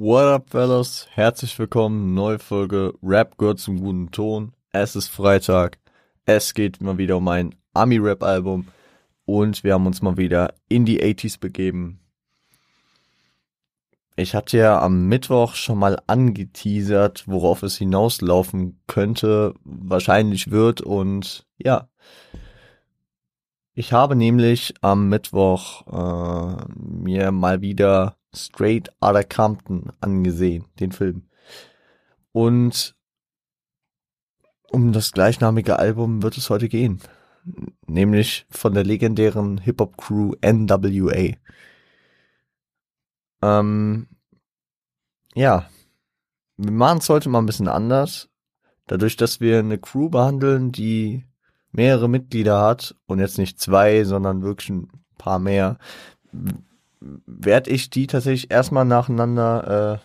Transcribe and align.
What 0.00 0.26
up, 0.26 0.50
fellas? 0.50 1.08
Herzlich 1.10 1.58
willkommen, 1.58 2.14
neue 2.14 2.38
Folge 2.38 2.94
Rap 3.02 3.36
gehört 3.36 3.58
zum 3.58 3.80
guten 3.80 4.12
Ton. 4.12 4.52
Es 4.70 4.94
ist 4.94 5.08
Freitag. 5.08 5.80
Es 6.24 6.54
geht 6.54 6.80
mal 6.80 6.98
wieder 6.98 7.16
um 7.16 7.26
ein 7.26 7.56
Ami-Rap-Album. 7.74 8.68
Und 9.24 9.64
wir 9.64 9.74
haben 9.74 9.86
uns 9.86 10.00
mal 10.00 10.16
wieder 10.16 10.54
in 10.68 10.84
die 10.84 11.02
80s 11.02 11.40
begeben. 11.40 11.98
Ich 14.14 14.36
hatte 14.36 14.58
ja 14.58 14.80
am 14.80 15.08
Mittwoch 15.08 15.56
schon 15.56 15.80
mal 15.80 15.98
angeteasert, 16.06 17.24
worauf 17.26 17.64
es 17.64 17.76
hinauslaufen 17.76 18.80
könnte, 18.86 19.52
wahrscheinlich 19.64 20.52
wird 20.52 20.80
und 20.80 21.44
ja. 21.56 21.88
Ich 23.74 23.92
habe 23.92 24.14
nämlich 24.14 24.74
am 24.80 25.08
Mittwoch 25.08 25.88
äh, 25.88 26.64
mir 26.76 27.32
mal 27.32 27.62
wieder 27.62 28.14
Straight 28.34 28.90
Outta 29.00 29.22
Compton 29.22 29.92
angesehen, 30.00 30.66
den 30.80 30.92
Film. 30.92 31.28
Und 32.32 32.94
um 34.70 34.92
das 34.92 35.12
gleichnamige 35.12 35.78
Album 35.78 36.22
wird 36.22 36.36
es 36.36 36.50
heute 36.50 36.68
gehen. 36.68 37.00
Nämlich 37.86 38.46
von 38.50 38.74
der 38.74 38.84
legendären 38.84 39.58
Hip-Hop-Crew 39.58 40.34
NWA. 40.42 41.36
Ähm, 43.40 44.08
ja, 45.34 45.68
wir 46.56 46.72
machen 46.72 46.98
es 46.98 47.08
heute 47.08 47.28
mal 47.28 47.38
ein 47.38 47.46
bisschen 47.46 47.68
anders. 47.68 48.28
Dadurch, 48.86 49.16
dass 49.16 49.40
wir 49.40 49.60
eine 49.60 49.78
Crew 49.78 50.08
behandeln, 50.08 50.72
die 50.72 51.24
mehrere 51.70 52.08
Mitglieder 52.08 52.60
hat 52.60 52.96
und 53.06 53.20
jetzt 53.20 53.38
nicht 53.38 53.60
zwei, 53.60 54.04
sondern 54.04 54.42
wirklich 54.42 54.70
ein 54.70 54.88
paar 55.16 55.38
mehr, 55.38 55.78
werde 57.00 57.70
ich 57.70 57.90
die 57.90 58.06
tatsächlich 58.06 58.50
erstmal 58.50 58.84
nacheinander 58.84 60.00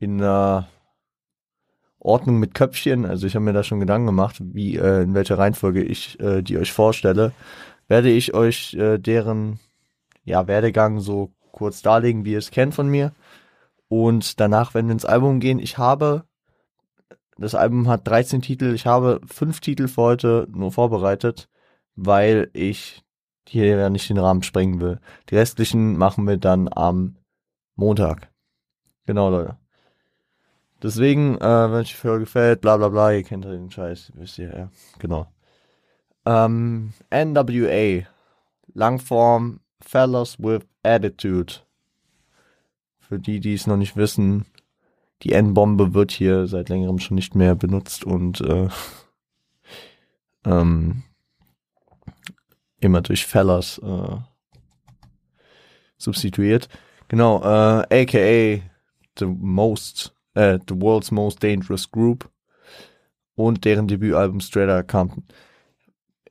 äh, 0.00 0.04
in 0.04 0.20
einer 0.20 0.68
Ordnung 1.98 2.38
mit 2.38 2.54
Köpfchen, 2.54 3.04
also 3.04 3.26
ich 3.26 3.34
habe 3.34 3.44
mir 3.44 3.52
da 3.52 3.62
schon 3.62 3.80
Gedanken 3.80 4.06
gemacht, 4.06 4.36
wie 4.40 4.76
äh, 4.76 5.02
in 5.02 5.14
welcher 5.14 5.38
Reihenfolge 5.38 5.82
ich 5.82 6.18
äh, 6.20 6.42
die 6.42 6.56
euch 6.56 6.72
vorstelle, 6.72 7.32
werde 7.88 8.10
ich 8.10 8.32
euch 8.32 8.74
äh, 8.74 8.98
deren 8.98 9.60
ja 10.24 10.46
Werdegang 10.46 11.00
so 11.00 11.32
kurz 11.52 11.82
darlegen, 11.82 12.24
wie 12.24 12.32
ihr 12.32 12.38
es 12.38 12.50
kennt 12.50 12.74
von 12.74 12.88
mir. 12.88 13.12
Und 13.88 14.40
danach 14.40 14.72
werden 14.72 14.86
wir 14.86 14.92
ins 14.92 15.04
Album 15.04 15.40
gehen. 15.40 15.58
Ich 15.58 15.76
habe 15.76 16.24
das 17.40 17.54
Album 17.54 17.88
hat 17.88 18.06
13 18.06 18.42
Titel. 18.42 18.74
Ich 18.74 18.86
habe 18.86 19.20
fünf 19.26 19.60
Titel 19.60 19.88
für 19.88 20.02
heute 20.02 20.48
nur 20.52 20.72
vorbereitet, 20.72 21.48
weil 21.96 22.50
ich 22.52 23.02
hier 23.48 23.66
ja 23.66 23.90
nicht 23.90 24.08
den 24.08 24.18
Rahmen 24.18 24.42
sprengen 24.42 24.80
will. 24.80 25.00
Die 25.28 25.36
restlichen 25.36 25.96
machen 25.96 26.26
wir 26.26 26.36
dann 26.36 26.68
am 26.72 27.16
Montag. 27.74 28.30
Genau, 29.06 29.30
Leute. 29.30 29.56
Deswegen, 30.82 31.36
äh, 31.36 31.40
wenn 31.40 31.80
euch 31.80 31.90
die 31.90 31.94
Folge 31.94 32.24
gefällt, 32.24 32.60
bla 32.60 32.76
bla 32.76 32.88
bla, 32.88 33.12
ihr 33.12 33.22
kennt 33.22 33.44
den 33.44 33.70
Scheiß, 33.70 34.12
wisst 34.14 34.38
ihr, 34.38 34.56
ja, 34.56 34.70
genau. 34.98 35.26
Ähm, 36.24 36.92
NWA, 37.10 38.06
Langform 38.72 39.60
Fellas 39.80 40.38
with 40.38 40.62
Attitude. 40.82 41.54
Für 42.98 43.18
die, 43.18 43.40
die 43.40 43.54
es 43.54 43.66
noch 43.66 43.76
nicht 43.76 43.96
wissen, 43.96 44.46
die 45.22 45.32
N-Bombe 45.32 45.92
wird 45.92 46.12
hier 46.12 46.46
seit 46.46 46.68
längerem 46.68 46.98
schon 46.98 47.16
nicht 47.16 47.34
mehr 47.34 47.54
benutzt 47.54 48.04
und 48.04 48.40
äh, 48.40 48.68
ähm, 50.44 51.02
immer 52.80 53.02
durch 53.02 53.26
Fellas 53.26 53.78
äh, 53.78 54.16
substituiert. 55.96 56.68
Genau, 57.08 57.40
äh, 57.42 58.02
aka 58.02 58.62
the 59.18 59.26
most, 59.26 60.14
äh, 60.34 60.58
the 60.68 60.80
world's 60.80 61.10
most 61.10 61.42
dangerous 61.42 61.90
group 61.90 62.30
und 63.34 63.64
deren 63.64 63.88
Debütalbum 63.88 64.40
Straight 64.40 64.68
Outta 64.68 64.82
Compton. 64.82 65.24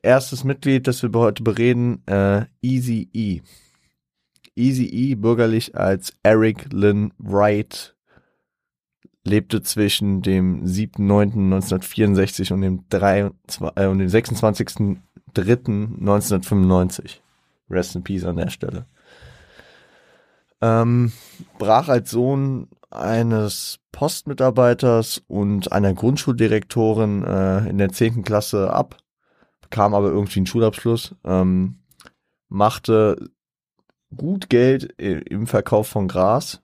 Erstes 0.02 0.44
Mitglied, 0.44 0.86
das 0.86 1.02
wir 1.02 1.10
heute 1.12 1.42
bereden, 1.42 2.06
äh, 2.06 2.46
Easy 2.62 3.08
E. 3.12 3.40
Easy 4.56 4.86
E, 4.86 5.14
bürgerlich 5.14 5.76
als 5.76 6.14
Eric 6.22 6.72
Lynn 6.72 7.12
Wright, 7.18 7.94
lebte 9.24 9.62
zwischen 9.62 10.22
dem 10.22 10.64
7.9.1964 10.64 12.52
und 12.52 12.62
dem, 12.62 12.84
3, 12.88 13.20
äh, 13.20 13.30
dem 13.74 14.08
26.3.1995. 15.34 17.18
Rest 17.70 17.94
in 17.94 18.02
Peace 18.02 18.24
an 18.24 18.36
der 18.36 18.50
Stelle. 18.50 18.86
Ähm, 20.60 21.12
brach 21.58 21.88
als 21.88 22.10
Sohn 22.10 22.68
eines 22.90 23.78
Postmitarbeiters 23.92 25.22
und 25.28 25.72
einer 25.72 25.94
Grundschuldirektorin 25.94 27.24
äh, 27.24 27.68
in 27.68 27.78
der 27.78 27.90
10. 27.90 28.24
Klasse 28.24 28.72
ab, 28.72 28.96
bekam 29.60 29.94
aber 29.94 30.08
irgendwie 30.08 30.40
einen 30.40 30.46
Schulabschluss, 30.46 31.14
ähm, 31.24 31.78
machte 32.48 33.30
gut 34.14 34.50
Geld 34.50 34.92
im 34.98 35.46
Verkauf 35.46 35.86
von 35.86 36.08
Gras 36.08 36.60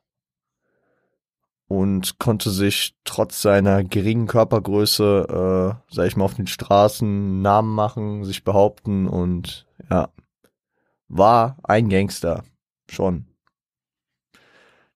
und 1.69 2.19
konnte 2.19 2.51
sich 2.51 2.95
trotz 3.05 3.43
seiner 3.43 3.83
geringen 3.83 4.27
Körpergröße, 4.27 5.79
äh, 5.89 5.95
sag 5.95 6.07
ich 6.07 6.17
mal, 6.17 6.25
auf 6.25 6.35
den 6.35 6.47
Straßen 6.47 7.43
Namen 7.43 7.75
machen, 7.75 8.25
sich 8.25 8.45
behaupten 8.45 9.09
und 9.09 9.67
ja, 9.91 10.09
war 11.09 11.57
ein 11.65 11.89
Gangster 11.89 12.45
schon. 12.89 13.27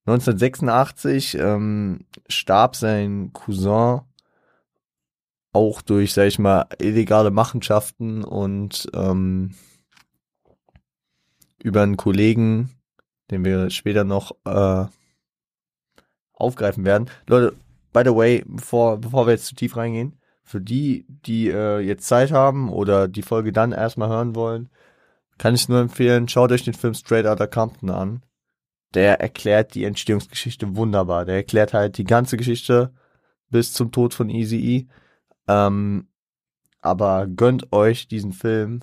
1986 0.07 1.37
ähm, 1.37 2.07
starb 2.29 2.77
sein 2.77 3.33
Cousin 3.33 4.01
auch 5.53 5.83
durch, 5.83 6.15
sag 6.15 6.27
ich 6.27 6.39
mal, 6.39 6.67
illegale 6.79 7.31
Machenschaften 7.31 8.25
und 8.25 8.89
ähm, 8.95 9.55
über 11.63 11.83
einen 11.83 11.97
Kollegen, 11.97 12.71
den 13.31 13.45
wir 13.45 13.71
später 13.71 14.05
noch 14.05 14.33
äh, 14.45 14.87
aufgreifen 16.41 16.85
werden. 16.85 17.09
Leute, 17.27 17.55
by 17.93 18.03
the 18.05 18.15
way, 18.15 18.45
bevor, 18.47 18.99
bevor 18.99 19.27
wir 19.27 19.33
jetzt 19.33 19.47
zu 19.47 19.55
tief 19.55 19.77
reingehen, 19.77 20.19
für 20.43 20.61
die, 20.61 21.07
die 21.09 21.49
äh, 21.49 21.79
jetzt 21.79 22.07
Zeit 22.07 22.33
haben 22.33 22.71
oder 22.71 23.09
die 23.09 23.23
Folge 23.23 23.53
dann 23.53 23.73
erstmal 23.73 24.09
hören 24.09 24.35
wollen, 24.35 24.69
kann 25.39 25.55
ich 25.55 25.69
nur 25.69 25.81
empfehlen, 25.81 26.29
schaut 26.29 26.53
euch 26.53 26.65
den 26.65 26.75
Film 26.75 26.95
Straight 26.95 27.27
Outta 27.27 27.47
Compton 27.47 27.91
an. 27.91 28.23
Der 28.95 29.21
erklärt 29.21 29.75
die 29.75 29.85
Entstehungsgeschichte 29.85 30.77
wunderbar. 30.77 31.25
Der 31.25 31.37
erklärt 31.37 31.73
halt 31.73 31.97
die 31.97 32.05
ganze 32.05 32.37
Geschichte 32.37 32.93
bis 33.49 33.73
zum 33.73 33.93
Tod 33.93 34.13
von 34.13 34.29
Easy 34.29 34.59
E. 34.59 34.87
Ähm, 35.47 36.09
aber 36.81 37.27
gönnt 37.27 37.73
euch 37.73 38.09
diesen 38.09 38.33
Film. 38.33 38.81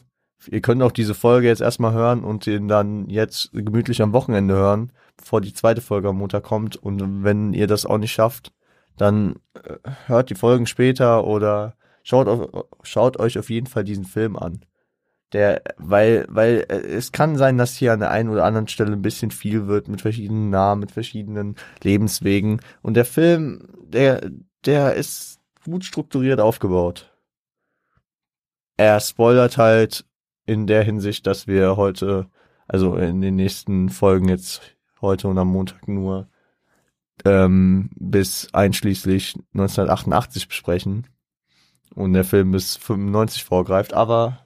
Ihr 0.50 0.62
könnt 0.62 0.82
auch 0.82 0.92
diese 0.92 1.14
Folge 1.14 1.48
jetzt 1.48 1.62
erstmal 1.62 1.94
hören 1.94 2.24
und 2.24 2.46
den 2.46 2.68
dann 2.68 3.10
jetzt 3.10 3.52
gemütlich 3.52 4.02
am 4.02 4.14
Wochenende 4.14 4.56
hören 4.56 4.94
bevor 5.18 5.42
die 5.42 5.54
zweite 5.54 5.82
Folge 5.82 6.10
am 6.10 6.18
Montag 6.18 6.44
kommt. 6.44 6.76
Und 6.78 7.24
wenn 7.24 7.54
ihr 7.54 7.68
das 7.68 7.86
auch 7.86 7.98
nicht 7.98 8.14
schafft, 8.14 8.54
dann 8.98 9.36
äh, 9.54 9.78
hört 10.08 10.30
die 10.30 10.36
Folgen 10.36 10.66
später 10.66 11.26
oder 11.26 11.76
schaut, 12.04 12.28
auf, 12.28 12.66
schaut 12.84 13.20
euch 13.20 13.38
auf 13.38 13.50
jeden 13.50 13.68
Fall 13.68 13.84
diesen 13.84 14.06
Film 14.06 14.38
an. 14.38 14.62
Der, 15.34 15.62
weil, 15.78 16.26
weil 16.30 16.66
äh, 16.70 16.76
es 16.76 17.12
kann 17.12 17.36
sein, 17.36 17.58
dass 17.58 17.76
hier 17.76 17.94
an 17.94 18.00
der 18.00 18.12
einen 18.12 18.30
oder 18.30 18.46
anderen 18.46 18.68
Stelle 18.68 18.94
ein 18.94 19.02
bisschen 19.02 19.32
viel 19.32 19.68
wird 19.68 19.90
mit 19.90 20.02
verschiedenen 20.02 20.50
Namen, 20.50 20.80
mit 20.80 20.92
verschiedenen 20.92 21.56
Lebenswegen. 21.84 22.62
Und 22.82 22.94
der 22.94 23.06
Film, 23.06 23.68
der, 23.84 24.30
der 24.66 24.94
ist 24.94 25.40
gut 25.66 25.84
strukturiert 25.84 26.40
aufgebaut. 26.40 27.12
Er 28.78 29.00
spoilert 29.00 29.58
halt 29.58 30.06
in 30.46 30.66
der 30.66 30.84
Hinsicht, 30.84 31.28
dass 31.28 31.46
wir 31.46 31.76
heute, 31.76 32.30
also 32.68 32.96
in 32.96 33.22
den 33.22 33.36
nächsten 33.36 33.90
Folgen 33.90 34.30
jetzt 34.30 34.77
heute 35.02 35.28
und 35.28 35.38
am 35.38 35.50
Montag 35.50 35.88
nur 35.88 36.28
ähm, 37.26 37.90
bis 37.96 38.54
einschließlich 38.54 39.36
1988 39.54 40.48
besprechen. 40.48 41.08
Und 41.96 42.14
der 42.14 42.24
Film 42.24 42.52
bis 42.52 42.76
95 42.76 43.44
vorgreift, 43.44 43.94
aber 43.94 44.46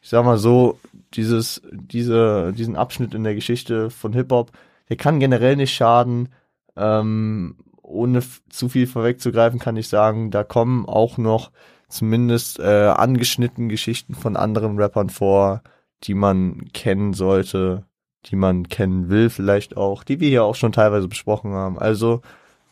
ich 0.00 0.08
sag 0.08 0.24
mal 0.24 0.38
so, 0.38 0.78
dieses, 1.14 1.62
diese, 1.70 2.52
diesen 2.56 2.76
Abschnitt 2.76 3.14
in 3.14 3.22
der 3.22 3.34
Geschichte 3.34 3.90
von 3.90 4.12
Hip-Hop, 4.12 4.50
der 4.88 4.96
kann 4.96 5.20
generell 5.20 5.56
nicht 5.56 5.74
schaden. 5.74 6.30
Ähm, 6.74 7.56
ohne 7.82 8.22
zu 8.48 8.68
viel 8.68 8.86
vorwegzugreifen, 8.86 9.60
kann 9.60 9.76
ich 9.76 9.88
sagen, 9.88 10.30
da 10.30 10.42
kommen 10.44 10.86
auch 10.86 11.18
noch 11.18 11.50
zumindest 11.88 12.58
äh, 12.58 12.88
angeschnitten 12.88 13.68
Geschichten 13.68 14.14
von 14.14 14.36
anderen 14.36 14.78
Rappern 14.78 15.10
vor, 15.10 15.62
die 16.04 16.14
man 16.14 16.72
kennen 16.72 17.12
sollte 17.12 17.84
die 18.26 18.36
man 18.36 18.68
kennen 18.68 19.08
will, 19.08 19.30
vielleicht 19.30 19.76
auch, 19.76 20.04
die 20.04 20.20
wir 20.20 20.28
hier 20.28 20.44
auch 20.44 20.54
schon 20.54 20.72
teilweise 20.72 21.08
besprochen 21.08 21.52
haben. 21.52 21.78
Also 21.78 22.22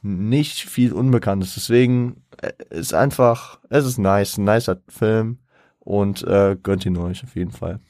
nicht 0.02 0.60
viel 0.60 0.92
Unbekanntes. 0.92 1.54
Deswegen 1.54 2.22
äh, 2.40 2.52
ist 2.70 2.94
einfach, 2.94 3.60
es 3.68 3.84
ist 3.84 3.98
nice, 3.98 4.38
ein 4.38 4.44
nicer 4.44 4.80
Film 4.88 5.38
und 5.80 6.22
äh, 6.22 6.56
gönnt 6.62 6.86
ihn 6.86 6.96
euch 6.96 7.24
auf 7.24 7.34
jeden 7.36 7.52
Fall. 7.52 7.80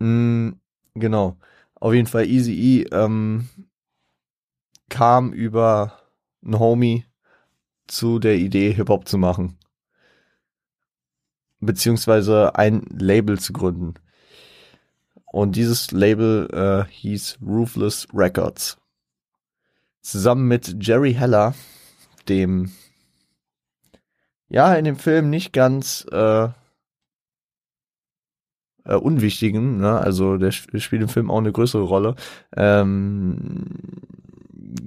Mm, 0.00 0.50
genau. 0.94 1.36
Auf 1.74 1.94
jeden 1.94 2.06
Fall 2.06 2.26
Easy 2.26 2.52
E 2.52 2.82
ähm, 2.92 3.48
kam 4.88 5.32
über 5.32 5.98
einen 6.42 6.58
Homie 6.58 7.04
zu 7.86 8.18
der 8.18 8.36
Idee, 8.36 8.72
Hip-Hop 8.72 9.08
zu 9.08 9.18
machen. 9.18 9.58
Beziehungsweise 11.60 12.54
ein 12.54 12.82
Label 12.90 13.38
zu 13.38 13.52
gründen. 13.52 13.94
Und 15.30 15.56
dieses 15.56 15.90
Label 15.90 16.48
äh, 16.52 16.90
hieß 16.90 17.38
Ruthless 17.44 18.08
Records. 18.14 18.78
Zusammen 20.00 20.48
mit 20.48 20.76
Jerry 20.80 21.12
Heller, 21.12 21.54
dem 22.28 22.72
ja 24.48 24.74
in 24.74 24.84
dem 24.84 24.96
Film 24.96 25.28
nicht 25.28 25.52
ganz 25.52 26.06
äh, 26.10 26.48
äh, 28.84 28.94
unwichtigen, 28.94 29.78
ne? 29.78 29.98
also 29.98 30.38
der 30.38 30.50
spielt 30.50 31.02
im 31.02 31.08
Film 31.08 31.30
auch 31.30 31.38
eine 31.38 31.52
größere 31.52 31.82
Rolle. 31.82 32.14
Ähm, 32.56 33.66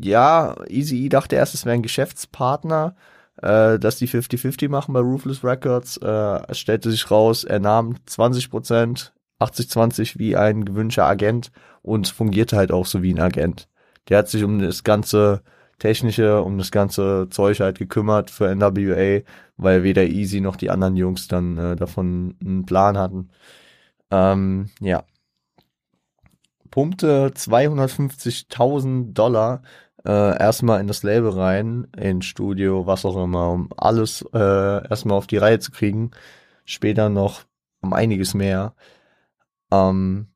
ja, 0.01 0.55
Easy 0.67 1.05
E 1.05 1.09
dachte 1.09 1.35
erst, 1.35 1.53
es 1.53 1.65
wäre 1.65 1.75
ein 1.75 1.83
Geschäftspartner, 1.83 2.95
äh, 3.41 3.77
dass 3.79 3.97
die 3.97 4.07
50-50 4.07 4.69
machen 4.69 4.93
bei 4.93 4.99
Ruthless 4.99 5.43
Records. 5.43 5.97
Äh, 5.97 6.41
es 6.47 6.59
stellte 6.59 6.89
sich 6.89 7.09
raus, 7.11 7.43
er 7.43 7.59
nahm 7.59 7.95
20 8.07 8.49
Prozent, 8.49 9.13
80-20 9.41 10.19
wie 10.19 10.35
ein 10.35 10.65
gewünschter 10.65 11.05
Agent 11.05 11.51
und 11.81 12.07
fungierte 12.07 12.57
halt 12.57 12.71
auch 12.71 12.85
so 12.85 13.01
wie 13.01 13.13
ein 13.13 13.19
Agent. 13.19 13.67
Der 14.09 14.19
hat 14.19 14.29
sich 14.29 14.43
um 14.43 14.59
das 14.59 14.83
ganze 14.83 15.41
technische, 15.79 16.41
um 16.43 16.57
das 16.57 16.71
ganze 16.71 17.27
Zeug 17.29 17.59
halt 17.59 17.79
gekümmert 17.79 18.29
für 18.29 18.53
NWA, 18.53 19.21
weil 19.57 19.83
weder 19.83 20.05
Easy 20.05 20.41
noch 20.41 20.55
die 20.55 20.69
anderen 20.69 20.95
Jungs 20.95 21.27
dann 21.27 21.57
äh, 21.57 21.75
davon 21.75 22.35
einen 22.41 22.65
Plan 22.65 22.97
hatten. 22.97 23.29
Ähm, 24.11 24.69
ja. 24.79 25.03
Pumpte 26.69 27.31
250.000 27.35 29.13
Dollar 29.13 29.61
äh, 30.05 30.37
erstmal 30.39 30.79
in 30.81 30.87
das 30.87 31.03
Label 31.03 31.29
rein, 31.31 31.87
in 31.97 32.21
Studio, 32.21 32.85
was 32.87 33.05
auch 33.05 33.21
immer, 33.23 33.49
um 33.49 33.69
alles 33.77 34.23
äh, 34.33 34.87
erstmal 34.87 35.17
auf 35.17 35.27
die 35.27 35.37
Reihe 35.37 35.59
zu 35.59 35.71
kriegen. 35.71 36.11
Später 36.65 37.09
noch 37.09 37.43
um 37.81 37.93
einiges 37.93 38.33
mehr. 38.33 38.73
Ähm, 39.71 40.27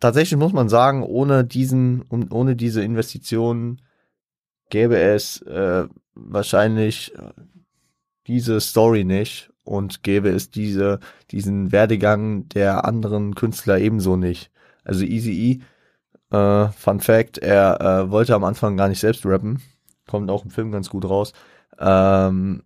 tatsächlich 0.00 0.38
muss 0.38 0.52
man 0.52 0.68
sagen, 0.68 1.02
ohne 1.02 1.44
diesen, 1.44 2.04
ohne 2.30 2.56
diese 2.56 2.82
Investitionen 2.82 3.82
gäbe 4.70 4.98
es 4.98 5.42
äh, 5.42 5.86
wahrscheinlich 6.14 7.12
diese 8.26 8.60
Story 8.60 9.04
nicht 9.04 9.50
und 9.64 10.02
gäbe 10.02 10.30
es 10.30 10.50
diese, 10.50 11.00
diesen 11.30 11.72
Werdegang 11.72 12.48
der 12.50 12.84
anderen 12.84 13.34
Künstler 13.34 13.78
ebenso 13.78 14.16
nicht. 14.16 14.50
Also 14.84 15.04
Easy 15.04 15.62
E, 16.30 16.36
äh, 16.36 16.68
Fun 16.72 17.00
Fact, 17.00 17.38
er 17.38 17.80
äh, 17.80 18.10
wollte 18.10 18.34
am 18.34 18.44
Anfang 18.44 18.76
gar 18.76 18.88
nicht 18.88 19.00
selbst 19.00 19.24
rappen, 19.26 19.62
kommt 20.06 20.30
auch 20.30 20.44
im 20.44 20.50
Film 20.50 20.70
ganz 20.70 20.90
gut 20.90 21.04
raus. 21.04 21.32
Ähm, 21.78 22.62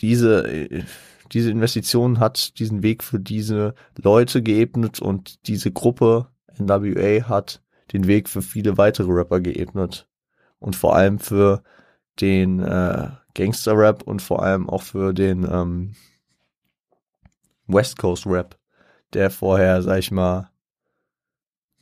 diese 0.00 0.84
diese 1.32 1.50
Investition 1.50 2.20
hat 2.20 2.58
diesen 2.58 2.82
Weg 2.82 3.04
für 3.04 3.20
diese 3.20 3.74
Leute 3.96 4.42
geebnet 4.42 5.00
und 5.00 5.46
diese 5.46 5.70
Gruppe 5.70 6.28
NWA 6.58 7.28
hat 7.28 7.62
den 7.92 8.06
Weg 8.06 8.28
für 8.28 8.42
viele 8.42 8.76
weitere 8.78 9.10
Rapper 9.10 9.40
geebnet. 9.40 10.08
Und 10.58 10.76
vor 10.76 10.96
allem 10.96 11.18
für 11.18 11.62
den 12.20 12.60
äh, 12.60 13.08
Gangster-Rap 13.34 14.02
und 14.02 14.20
vor 14.20 14.42
allem 14.42 14.68
auch 14.68 14.82
für 14.82 15.12
den 15.12 15.44
ähm, 15.44 15.94
West 17.66 17.98
Coast-Rap, 17.98 18.58
der 19.12 19.30
vorher, 19.30 19.82
sag 19.82 19.98
ich 19.98 20.10
mal, 20.10 20.50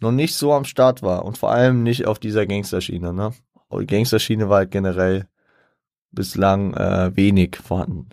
noch 0.01 0.13
nicht 0.13 0.35
so 0.35 0.53
am 0.53 0.65
Start 0.65 1.03
war 1.03 1.25
und 1.25 1.39
vor 1.39 1.51
allem 1.51 1.83
nicht 1.83 2.07
auf 2.07 2.19
dieser 2.19 2.47
Gangsterschiene. 2.47 3.15
Ne? 3.15 3.33
Die 3.73 3.87
Gangsterschiene 3.87 4.49
war 4.49 4.59
halt 4.59 4.71
generell 4.71 5.27
bislang 6.11 6.75
äh, 6.75 7.17
wenig 7.17 7.57
vorhanden. 7.57 8.11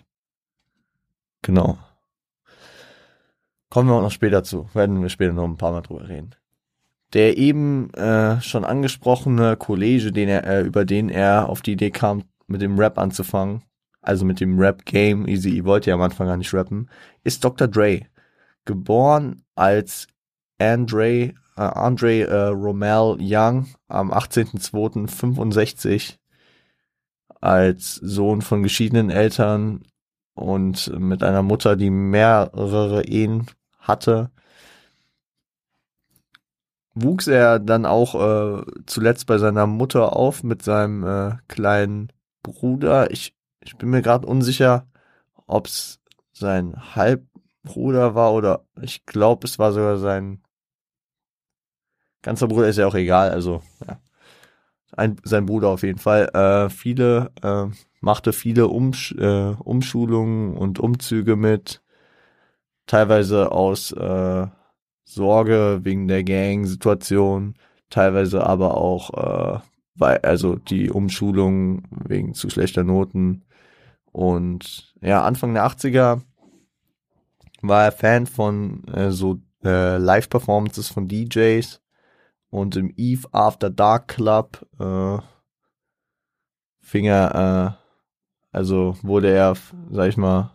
Genau. 1.44 1.78
Kommen 3.68 3.90
wir 3.90 3.96
auch 3.96 4.02
noch 4.02 4.10
später 4.10 4.42
zu. 4.42 4.66
Werden 4.72 5.02
wir 5.02 5.10
später 5.10 5.34
noch 5.34 5.44
ein 5.44 5.58
paar 5.58 5.72
Mal 5.72 5.82
drüber 5.82 6.08
reden. 6.08 6.34
Der 7.12 7.36
eben 7.36 7.92
äh, 7.92 8.40
schon 8.40 8.64
angesprochene 8.64 9.58
Kollege, 9.58 10.10
den 10.10 10.30
er, 10.30 10.46
äh, 10.46 10.62
über 10.62 10.86
den 10.86 11.10
er 11.10 11.50
auf 11.50 11.60
die 11.60 11.72
Idee 11.72 11.90
kam, 11.90 12.22
mit 12.46 12.62
dem 12.62 12.78
Rap 12.78 12.98
anzufangen, 12.98 13.62
also 14.00 14.24
mit 14.24 14.40
dem 14.40 14.58
Rap-Game, 14.58 15.28
Easy 15.28 15.58
E 15.58 15.64
wollte 15.64 15.90
ja 15.90 15.96
am 15.96 16.02
Anfang 16.02 16.28
gar 16.28 16.38
nicht 16.38 16.54
rappen, 16.54 16.88
ist 17.24 17.44
Dr. 17.44 17.68
Dre. 17.68 18.06
Geboren 18.64 19.42
als 19.54 20.06
Andre, 20.58 21.10
äh, 21.10 21.34
Andre 21.56 22.22
äh, 22.22 22.46
Romel 22.48 23.18
Young 23.20 23.66
am 23.88 24.10
18.02.65 24.12 26.14
als 27.40 27.96
Sohn 27.96 28.40
von 28.40 28.62
geschiedenen 28.62 29.10
Eltern 29.10 29.82
und 30.34 30.92
mit 30.98 31.22
einer 31.22 31.42
Mutter, 31.42 31.76
die 31.76 31.90
mehrere 31.90 33.04
Ehen 33.04 33.46
hatte, 33.78 34.30
wuchs 36.94 37.26
er 37.26 37.58
dann 37.58 37.86
auch 37.86 38.14
äh, 38.14 38.64
zuletzt 38.86 39.26
bei 39.26 39.38
seiner 39.38 39.66
Mutter 39.66 40.16
auf 40.16 40.42
mit 40.42 40.62
seinem 40.62 41.04
äh, 41.04 41.36
kleinen 41.48 42.12
Bruder. 42.42 43.10
Ich, 43.10 43.34
ich 43.60 43.76
bin 43.76 43.90
mir 43.90 44.02
gerade 44.02 44.26
unsicher, 44.26 44.86
ob 45.46 45.66
es 45.66 46.00
sein 46.32 46.74
Halbbruder 46.94 48.14
war 48.14 48.32
oder 48.32 48.64
ich 48.80 49.06
glaube, 49.06 49.46
es 49.46 49.58
war 49.58 49.72
sogar 49.72 49.98
sein 49.98 50.42
ganzer 52.22 52.48
Bruder, 52.48 52.68
ist 52.68 52.78
ja 52.78 52.86
auch 52.86 52.94
egal, 52.94 53.30
also 53.30 53.62
ja. 53.86 54.00
Ein, 54.96 55.16
sein 55.24 55.44
Bruder 55.44 55.70
auf 55.70 55.82
jeden 55.82 55.98
Fall. 55.98 56.28
Äh, 56.34 56.70
viele 56.70 57.32
äh, 57.42 57.66
machte 58.04 58.32
viele 58.34 58.68
Umsch 58.68 59.12
äh, 59.12 59.54
Umschulungen 59.54 60.54
und 60.54 60.78
Umzüge 60.78 61.36
mit, 61.36 61.82
teilweise 62.86 63.50
aus 63.50 63.92
äh, 63.92 64.46
Sorge 65.04 65.80
wegen 65.82 66.06
der 66.06 66.22
Gang-Situation, 66.22 67.54
teilweise 67.88 68.46
aber 68.46 68.76
auch, 68.76 69.56
äh, 69.56 69.60
weil, 69.94 70.18
also 70.18 70.56
die 70.56 70.90
Umschulung 70.90 71.84
wegen 71.90 72.34
zu 72.34 72.50
schlechter 72.50 72.84
Noten. 72.84 73.44
Und 74.12 74.94
ja, 75.00 75.24
Anfang 75.24 75.54
der 75.54 75.66
80er 75.66 76.20
war 77.62 77.84
er 77.84 77.92
Fan 77.92 78.26
von 78.26 78.84
äh, 78.88 79.10
so 79.12 79.40
äh, 79.64 79.96
Live-Performances 79.96 80.88
von 80.88 81.08
DJs 81.08 81.80
und 82.50 82.76
im 82.76 82.92
Eve 82.96 83.28
After 83.32 83.70
Dark 83.70 84.08
Club 84.08 84.66
äh, 84.78 85.18
fing 86.82 87.06
er 87.06 87.78
äh, 87.78 87.83
also 88.54 88.96
wurde 89.02 89.30
er, 89.30 89.54
sag 89.90 90.08
ich 90.08 90.16
mal, 90.16 90.50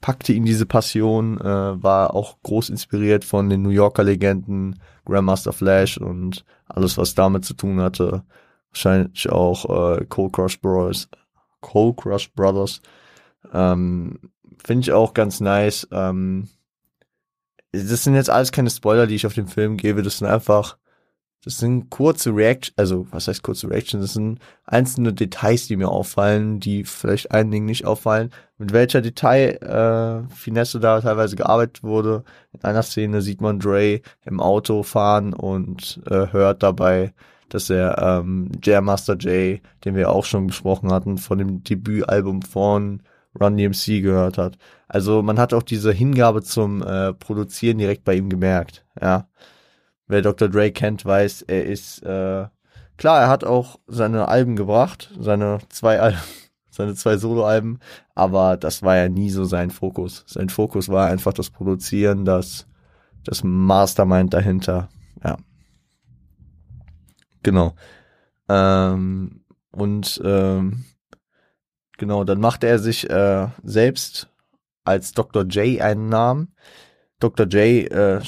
packte 0.00 0.32
ihn 0.32 0.44
diese 0.44 0.66
Passion, 0.66 1.40
äh, 1.40 1.82
war 1.82 2.14
auch 2.14 2.36
groß 2.42 2.70
inspiriert 2.70 3.24
von 3.24 3.48
den 3.48 3.62
New 3.62 3.70
Yorker 3.70 4.04
Legenden, 4.04 4.80
Grandmaster 5.04 5.52
Flash 5.52 5.98
und 5.98 6.44
alles, 6.66 6.96
was 6.98 7.14
damit 7.14 7.44
zu 7.44 7.54
tun 7.54 7.80
hatte. 7.80 8.22
Wahrscheinlich 8.70 9.28
auch 9.30 9.96
äh, 9.98 10.04
Cold 10.04 10.32
Crush 10.32 10.60
Brothers. 10.60 11.08
Cold 11.60 11.96
Crush 11.96 12.32
Brothers. 12.32 12.80
Ähm, 13.52 14.18
Finde 14.64 14.82
ich 14.82 14.92
auch 14.92 15.14
ganz 15.14 15.40
nice. 15.40 15.88
Ähm, 15.90 16.48
das 17.72 18.04
sind 18.04 18.14
jetzt 18.14 18.30
alles 18.30 18.52
keine 18.52 18.70
Spoiler, 18.70 19.06
die 19.06 19.14
ich 19.16 19.26
auf 19.26 19.34
den 19.34 19.48
Film 19.48 19.76
gebe. 19.76 20.02
Das 20.02 20.18
sind 20.18 20.28
einfach 20.28 20.76
das 21.46 21.58
sind 21.58 21.90
kurze 21.90 22.34
Reactions, 22.34 22.76
also 22.76 23.06
was 23.12 23.28
heißt 23.28 23.44
kurze 23.44 23.70
Reactions? 23.70 24.02
Das 24.02 24.14
sind 24.14 24.40
einzelne 24.64 25.12
Details, 25.12 25.68
die 25.68 25.76
mir 25.76 25.88
auffallen, 25.88 26.58
die 26.58 26.82
vielleicht 26.82 27.30
einigen 27.30 27.66
nicht 27.66 27.84
auffallen. 27.84 28.30
Mit 28.58 28.72
welcher 28.72 29.00
Detail 29.00 29.50
äh, 29.62 30.34
Finesse 30.34 30.80
da 30.80 31.00
teilweise 31.00 31.36
gearbeitet 31.36 31.84
wurde. 31.84 32.24
In 32.52 32.64
einer 32.64 32.82
Szene 32.82 33.22
sieht 33.22 33.40
man 33.40 33.60
Dre 33.60 34.00
im 34.24 34.40
Auto 34.40 34.82
fahren 34.82 35.34
und 35.34 36.00
äh, 36.10 36.32
hört 36.32 36.64
dabei, 36.64 37.14
dass 37.48 37.70
er 37.70 37.96
ähm, 37.96 38.50
Jam 38.60 38.86
Master 38.86 39.14
J, 39.14 39.60
den 39.84 39.94
wir 39.94 40.10
auch 40.10 40.24
schon 40.24 40.48
besprochen 40.48 40.90
hatten, 40.92 41.16
von 41.16 41.38
dem 41.38 41.62
Debütalbum 41.62 42.42
von 42.42 43.02
Run 43.40 43.56
DMC 43.56 44.02
gehört 44.02 44.36
hat. 44.36 44.58
Also 44.88 45.22
man 45.22 45.38
hat 45.38 45.54
auch 45.54 45.62
diese 45.62 45.92
Hingabe 45.92 46.42
zum 46.42 46.82
äh, 46.82 47.12
Produzieren 47.12 47.78
direkt 47.78 48.02
bei 48.02 48.16
ihm 48.16 48.30
gemerkt, 48.30 48.84
ja 49.00 49.28
wer 50.06 50.22
Dr. 50.22 50.48
Dre 50.48 50.70
kennt, 50.70 51.04
weiß, 51.04 51.42
er 51.42 51.64
ist, 51.66 52.02
äh, 52.02 52.46
klar, 52.96 53.20
er 53.20 53.28
hat 53.28 53.44
auch 53.44 53.78
seine 53.86 54.28
Alben 54.28 54.56
gebracht, 54.56 55.12
seine 55.18 55.58
zwei 55.68 56.00
Alben, 56.00 56.18
seine 56.70 56.94
zwei 56.94 57.16
Soloalben, 57.16 57.78
aber 58.14 58.56
das 58.56 58.82
war 58.82 58.96
ja 58.96 59.08
nie 59.08 59.30
so 59.30 59.44
sein 59.44 59.70
Fokus. 59.70 60.24
Sein 60.26 60.48
Fokus 60.48 60.88
war 60.88 61.08
einfach 61.08 61.32
das 61.32 61.50
Produzieren, 61.50 62.24
das, 62.24 62.66
das 63.24 63.42
Mastermind 63.42 64.32
dahinter, 64.34 64.88
ja. 65.24 65.36
Genau. 67.42 67.74
Ähm, 68.48 69.44
und 69.70 70.20
ähm, 70.24 70.84
genau, 71.96 72.24
dann 72.24 72.40
machte 72.40 72.66
er 72.66 72.78
sich 72.78 73.08
äh, 73.08 73.48
selbst 73.62 74.28
als 74.84 75.12
Dr. 75.12 75.44
J 75.44 75.80
einen 75.80 76.08
Namen 76.08 76.52
Dr. 77.18 77.46
J, 77.46 77.90
äh, 77.90 78.20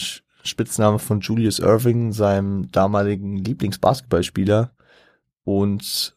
Spitzname 0.43 0.99
von 0.99 1.21
Julius 1.21 1.59
Irving, 1.59 2.13
seinem 2.13 2.71
damaligen 2.71 3.37
Lieblingsbasketballspieler. 3.37 4.73
Und 5.45 6.17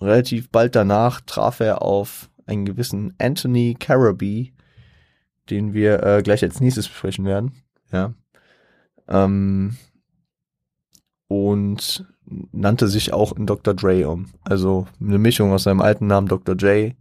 relativ 0.00 0.50
bald 0.50 0.74
danach 0.74 1.20
traf 1.20 1.60
er 1.60 1.82
auf 1.82 2.30
einen 2.46 2.64
gewissen 2.64 3.14
Anthony 3.18 3.76
Carraby, 3.78 4.52
den 5.50 5.74
wir 5.74 6.02
äh, 6.02 6.22
gleich 6.22 6.42
als 6.42 6.60
nächstes 6.60 6.88
besprechen 6.88 7.24
werden. 7.24 7.52
Ja. 7.92 8.14
Ähm, 9.08 9.76
und 11.28 12.06
nannte 12.52 12.88
sich 12.88 13.12
auch 13.12 13.32
in 13.32 13.46
Dr. 13.46 13.74
Dre 13.74 14.08
um. 14.08 14.30
Also 14.44 14.86
eine 15.00 15.18
Mischung 15.18 15.52
aus 15.52 15.64
seinem 15.64 15.80
alten 15.80 16.06
Namen 16.06 16.28
Dr. 16.28 16.56
J 16.56 16.94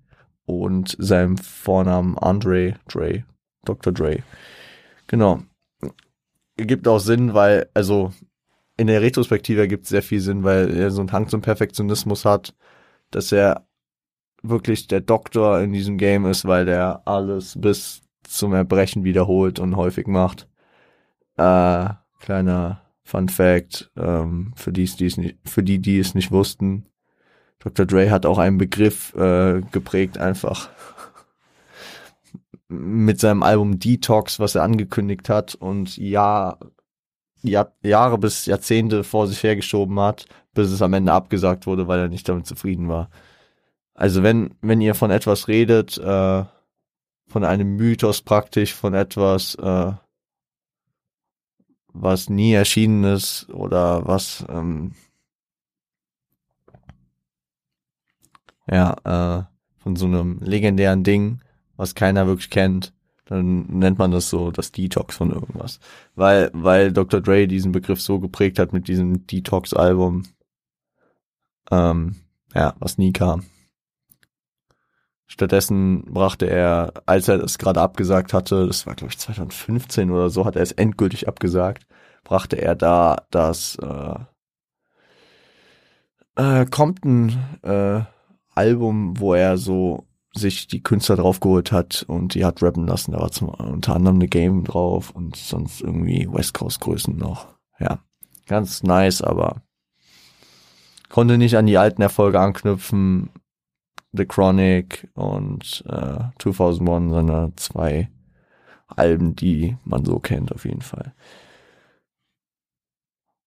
und 0.46 0.96
seinem 1.00 1.38
Vornamen 1.38 2.18
Andre 2.18 2.76
Dre. 2.88 3.26
Dr. 3.66 3.92
Dre. 3.94 4.24
Genau. 5.08 5.42
Gibt 6.58 6.88
auch 6.88 7.00
Sinn, 7.00 7.34
weil, 7.34 7.70
also 7.74 8.12
in 8.78 8.88
der 8.88 9.02
Retrospektive 9.02 9.62
ergibt 9.62 9.84
es 9.84 9.90
sehr 9.90 10.04
viel 10.04 10.20
Sinn, 10.20 10.44
weil 10.44 10.76
er 10.76 10.92
so 10.92 11.02
einen 11.02 11.12
Hang 11.12 11.28
zum 11.28 11.42
Perfektionismus 11.42 12.26
hat, 12.26 12.56
dass 13.12 13.32
er 13.32 13.68
wirklich 14.44 14.88
der 14.88 15.02
Doktor 15.02 15.60
in 15.62 15.74
diesem 15.74 15.98
Game 15.98 16.26
ist, 16.26 16.46
weil 16.46 16.66
der 16.66 17.02
alles 17.06 17.60
bis 17.60 18.02
zum 18.24 18.54
Erbrechen 18.54 19.04
wiederholt 19.04 19.60
und 19.60 19.76
häufig 19.76 20.08
macht. 20.08 20.48
Äh, 21.38 21.90
kleiner 22.20 22.82
Fun 23.04 23.30
Fact, 23.30 23.92
ähm, 23.96 24.54
für, 24.56 24.72
die, 24.72 24.86
die 24.86 25.06
es 25.06 25.18
nicht, 25.18 25.38
für 25.46 25.64
die, 25.64 25.80
die 25.80 26.00
es 26.00 26.14
nicht 26.14 26.32
wussten. 26.32 26.86
Dr. 27.60 27.86
Dre 27.86 28.12
hat 28.12 28.26
auch 28.26 28.38
einen 28.38 28.58
Begriff 28.58 29.16
äh, 29.16 29.62
geprägt, 29.72 30.18
einfach 30.18 30.70
mit 32.70 33.20
seinem 33.20 33.44
Album 33.44 33.80
Detox, 33.80 34.40
was 34.40 34.56
er 34.56 34.64
angekündigt 34.64 35.30
hat 35.30 35.56
und 35.56 35.98
Jahr, 35.98 36.60
Jahr, 37.42 37.74
Jahre 37.82 38.18
bis 38.18 38.46
Jahrzehnte 38.46 39.04
vor 39.04 39.28
sich 39.28 39.42
hergeschoben 39.44 40.00
hat, 40.00 40.26
bis 40.54 40.72
es 40.72 40.82
am 40.82 40.94
Ende 40.94 41.14
abgesagt 41.14 41.68
wurde, 41.68 41.88
weil 41.88 42.00
er 42.00 42.08
nicht 42.10 42.28
damit 42.28 42.46
zufrieden 42.46 42.90
war. 42.90 43.10
Also 43.94 44.24
wenn, 44.24 44.56
wenn 44.62 44.82
ihr 44.82 44.96
von 44.96 45.12
etwas 45.12 45.48
redet, 45.48 45.98
äh, 45.98 46.44
von 47.28 47.44
einem 47.44 47.76
Mythos 47.76 48.22
praktisch, 48.22 48.74
von 48.74 48.94
etwas, 48.94 49.56
äh, 49.56 49.94
was 51.94 52.30
nie 52.30 52.54
erschienen 52.54 53.04
ist 53.06 53.50
oder 53.50 54.06
was 54.06 54.46
ähm, 54.50 54.94
ja 58.70 58.96
äh, 59.04 59.44
von 59.82 59.96
so 59.96 60.06
einem 60.06 60.40
legendären 60.42 61.04
Ding, 61.04 61.42
was 61.78 61.96
keiner 61.96 62.28
wirklich 62.28 62.50
kennt, 62.50 62.94
dann 63.26 63.68
nennt 63.68 64.00
man 64.00 64.12
das 64.12 64.30
so 64.30 64.52
das 64.52 64.72
Detox 64.72 65.16
von 65.16 65.32
irgendwas, 65.32 65.80
weil 66.16 66.50
weil 66.54 66.92
Dr. 66.92 67.22
Dre 67.22 67.48
diesen 67.48 67.72
Begriff 67.72 68.02
so 68.02 68.20
geprägt 68.20 68.60
hat 68.60 68.74
mit 68.74 68.88
diesem 68.88 69.28
Detox-Album, 69.28 70.24
ähm, 71.72 72.16
ja, 72.54 72.76
was 72.80 72.98
nie 72.98 73.14
kam. 73.14 73.44
Stattdessen 75.28 76.06
brachte 76.06 76.50
er, 76.50 76.94
als 77.06 77.28
er 77.28 77.38
das 77.38 77.58
gerade 77.58 77.82
abgesagt 77.82 78.34
hatte, 78.34 78.66
das 78.66 78.88
war 78.88 78.96
glaube 78.96 79.12
ich 79.12 79.20
2015 79.20 80.10
oder 80.12 80.30
so, 80.30 80.46
hat 80.46 80.56
er 80.56 80.62
es 80.62 80.72
endgültig 80.72 81.28
abgesagt, 81.28 81.86
brachte 82.24 82.56
er 82.62 82.76
da 82.76 83.18
das 83.30 83.78
äh, 83.82 84.16
äh, 86.38 86.66
Compton 86.68 87.38
äh, 87.64 88.02
Album, 88.56 89.20
wo 89.20 89.34
er 89.34 89.58
so 89.58 90.07
sich 90.38 90.67
die 90.67 90.82
Künstler 90.82 91.17
draufgeholt 91.17 91.72
hat 91.72 92.06
und 92.08 92.34
die 92.34 92.46
hat 92.46 92.62
rappen 92.62 92.88
lassen. 92.88 93.12
Da 93.12 93.20
war 93.20 93.32
zum, 93.32 93.50
unter 93.50 93.96
anderem 93.96 94.17
eine 94.17 94.27
Game 94.27 94.63
drauf 94.63 95.12
und 95.12 95.36
sonst 95.36 95.82
irgendwie 95.82 96.27
West 96.32 96.53
Coast 96.53 96.79
Größen 96.82 97.17
noch. 97.17 97.48
Ja, 97.79 98.00
ganz 98.46 98.84
nice, 98.84 99.22
aber 99.22 99.62
konnte 101.10 101.38
nicht 101.38 101.58
an 101.58 101.67
die 101.67 101.77
alten 101.77 102.01
Erfolge 102.01 102.39
anknüpfen. 102.39 103.29
The 104.13 104.25
Chronic 104.25 105.10
und 105.13 105.84
äh, 105.88 106.20
2001, 106.39 107.12
seine 107.12 107.51
zwei 107.56 108.10
Alben, 108.88 109.36
die 109.36 109.77
man 109.84 110.06
so 110.06 110.20
kennt, 110.20 110.53
auf 110.53 110.65
jeden 110.65 110.82
Fall. 110.82 111.13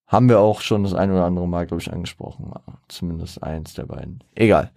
Haben 0.07 0.29
wir 0.29 0.41
auch 0.41 0.61
schon 0.61 0.83
das 0.83 0.93
ein 0.93 1.11
oder 1.11 1.25
andere 1.25 1.49
Mal, 1.49 1.67
glaube 1.67 1.81
ich, 1.81 1.93
angesprochen. 1.93 2.53
Zumindest 2.89 3.43
eins 3.43 3.75
der 3.75 3.87
beiden. 3.87 4.23
Egal. 4.35 4.73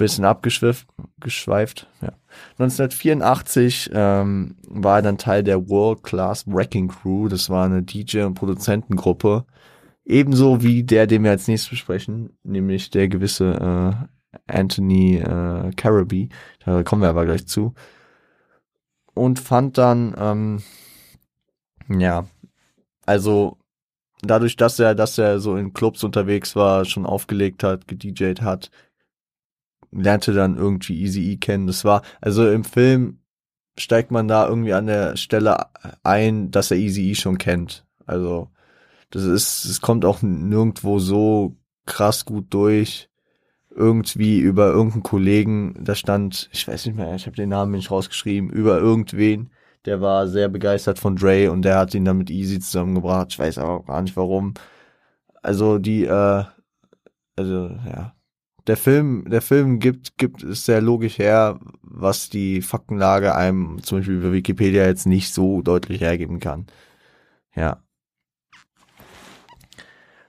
Bisschen 0.00 0.24
abgeschweift. 0.24 0.86
Geschweift, 1.20 1.86
ja. 2.00 2.12
1984 2.58 3.90
ähm, 3.92 4.56
war 4.66 4.96
er 4.96 5.02
dann 5.02 5.18
Teil 5.18 5.42
der 5.42 5.68
World 5.68 6.02
Class 6.02 6.46
Wrecking 6.46 6.88
Crew. 6.88 7.28
Das 7.28 7.50
war 7.50 7.66
eine 7.66 7.82
DJ- 7.82 8.24
und 8.24 8.32
Produzentengruppe. 8.32 9.44
Ebenso 10.06 10.62
wie 10.62 10.84
der, 10.84 11.06
den 11.06 11.22
wir 11.22 11.32
als 11.32 11.48
nächstes 11.48 11.68
besprechen, 11.68 12.30
nämlich 12.44 12.88
der 12.88 13.08
gewisse 13.08 14.06
äh, 14.32 14.40
Anthony 14.46 15.16
äh, 15.18 15.70
Carraby, 15.76 16.30
da 16.64 16.82
kommen 16.82 17.02
wir 17.02 17.10
aber 17.10 17.26
gleich 17.26 17.46
zu. 17.46 17.74
Und 19.12 19.38
fand 19.38 19.76
dann, 19.76 20.14
ähm, 20.16 20.62
ja, 21.90 22.24
also 23.04 23.58
dadurch, 24.22 24.56
dass 24.56 24.78
er, 24.78 24.94
dass 24.94 25.18
er 25.18 25.40
so 25.40 25.56
in 25.56 25.74
Clubs 25.74 26.02
unterwegs 26.04 26.56
war, 26.56 26.86
schon 26.86 27.04
aufgelegt 27.04 27.62
hat, 27.64 27.86
gedjed 27.86 28.40
hat, 28.40 28.70
lernte 29.92 30.32
dann 30.32 30.56
irgendwie 30.56 31.00
Easy 31.00 31.32
E 31.32 31.36
kennen. 31.36 31.66
Das 31.66 31.84
war, 31.84 32.02
also 32.20 32.50
im 32.50 32.64
Film 32.64 33.20
steigt 33.78 34.10
man 34.10 34.28
da 34.28 34.48
irgendwie 34.48 34.74
an 34.74 34.86
der 34.86 35.16
Stelle 35.16 35.66
ein, 36.02 36.50
dass 36.50 36.70
er 36.70 36.76
Easy 36.76 37.10
E 37.10 37.14
schon 37.14 37.38
kennt. 37.38 37.86
Also 38.06 38.50
das 39.10 39.24
ist, 39.24 39.64
es 39.64 39.80
kommt 39.80 40.04
auch 40.04 40.22
nirgendwo 40.22 40.98
so 40.98 41.56
krass 41.86 42.24
gut 42.24 42.46
durch 42.50 43.10
irgendwie 43.74 44.40
über 44.40 44.68
irgendeinen 44.68 45.02
Kollegen, 45.04 45.74
da 45.80 45.94
stand, 45.94 46.48
ich 46.52 46.66
weiß 46.66 46.86
nicht 46.86 46.96
mehr, 46.96 47.14
ich 47.14 47.26
habe 47.26 47.36
den 47.36 47.50
Namen 47.50 47.72
nicht 47.72 47.90
rausgeschrieben, 47.90 48.50
über 48.50 48.78
irgendwen, 48.78 49.50
der 49.84 50.00
war 50.00 50.28
sehr 50.28 50.48
begeistert 50.48 50.98
von 50.98 51.16
Dre 51.16 51.50
und 51.50 51.62
der 51.62 51.78
hat 51.78 51.94
ihn 51.94 52.04
dann 52.04 52.18
mit 52.18 52.30
Easy 52.30 52.58
zusammengebracht. 52.60 53.28
Ich 53.30 53.38
weiß 53.38 53.58
aber 53.58 53.84
gar 53.84 54.02
nicht 54.02 54.16
warum. 54.16 54.54
Also 55.42 55.78
die, 55.78 56.04
äh, 56.04 56.44
also 57.36 57.68
ja, 57.86 58.14
der 58.66 58.76
Film, 58.76 59.24
der 59.28 59.42
Film 59.42 59.78
gibt, 59.78 60.18
gibt 60.18 60.42
es 60.42 60.64
sehr 60.64 60.80
logisch 60.80 61.18
her, 61.18 61.58
was 61.82 62.28
die 62.28 62.62
Faktenlage 62.62 63.34
einem 63.34 63.82
zum 63.82 63.98
Beispiel 63.98 64.16
über 64.16 64.32
Wikipedia 64.32 64.86
jetzt 64.86 65.06
nicht 65.06 65.32
so 65.32 65.62
deutlich 65.62 66.00
hergeben 66.00 66.40
kann. 66.40 66.66
Ja. 67.54 67.82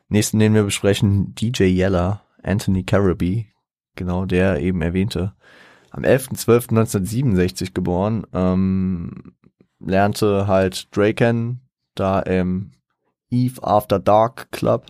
Nächsten, 0.09 0.39
den 0.39 0.53
wir 0.53 0.63
besprechen, 0.63 1.33
DJ 1.35 1.63
Yeller. 1.63 2.21
Anthony 2.43 2.83
Carraby, 2.83 3.47
genau 3.95 4.25
der 4.25 4.59
eben 4.61 4.81
erwähnte, 4.81 5.33
am 5.91 6.03
11.12.1967 6.03 7.73
geboren, 7.73 8.25
ähm, 8.33 9.33
lernte 9.79 10.47
halt 10.47 10.95
Dre 10.95 11.13
kennen, 11.13 11.61
da 11.95 12.19
im 12.19 12.71
Eve 13.29 13.63
After 13.63 13.99
Dark 13.99 14.51
Club 14.51 14.87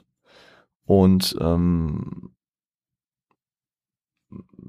und 0.86 1.36
ähm, 1.40 2.32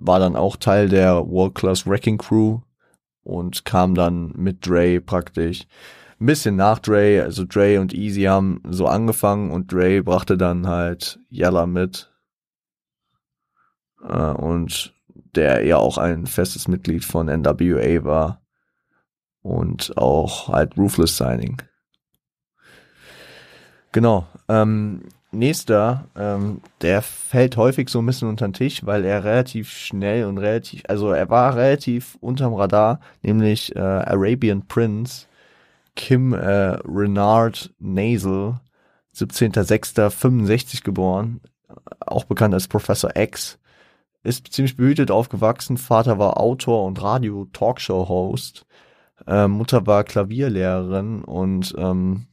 war 0.07 0.19
dann 0.19 0.37
auch 0.37 0.57
Teil 0.57 0.89
der 0.89 1.29
World 1.29 1.55
Class 1.55 1.87
Wrecking 1.87 2.19
Crew 2.19 2.61
und 3.23 3.65
kam 3.65 3.95
dann 3.95 4.33
mit 4.37 4.67
Dre 4.67 5.01
praktisch 5.01 5.67
ein 6.21 6.27
bisschen 6.27 6.57
nach 6.57 6.79
Dre, 6.79 7.23
also 7.23 7.45
Dre 7.45 7.81
und 7.81 7.93
Easy 7.93 8.23
haben 8.23 8.63
so 8.69 8.87
angefangen 8.87 9.51
und 9.51 9.73
Dre 9.73 10.03
brachte 10.03 10.37
dann 10.37 10.67
halt 10.69 11.19
Yella 11.31 11.67
mit 11.67 12.13
äh, 14.03 14.31
und 14.31 14.95
der 15.35 15.65
ja 15.65 15.79
auch 15.79 15.99
ein 15.99 16.27
festes 16.27 16.69
Mitglied 16.69 17.05
von 17.05 17.27
NWA 17.27 18.05
war 18.05 18.43
und 19.43 19.97
auch 19.97 20.49
halt 20.49 20.77
Ruthless 20.77 21.17
Signing. 21.17 21.61
Genau. 23.93 24.27
Ähm, 24.49 25.03
nächster, 25.33 26.07
ähm, 26.17 26.61
der 26.83 27.03
fällt 27.03 27.57
häufig 27.57 27.89
so 27.89 28.01
ein 28.01 28.07
bisschen 28.07 28.29
unter 28.29 28.47
den 28.47 28.53
Tisch, 28.53 28.85
weil 28.87 29.05
er 29.05 29.25
relativ 29.25 29.71
schnell 29.71 30.27
und 30.27 30.39
relativ, 30.39 30.83
also 30.89 31.11
er 31.11 31.29
war 31.31 31.57
relativ 31.57 32.17
unterm 32.21 32.55
Radar, 32.55 33.01
nämlich 33.23 33.75
äh, 33.75 33.81
Arabian 33.81 34.67
Prince, 34.69 35.27
Kim 35.97 36.33
äh, 36.33 36.77
Renard 36.85 37.73
Nasel, 37.79 38.61
17.06.65 39.15 40.85
geboren, 40.85 41.41
auch 42.01 42.25
bekannt 42.25 42.55
als 42.55 42.69
Professor 42.69 43.15
X, 43.17 43.59
ist 44.25 44.53
ziemlich 44.53 44.77
behütet 44.77 45.11
aufgewachsen. 45.11 45.77
Vater 45.77 46.19
war 46.19 46.39
Autor 46.39 46.85
und 46.85 47.03
Radio-Talkshow-Host. 47.03 48.67
Äh, 49.27 49.49
Mutter 49.49 49.87
war 49.87 50.05
Klavierlehrerin 50.05 51.23
und 51.25 51.75
ähm, 51.77 52.27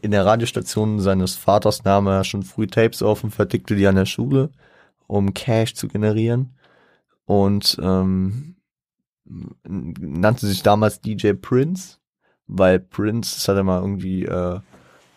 in 0.00 0.10
der 0.10 0.26
Radiostation 0.26 1.00
seines 1.00 1.36
Vaters 1.36 1.84
nahm 1.84 2.06
er 2.06 2.24
schon 2.24 2.42
früh 2.42 2.66
Tapes 2.66 3.02
auf 3.02 3.24
und 3.24 3.30
vertickte 3.30 3.76
die 3.76 3.86
an 3.86 3.96
der 3.96 4.06
Schule, 4.06 4.50
um 5.06 5.34
Cash 5.34 5.74
zu 5.74 5.88
generieren. 5.88 6.54
Und 7.26 7.78
ähm, 7.82 8.56
nannte 9.66 10.46
sich 10.46 10.62
damals 10.62 11.00
DJ 11.00 11.32
Prince, 11.32 11.98
weil 12.46 12.80
Prince, 12.80 13.34
das 13.34 13.48
hat 13.48 13.56
er 13.56 13.64
mal 13.64 13.80
irgendwie 13.80 14.24
äh, 14.24 14.60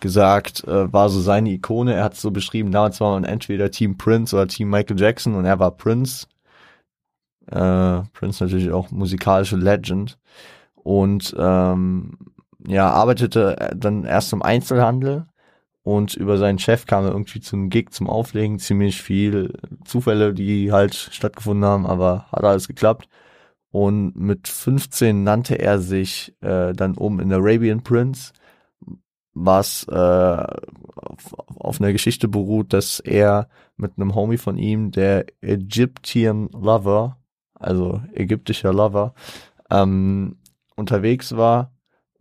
gesagt, 0.01 0.65
äh, 0.65 0.91
war 0.91 1.09
so 1.09 1.21
seine 1.21 1.51
Ikone. 1.51 1.93
Er 1.93 2.03
hat 2.03 2.13
es 2.15 2.21
so 2.21 2.31
beschrieben, 2.31 2.71
damals 2.71 3.00
war 3.00 3.13
man 3.13 3.23
entweder 3.23 3.71
Team 3.71 3.97
Prince 3.97 4.35
oder 4.35 4.47
Team 4.47 4.69
Michael 4.69 5.00
Jackson 5.00 5.35
und 5.35 5.45
er 5.45 5.59
war 5.59 5.71
Prince. 5.71 6.27
Äh, 7.47 8.01
Prince 8.13 8.43
natürlich 8.43 8.71
auch 8.71 8.91
musikalische 8.91 9.55
Legend. 9.55 10.17
Und 10.75 11.35
ähm, 11.38 12.17
ja, 12.68 12.89
arbeitete 12.89 13.72
dann 13.75 14.03
erst 14.03 14.34
im 14.34 14.41
Einzelhandel 14.41 15.25
und 15.84 16.13
über 16.13 16.38
seinen 16.38 16.60
Chef 16.60 16.86
kam 16.86 17.06
er 17.06 17.12
irgendwie 17.12 17.41
zu 17.41 17.56
einem 17.56 17.70
Gig 17.70 17.89
zum 17.91 18.08
Auflegen. 18.08 18.60
Ziemlich 18.60 19.01
viel 19.01 19.53
Zufälle, 19.84 20.34
die 20.34 20.72
halt 20.72 20.94
stattgefunden 20.96 21.65
haben, 21.65 21.86
aber 21.88 22.27
hat 22.32 22.44
alles 22.44 22.68
geklappt. 22.68 23.10
Und 23.72 24.15
mit 24.15 24.48
15 24.48 25.24
nannte 25.24 25.58
er 25.58 25.80
sich 25.80 26.36
äh, 26.41 26.74
dann 26.74 26.96
um 26.96 27.20
in 27.20 27.34
Arabian 27.34 27.84
Prince, 27.84 28.34
was 29.34 29.88
äh, 29.88 29.96
auf, 29.96 31.34
auf 31.56 31.82
einer 31.82 31.94
Geschichte 31.94 32.27
beruht, 32.27 32.74
dass 32.74 33.00
er 33.00 33.48
mit 33.77 33.94
einem 33.98 34.13
Homie 34.13 34.38
von 34.38 34.58
ihm, 34.58 34.91
der 34.91 35.25
Egyptian 35.41 36.50
Lover, 36.50 37.18
also 37.56 38.01
ägyptischer 38.13 38.74
Lover, 38.74 39.13
ähm, 39.72 40.38
unterwegs 40.75 41.36
war 41.36 41.72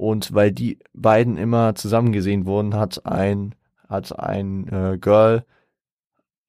und 0.00 0.32
weil 0.32 0.50
die 0.50 0.78
beiden 0.94 1.36
immer 1.36 1.74
zusammen 1.74 2.10
gesehen 2.10 2.46
wurden, 2.46 2.74
hat 2.74 3.04
ein, 3.04 3.54
hat 3.86 4.18
ein 4.18 4.66
äh, 4.68 4.96
Girl 4.98 5.44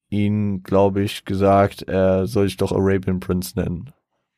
ihn, 0.08 0.62
glaube 0.62 1.02
ich, 1.02 1.26
gesagt, 1.26 1.82
er 1.82 2.26
soll 2.26 2.46
sich 2.46 2.56
doch 2.56 2.72
Arabian 2.72 3.20
Prince 3.20 3.60
nennen. 3.60 3.92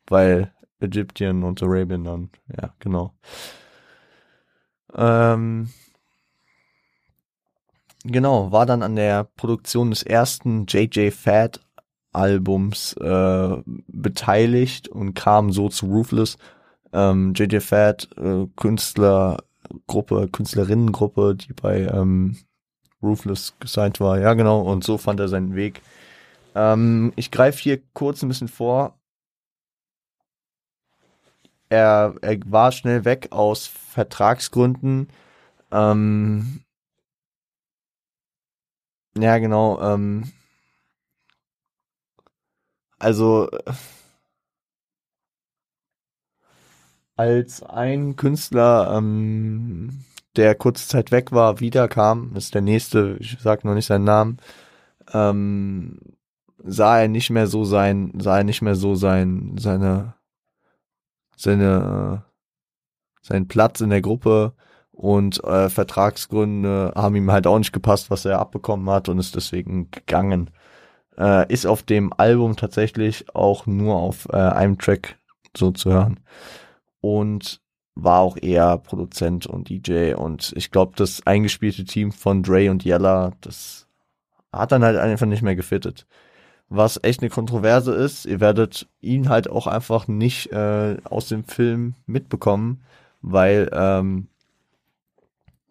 Weil 0.07 0.53
Ägyptian 0.81 1.43
und 1.45 1.63
Arabian 1.63 2.03
dann, 2.03 2.29
ja, 2.61 2.73
genau. 2.79 3.13
Ähm, 4.93 5.69
genau, 8.03 8.51
war 8.51 8.65
dann 8.65 8.83
an 8.83 8.97
der 8.97 9.23
Produktion 9.23 9.91
des 9.91 10.03
ersten 10.03 10.65
JJ 10.67 11.11
Fad 11.11 11.61
Albums 12.11 12.91
äh, 12.97 13.55
beteiligt 13.87 14.89
und 14.89 15.13
kam 15.13 15.53
so 15.53 15.69
zu 15.69 15.85
Ruthless 15.85 16.37
ähm, 16.95 17.33
JJ 17.35 17.59
Fat, 17.59 18.09
äh, 18.17 18.47
Künstlergruppe, 18.55 20.29
Künstlerinnengruppe, 20.31 21.35
die 21.35 21.53
bei 21.53 21.81
ähm, 21.81 22.37
Ruthless 23.03 23.53
gesigned 23.59 23.99
war. 23.99 24.19
Ja, 24.19 24.33
genau, 24.33 24.61
und 24.61 24.83
so 24.83 24.97
fand 24.97 25.19
er 25.19 25.27
seinen 25.27 25.55
Weg. 25.55 25.81
Ähm, 26.55 27.13
ich 27.15 27.31
greife 27.31 27.61
hier 27.61 27.81
kurz 27.93 28.23
ein 28.23 28.29
bisschen 28.29 28.47
vor. 28.47 28.97
Er, 31.69 32.15
er 32.21 32.39
war 32.45 32.71
schnell 32.71 33.05
weg 33.05 33.27
aus 33.31 33.67
Vertragsgründen. 33.67 35.09
Ähm, 35.71 36.61
ja, 39.17 39.37
genau. 39.39 39.81
Ähm, 39.81 40.31
also 42.99 43.49
als 47.15 47.63
ein 47.63 48.15
Künstler, 48.15 48.93
ähm, 48.97 50.03
der 50.35 50.55
kurze 50.55 50.87
Zeit 50.87 51.11
weg 51.11 51.31
war, 51.31 51.59
wiederkam, 51.59 52.35
ist 52.35 52.53
der 52.53 52.61
nächste, 52.61 53.17
ich 53.19 53.37
sag 53.39 53.63
noch 53.63 53.73
nicht 53.73 53.85
seinen 53.85 54.03
Namen, 54.03 54.37
ähm, 55.13 55.99
sah 56.63 56.99
er 56.99 57.07
nicht 57.07 57.29
mehr 57.29 57.47
so 57.47 57.63
sein, 57.63 58.11
sah 58.19 58.39
er 58.39 58.43
nicht 58.43 58.61
mehr 58.61 58.75
so 58.75 58.95
sein, 58.95 59.55
seine, 59.57 60.15
seine, 61.37 62.25
seinen 63.21 63.47
Platz 63.47 63.81
in 63.81 63.91
der 63.91 64.01
Gruppe 64.01 64.53
und 64.91 65.43
äh, 65.43 65.69
Vertragsgründe 65.69 66.93
haben 66.95 67.15
ihm 67.15 67.31
halt 67.31 67.47
auch 67.47 67.57
nicht 67.57 67.73
gepasst, 67.73 68.11
was 68.11 68.25
er 68.25 68.39
abbekommen 68.39 68.89
hat 68.89 69.09
und 69.09 69.19
ist 69.19 69.35
deswegen 69.35 69.89
gegangen. 69.91 70.51
Äh, 71.17 71.51
ist 71.51 71.65
auf 71.65 71.83
dem 71.83 72.11
Album 72.13 72.57
tatsächlich 72.57 73.33
auch 73.33 73.65
nur 73.67 73.95
auf 73.95 74.27
äh, 74.31 74.37
einem 74.37 74.77
Track 74.77 75.17
so 75.55 75.71
zu 75.71 75.91
hören 75.93 76.19
und 77.05 77.61
war 77.93 78.19
auch 78.19 78.35
eher 78.41 78.79
Produzent 78.79 79.45
und 79.45 79.69
DJ 79.69 80.15
und 80.15 80.53
ich 80.55 80.71
glaube, 80.71 80.93
das 80.95 81.25
eingespielte 81.27 81.85
Team 81.85 82.11
von 82.11 82.41
Dre 82.41 82.71
und 82.71 82.83
Yella, 82.83 83.31
das 83.41 83.87
hat 84.51 84.71
dann 84.71 84.83
halt 84.83 84.97
einfach 84.97 85.27
nicht 85.27 85.43
mehr 85.43 85.55
gefittet. 85.55 86.07
Was 86.67 86.99
echt 87.03 87.21
eine 87.21 87.29
Kontroverse 87.29 87.93
ist, 87.93 88.25
ihr 88.25 88.39
werdet 88.39 88.87
ihn 89.01 89.29
halt 89.29 89.47
auch 89.47 89.67
einfach 89.67 90.07
nicht 90.07 90.51
äh, 90.51 90.97
aus 91.03 91.27
dem 91.27 91.43
Film 91.43 91.93
mitbekommen, 92.07 92.81
weil, 93.21 93.69
ähm, 93.71 94.27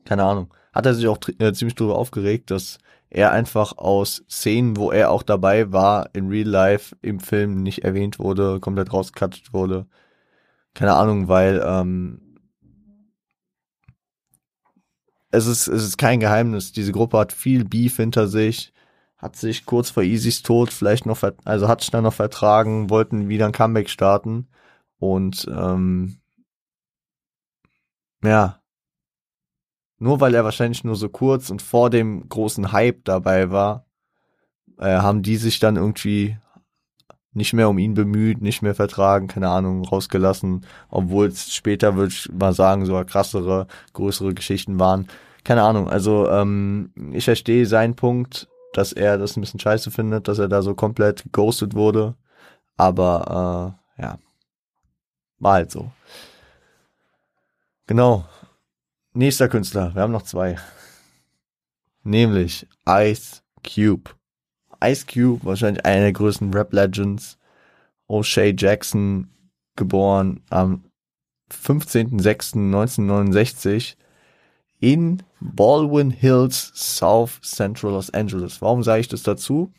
keine 0.04 0.22
Ahnung, 0.22 0.54
hat 0.72 0.86
er 0.86 0.94
sich 0.94 1.08
auch 1.08 1.18
äh, 1.40 1.52
ziemlich 1.52 1.74
drüber 1.74 1.98
aufgeregt, 1.98 2.52
dass 2.52 2.78
er 3.10 3.32
einfach 3.32 3.76
aus 3.76 4.24
Szenen, 4.30 4.76
wo 4.76 4.92
er 4.92 5.10
auch 5.10 5.24
dabei 5.24 5.72
war, 5.72 6.10
in 6.14 6.28
Real 6.28 6.48
Life 6.48 6.96
im 7.02 7.18
Film 7.18 7.62
nicht 7.62 7.82
erwähnt 7.84 8.20
wurde, 8.20 8.60
komplett 8.60 8.92
rausgekattet 8.92 9.52
wurde 9.52 9.86
keine 10.74 10.94
Ahnung, 10.94 11.28
weil 11.28 11.62
ähm, 11.64 12.20
es 15.30 15.46
ist 15.46 15.68
es 15.68 15.84
ist 15.84 15.98
kein 15.98 16.20
Geheimnis. 16.20 16.72
Diese 16.72 16.92
Gruppe 16.92 17.18
hat 17.18 17.32
viel 17.32 17.64
Beef 17.64 17.96
hinter 17.96 18.28
sich, 18.28 18.72
hat 19.16 19.36
sich 19.36 19.66
kurz 19.66 19.90
vor 19.90 20.02
Easys 20.02 20.42
Tod 20.42 20.72
vielleicht 20.72 21.06
noch, 21.06 21.22
also 21.44 21.68
hat 21.68 21.80
sich 21.80 21.90
dann 21.90 22.04
noch 22.04 22.14
vertragen, 22.14 22.90
wollten 22.90 23.28
wieder 23.28 23.46
ein 23.46 23.52
Comeback 23.52 23.88
starten 23.88 24.48
und 24.98 25.46
ähm, 25.50 26.20
ja, 28.22 28.62
nur 29.98 30.20
weil 30.20 30.34
er 30.34 30.44
wahrscheinlich 30.44 30.84
nur 30.84 30.96
so 30.96 31.08
kurz 31.08 31.50
und 31.50 31.62
vor 31.62 31.90
dem 31.90 32.28
großen 32.28 32.72
Hype 32.72 33.04
dabei 33.04 33.50
war, 33.50 33.86
äh, 34.78 34.96
haben 34.98 35.22
die 35.22 35.36
sich 35.36 35.58
dann 35.60 35.76
irgendwie 35.76 36.36
nicht 37.34 37.52
mehr 37.52 37.68
um 37.68 37.78
ihn 37.78 37.94
bemüht, 37.94 38.40
nicht 38.40 38.62
mehr 38.62 38.74
vertragen, 38.74 39.26
keine 39.28 39.48
Ahnung, 39.48 39.84
rausgelassen, 39.84 40.64
obwohl 40.88 41.26
es 41.26 41.54
später, 41.54 41.96
würde 41.96 42.12
ich 42.12 42.30
mal 42.32 42.52
sagen, 42.52 42.86
sogar 42.86 43.04
krassere, 43.04 43.66
größere 43.92 44.34
Geschichten 44.34 44.78
waren. 44.78 45.08
Keine 45.44 45.62
Ahnung, 45.62 45.88
also 45.88 46.28
ähm, 46.30 46.90
ich 47.12 47.24
verstehe 47.24 47.66
seinen 47.66 47.96
Punkt, 47.96 48.48
dass 48.72 48.92
er 48.92 49.18
das 49.18 49.36
ein 49.36 49.40
bisschen 49.40 49.60
scheiße 49.60 49.90
findet, 49.90 50.28
dass 50.28 50.38
er 50.38 50.48
da 50.48 50.62
so 50.62 50.74
komplett 50.74 51.24
ghostet 51.32 51.74
wurde, 51.74 52.14
aber 52.76 53.76
äh, 53.98 54.02
ja, 54.02 54.18
war 55.38 55.54
halt 55.54 55.70
so. 55.70 55.90
Genau. 57.86 58.24
Nächster 59.12 59.48
Künstler, 59.48 59.94
wir 59.94 60.02
haben 60.02 60.12
noch 60.12 60.22
zwei. 60.22 60.56
Nämlich 62.02 62.66
Ice 62.88 63.42
Cube. 63.62 64.10
Ice 64.90 65.06
Cube, 65.06 65.44
wahrscheinlich 65.44 65.84
einer 65.84 66.02
der 66.02 66.12
größten 66.12 66.52
Rap-Legends. 66.52 67.38
O'Shea 68.08 68.54
Jackson, 68.56 69.28
geboren 69.76 70.42
am 70.50 70.84
15.06.1969 71.50 73.96
in 74.80 75.22
Baldwin 75.40 76.10
Hills, 76.10 76.72
South 76.74 77.40
Central 77.42 77.92
Los 77.92 78.10
Angeles. 78.10 78.60
Warum 78.60 78.82
sage 78.82 79.00
ich 79.00 79.08
das 79.08 79.22
dazu? 79.22 79.72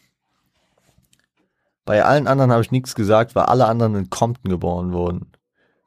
Bei 1.85 2.03
allen 2.03 2.27
anderen 2.27 2.51
habe 2.51 2.63
ich 2.63 2.71
nichts 2.71 2.95
gesagt, 2.95 3.35
weil 3.35 3.43
alle 3.43 3.67
anderen 3.67 3.93
in 3.95 4.09
Compton 4.09 4.49
geboren 4.49 4.91
wurden. 4.91 5.31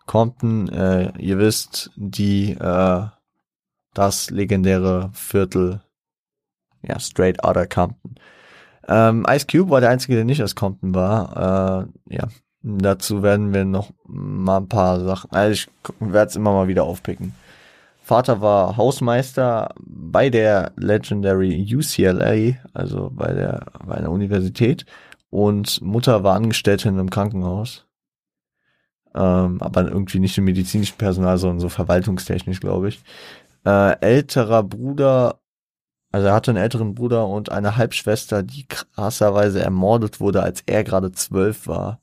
Compton, 0.07 0.69
äh, 0.69 1.11
ihr 1.19 1.39
wisst, 1.39 1.91
die 1.97 2.53
äh, 2.53 3.07
das 3.95 4.31
legendäre 4.31 5.11
Viertel, 5.13 5.83
ja, 6.83 7.01
Straight 7.01 7.43
Outta 7.43 7.67
Compton. 7.67 8.15
Ähm, 8.89 9.27
Ice 9.29 9.47
Cube 9.47 9.71
war 9.71 9.81
der 9.81 9.91
einzige, 9.91 10.15
der 10.15 10.25
nicht 10.25 10.43
aus 10.43 10.55
Compton 10.55 10.95
war. 10.95 11.87
Äh, 12.09 12.15
ja, 12.17 12.29
dazu 12.63 13.23
werden 13.23 13.53
wir 13.53 13.65
noch 13.65 13.93
mal 14.07 14.59
ein 14.59 14.69
paar 14.69 15.01
Sachen. 15.01 15.31
Also 15.31 15.53
ich 15.53 15.69
werde 16.01 16.31
es 16.31 16.37
immer 16.37 16.53
mal 16.53 16.69
wieder 16.69 16.85
aufpicken. 16.85 17.35
Vater 18.03 18.41
war 18.41 18.79
Hausmeister 18.79 19.75
bei 19.79 20.31
der 20.31 20.73
Legendary 20.77 21.67
UCLA, 21.71 22.57
also 22.73 23.11
bei 23.13 23.35
der 23.35 23.67
bei 23.85 23.97
einer 23.97 24.11
Universität, 24.11 24.87
und 25.29 25.83
Mutter 25.83 26.25
war 26.25 26.35
Angestellte 26.35 26.89
in 26.89 26.99
einem 26.99 27.11
Krankenhaus. 27.11 27.87
Ähm, 29.15 29.61
aber 29.61 29.89
irgendwie 29.89 30.21
nicht 30.21 30.39
im 30.39 30.45
medizinischen 30.45 30.97
Personal, 30.97 31.37
sondern 31.37 31.61
so 31.61 31.69
verwaltungstechnisch, 31.69 32.61
glaube 32.61 32.89
ich. 32.89 33.03
Äh, 33.67 34.01
älterer 34.01 34.63
Bruder 34.63 35.41
also 36.11 36.29
er 36.29 36.35
hatte 36.35 36.51
einen 36.51 36.63
älteren 36.63 36.95
Bruder 36.95 37.27
und 37.27 37.51
eine 37.51 37.77
Halbschwester, 37.77 38.43
die 38.43 38.67
krasserweise 38.67 39.61
ermordet 39.61 40.21
wurde, 40.21 40.43
als 40.43 40.63
er 40.67 40.85
gerade 40.85 41.13
zwölf 41.13 41.67
war. 41.67 42.01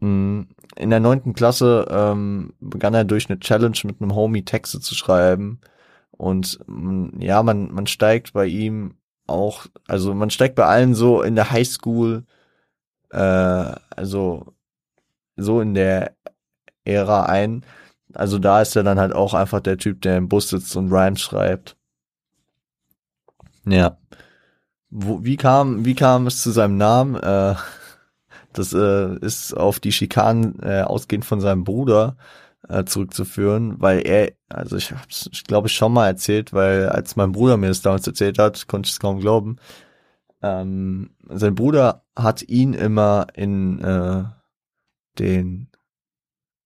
Mm, 0.00 0.42
in 0.76 0.90
der 0.90 1.00
neunten 1.00 1.34
Klasse 1.34 1.86
ähm, 1.90 2.52
begann 2.60 2.94
er 2.94 3.04
durch 3.04 3.28
eine 3.30 3.40
Challenge 3.40 3.78
mit 3.84 4.00
einem 4.00 4.14
Homie 4.14 4.44
Texte 4.44 4.80
zu 4.80 4.94
schreiben. 4.94 5.60
Und 6.10 6.58
mm, 6.66 7.20
ja, 7.20 7.42
man, 7.42 7.72
man 7.72 7.86
steigt 7.86 8.32
bei 8.32 8.46
ihm 8.46 8.96
auch, 9.26 9.66
also 9.88 10.14
man 10.14 10.30
steigt 10.30 10.54
bei 10.56 10.66
allen 10.66 10.94
so 10.94 11.22
in 11.22 11.34
der 11.34 11.50
Highschool, 11.50 12.24
äh, 13.10 13.18
also 13.18 14.54
so 15.36 15.60
in 15.60 15.74
der 15.74 16.16
Ära 16.84 17.24
ein, 17.26 17.64
also 18.14 18.38
da 18.38 18.62
ist 18.62 18.76
er 18.76 18.84
dann 18.84 18.98
halt 18.98 19.12
auch 19.14 19.34
einfach 19.34 19.60
der 19.60 19.78
Typ, 19.78 20.00
der 20.02 20.16
im 20.16 20.28
Bus 20.28 20.48
sitzt 20.48 20.74
und 20.76 20.92
Rhymes 20.92 21.20
schreibt. 21.20 21.76
Ja. 23.66 23.98
Wo, 24.90 25.24
wie 25.24 25.36
kam, 25.36 25.84
wie 25.84 25.94
kam 25.94 26.26
es 26.26 26.42
zu 26.42 26.50
seinem 26.50 26.76
Namen? 26.76 27.16
Äh, 27.16 27.54
das 28.52 28.72
äh, 28.72 29.16
ist 29.18 29.54
auf 29.54 29.80
die 29.80 29.92
Schikanen 29.92 30.58
äh, 30.62 30.82
ausgehend 30.82 31.24
von 31.24 31.40
seinem 31.40 31.64
Bruder 31.64 32.16
äh, 32.68 32.84
zurückzuführen, 32.84 33.80
weil 33.80 34.06
er, 34.06 34.32
also 34.48 34.76
ich 34.76 34.92
habe 34.92 35.02
ich 35.08 35.44
glaube 35.44 35.68
ich 35.68 35.74
schon 35.74 35.92
mal 35.92 36.06
erzählt, 36.06 36.52
weil 36.52 36.88
als 36.88 37.16
mein 37.16 37.32
Bruder 37.32 37.56
mir 37.56 37.68
das 37.68 37.82
damals 37.82 38.06
erzählt 38.06 38.38
hat, 38.38 38.66
konnte 38.68 38.86
ich 38.86 38.92
es 38.92 39.00
kaum 39.00 39.20
glauben. 39.20 39.56
Ähm, 40.42 41.10
sein 41.28 41.54
Bruder 41.54 42.04
hat 42.14 42.42
ihn 42.48 42.72
immer 42.72 43.26
in 43.34 43.80
äh, 43.80 44.24
den 45.18 45.68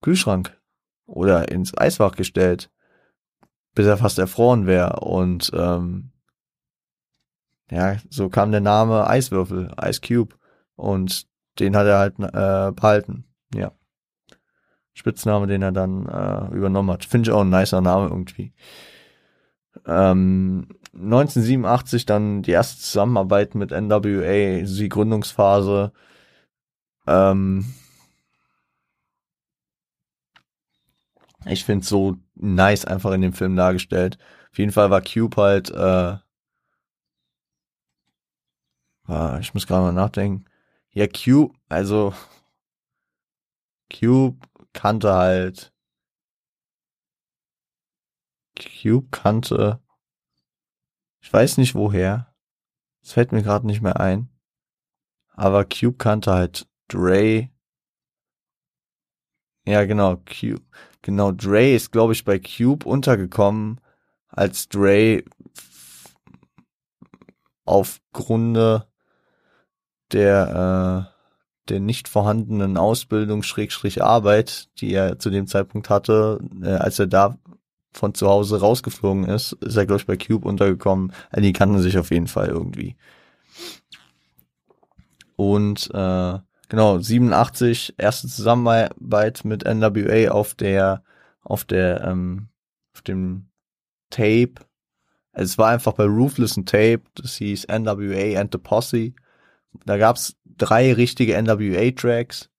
Kühlschrank 0.03 0.59
oder 1.07 1.51
ins 1.51 1.77
Eisfach 1.77 2.15
gestellt, 2.15 2.71
bis 3.75 3.87
er 3.87 3.97
fast 3.97 4.19
erfroren 4.19 4.67
wäre. 4.67 5.01
Und 5.01 5.51
ähm, 5.55 6.13
ja, 7.71 7.97
so 8.09 8.29
kam 8.29 8.51
der 8.51 8.61
Name 8.61 9.07
Eiswürfel, 9.07 9.73
Ice 9.83 10.01
Cube. 10.01 10.35
Und 10.77 11.27
den 11.59 11.77
hat 11.77 11.87
er 11.87 11.99
halt 11.99 12.19
äh, 12.19 12.73
behalten. 12.73 13.25
Ja. 13.55 13.73
Spitzname, 14.93 15.47
den 15.47 15.63
er 15.63 15.73
dann 15.73 16.07
äh, 16.07 16.55
übernommen 16.55 16.91
hat. 16.91 17.05
Finde 17.05 17.31
ich 17.31 17.35
auch 17.35 17.43
ein 17.43 17.51
nicer 17.51 17.81
Name 17.81 18.09
irgendwie. 18.09 18.53
Ähm, 19.87 20.69
1987 20.95 22.07
dann 22.07 22.43
die 22.43 22.51
erste 22.51 22.81
Zusammenarbeit 22.81 23.55
mit 23.55 23.71
NWA, 23.71 24.63
die 24.65 24.89
Gründungsphase. 24.89 25.93
Ähm, 27.07 27.73
ich 31.47 31.65
finde 31.65 31.87
so 31.87 32.17
nice 32.35 32.85
einfach 32.85 33.13
in 33.13 33.23
dem 33.23 33.33
Film 33.33 33.57
dargestellt. 33.57 34.19
Auf 34.51 34.59
jeden 34.59 34.73
Fall 34.73 34.91
war 34.91 35.01
Cube 35.01 35.37
halt, 35.37 35.71
äh, 35.71 36.17
ich 39.41 39.55
muss 39.55 39.67
gerade 39.67 39.83
mal 39.83 39.93
nachdenken. 39.93 40.45
Ja, 40.93 41.07
Cube, 41.07 41.55
also 41.69 42.15
Cube 43.93 44.39
kannte 44.73 45.13
halt 45.13 45.73
Cube 48.57 49.09
kannte 49.11 49.81
ich 51.21 51.33
weiß 51.33 51.59
nicht 51.59 51.75
woher. 51.75 52.35
Es 53.03 53.13
fällt 53.13 53.33
mir 53.33 53.43
gerade 53.43 53.67
nicht 53.67 53.83
mehr 53.83 54.01
ein. 54.01 54.29
Aber 55.35 55.65
Cube 55.65 55.97
kannte 55.99 56.33
halt 56.33 56.69
Dre. 56.89 57.51
Ja, 59.67 59.85
genau, 59.85 60.17
Cube. 60.17 60.65
Genau, 61.03 61.33
Dre 61.33 61.75
ist, 61.75 61.93
glaube 61.93 62.13
ich, 62.13 62.25
bei 62.25 62.39
Cube 62.39 62.85
untergekommen, 62.87 63.81
als 64.29 64.69
Dre 64.69 65.23
aufgrund 67.65 68.57
der, 70.13 71.09
äh, 71.09 71.71
der 71.71 71.81
nicht 71.81 72.09
vorhandenen 72.09 72.77
Ausbildung, 72.77 73.43
Schrägstrich 73.43 74.03
Arbeit, 74.03 74.69
die 74.81 74.93
er 74.93 75.19
zu 75.19 75.31
dem 75.31 75.47
Zeitpunkt 75.47 75.91
hatte, 75.91 76.41
äh, 76.63 76.69
als 76.69 76.99
er 76.99 77.07
da 77.07 77.39
von 77.93 78.15
zu 78.15 78.29
Hause 78.29 78.61
rausgeflogen 78.61 79.25
ist, 79.25 79.53
ist 79.55 79.77
er, 79.77 79.87
glaube 79.87 80.01
ich, 80.01 80.07
bei 80.07 80.17
Cube 80.17 80.47
untergekommen. 80.47 81.13
Also 81.31 81.43
die 81.43 81.53
kannten 81.53 81.81
sich 81.81 81.99
auf 81.99 82.11
jeden 82.11 82.29
Fall 82.29 82.49
irgendwie. 82.49 82.97
Und 85.37 85.91
äh, 85.93 86.39
genau, 86.69 86.99
87, 86.99 87.95
erste 87.99 88.29
Zusammenarbeit 88.29 89.45
mit 89.45 89.65
NWA 89.65 90.31
auf 90.31 90.55
der, 90.55 91.03
auf 91.43 91.65
der, 91.65 92.05
ähm, 92.05 92.49
auf 92.95 93.03
dem 93.03 93.49
Tape. 94.11 94.55
Also 95.33 95.53
es 95.53 95.59
war 95.59 95.71
einfach 95.71 95.95
bei 95.95 96.05
Ruthless 96.05 96.57
ein 96.57 96.67
Tape, 96.67 97.03
das 97.15 97.37
hieß 97.37 97.67
NWA 97.69 98.39
and 98.39 98.53
the 98.53 98.59
Posse. 98.59 99.15
Da 99.85 99.97
gab's 99.97 100.37
drei 100.45 100.93
richtige 100.93 101.41
NWA-Tracks. 101.41 102.51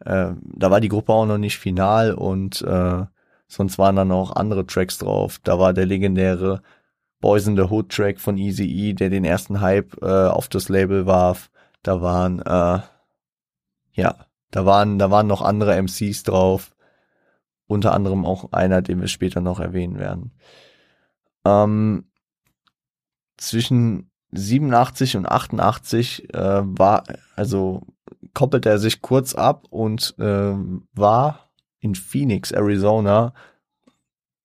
Äh, 0.00 0.32
da 0.42 0.70
war 0.70 0.80
die 0.80 0.88
Gruppe 0.88 1.12
auch 1.12 1.26
noch 1.26 1.38
nicht 1.38 1.58
final 1.58 2.14
und 2.14 2.62
äh, 2.62 3.04
Sonst 3.52 3.78
waren 3.78 3.96
dann 3.96 4.10
auch 4.12 4.34
andere 4.34 4.64
Tracks 4.64 4.96
drauf. 4.96 5.38
Da 5.44 5.58
war 5.58 5.74
der 5.74 5.84
legendäre 5.84 6.62
Boys 7.20 7.46
in 7.46 7.54
the 7.54 7.64
Hood 7.64 7.90
Track 7.90 8.18
von 8.18 8.38
Easy 8.38 8.64
E, 8.64 8.94
der 8.94 9.10
den 9.10 9.26
ersten 9.26 9.60
Hype 9.60 10.00
äh, 10.00 10.28
auf 10.28 10.48
das 10.48 10.70
Label 10.70 11.04
warf. 11.04 11.50
Da 11.82 12.00
waren, 12.00 12.40
äh, 12.40 12.80
ja, 13.92 14.26
da 14.50 14.64
waren, 14.64 14.98
da 14.98 15.10
waren 15.10 15.26
noch 15.26 15.42
andere 15.42 15.76
MCs 15.76 16.22
drauf. 16.22 16.74
Unter 17.66 17.92
anderem 17.92 18.24
auch 18.24 18.52
einer, 18.52 18.80
den 18.80 19.02
wir 19.02 19.08
später 19.08 19.42
noch 19.42 19.60
erwähnen 19.60 19.98
werden. 19.98 20.32
Ähm, 21.44 22.10
zwischen 23.36 24.10
87 24.32 25.16
und 25.16 25.26
88 25.26 26.34
äh, 26.34 26.38
war, 26.38 27.04
also 27.36 27.82
koppelte 28.34 28.70
er 28.70 28.78
sich 28.78 29.02
kurz 29.02 29.34
ab 29.34 29.66
und 29.70 30.14
äh, 30.18 30.54
war 30.94 31.50
in 31.80 31.94
Phoenix, 31.94 32.50
Arizona, 32.52 33.34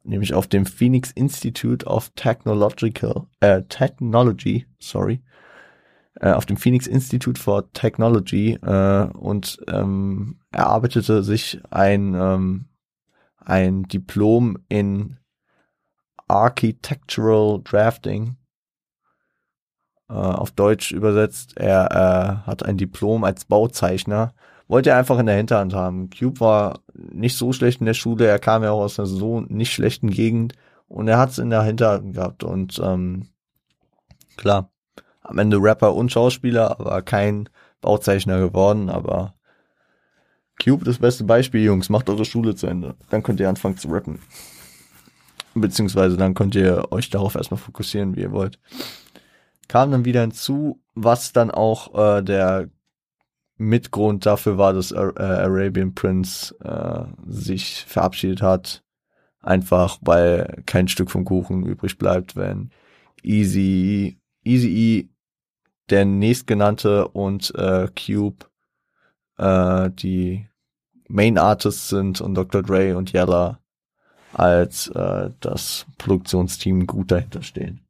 nämlich 0.04 0.34
auf 0.34 0.47
dem 0.47 0.65
Phoenix 0.65 1.12
Institute 1.12 1.86
of 1.86 2.12
Technological, 2.15 3.28
äh, 3.39 3.63
Technology, 3.63 4.65
sorry, 4.80 5.21
äh, 6.19 6.32
auf 6.32 6.45
dem 6.45 6.58
Phoenix 6.58 6.88
Institute 6.88 7.39
for 7.39 7.71
Technology 7.73 8.54
äh, 8.54 9.08
und 9.13 9.60
ähm, 9.67 10.39
erarbeitete 10.52 11.23
sich 11.23 11.62
ein, 11.69 12.15
ähm, 12.15 12.65
ein 13.38 13.84
Diplom 13.84 14.58
in 14.67 15.17
Architectural 16.28 17.62
Drafting. 17.63 18.36
Äh, 20.09 20.13
auf 20.13 20.51
Deutsch 20.51 20.91
übersetzt, 20.91 21.57
er 21.57 22.43
äh, 22.45 22.47
hat 22.47 22.63
ein 22.63 22.77
Diplom 22.77 23.23
als 23.23 23.45
Bauzeichner 23.45 24.33
wollte 24.67 24.89
er 24.89 24.97
einfach 24.97 25.19
in 25.19 25.25
der 25.25 25.35
Hinterhand 25.35 25.73
haben. 25.73 26.09
Cube 26.09 26.39
war 26.39 26.79
nicht 26.93 27.37
so 27.37 27.53
schlecht 27.53 27.79
in 27.79 27.85
der 27.85 27.93
Schule, 27.93 28.27
er 28.27 28.39
kam 28.39 28.63
ja 28.63 28.71
auch 28.71 28.81
aus 28.81 28.99
einer 28.99 29.07
so 29.07 29.41
nicht 29.41 29.73
schlechten 29.73 30.09
Gegend 30.09 30.53
und 30.87 31.07
er 31.07 31.17
hat 31.17 31.31
es 31.31 31.37
in 31.37 31.49
der 31.49 31.63
Hinterhand 31.63 32.13
gehabt 32.13 32.43
und 32.43 32.79
ähm, 32.83 33.27
klar, 34.35 34.69
am 35.21 35.37
Ende 35.37 35.57
Rapper 35.57 35.93
und 35.93 36.11
Schauspieler, 36.11 36.79
aber 36.79 37.01
kein 37.01 37.49
Bauzeichner 37.81 38.39
geworden, 38.39 38.89
aber 38.89 39.35
Cube 40.61 40.85
das 40.85 40.97
beste 40.97 41.23
Beispiel, 41.23 41.63
Jungs, 41.63 41.89
macht 41.89 42.09
eure 42.09 42.25
Schule 42.25 42.55
zu 42.55 42.67
Ende. 42.67 42.95
Dann 43.09 43.21
könnt 43.21 43.39
ihr 43.39 43.47
anfangen 43.47 43.77
zu 43.77 43.89
rappen. 43.89 44.19
Beziehungsweise 45.53 46.17
dann 46.17 46.33
könnt 46.33 46.55
ihr 46.55 46.91
euch 46.91 47.09
darauf 47.09 47.35
erstmal 47.35 47.59
fokussieren, 47.59 48.15
wie 48.15 48.21
ihr 48.21 48.31
wollt. 48.31 48.59
Kam 49.67 49.91
dann 49.91 50.06
wieder 50.06 50.21
hinzu, 50.21 50.82
was 50.95 51.34
dann 51.34 51.51
auch 51.51 52.17
äh, 52.17 52.23
der 52.23 52.69
Mitgrund 53.58 54.25
dafür 54.25 54.58
war, 54.58 54.73
dass 54.73 54.91
äh, 54.91 54.95
Arabian 54.95 55.93
Prince 55.93 56.56
äh, 56.63 57.06
sich 57.27 57.86
verabschiedet 57.86 58.41
hat. 58.41 58.84
Einfach 59.41 59.97
weil 60.01 60.63
kein 60.65 60.88
Stück 60.88 61.10
vom 61.10 61.25
Kuchen 61.25 61.65
übrig 61.65 61.97
bleibt, 61.97 62.36
wenn 62.36 62.71
Easy, 63.23 64.19
Easy 64.43 64.69
E, 64.69 65.10
der 65.89 66.06
nächstgenannte 66.06 67.08
und 67.08 67.53
äh, 67.56 67.88
Cube 67.95 68.45
äh, 69.38 69.89
die 69.91 70.47
Main 71.08 71.38
Artists 71.38 71.89
sind 71.89 72.19
und 72.19 72.36
Dr. 72.36 72.62
Dre 72.62 72.97
und 72.97 73.13
Yella 73.13 73.60
als 74.34 74.89
äh, 74.89 75.32
das 75.39 75.86
Produktionsteam 75.97 76.86
gut 76.86 77.12
dahinter 77.12 77.41
stehen. 77.41 77.87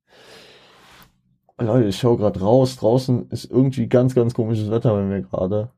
Leute, 1.59 1.87
ich 1.87 1.97
schau 1.97 2.17
gerade 2.17 2.39
raus. 2.39 2.77
Draußen 2.77 3.29
ist 3.29 3.45
irgendwie 3.49 3.87
ganz, 3.87 4.13
ganz 4.13 4.33
komisches 4.35 4.69
Wetter 4.69 4.93
bei 4.93 5.01
mir 5.01 5.21
gerade. 5.23 5.71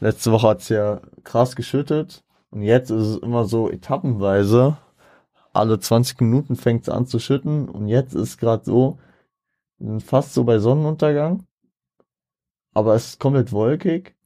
Letzte 0.00 0.32
Woche 0.32 0.48
hat's 0.48 0.68
ja 0.68 1.00
krass 1.22 1.54
geschüttet. 1.54 2.24
Und 2.50 2.62
jetzt 2.62 2.90
ist 2.90 3.06
es 3.06 3.16
immer 3.18 3.44
so 3.44 3.70
etappenweise. 3.70 4.76
Alle 5.52 5.78
20 5.78 6.20
Minuten 6.20 6.56
fängt's 6.56 6.88
an 6.88 7.06
zu 7.06 7.20
schütten. 7.20 7.68
Und 7.68 7.86
jetzt 7.86 8.14
ist 8.14 8.38
gerade 8.38 8.64
so, 8.64 8.98
fast 10.00 10.34
so 10.34 10.42
bei 10.42 10.58
Sonnenuntergang. 10.58 11.46
Aber 12.74 12.94
es 12.96 13.10
ist 13.10 13.20
komplett 13.20 13.52
wolkig. 13.52 14.16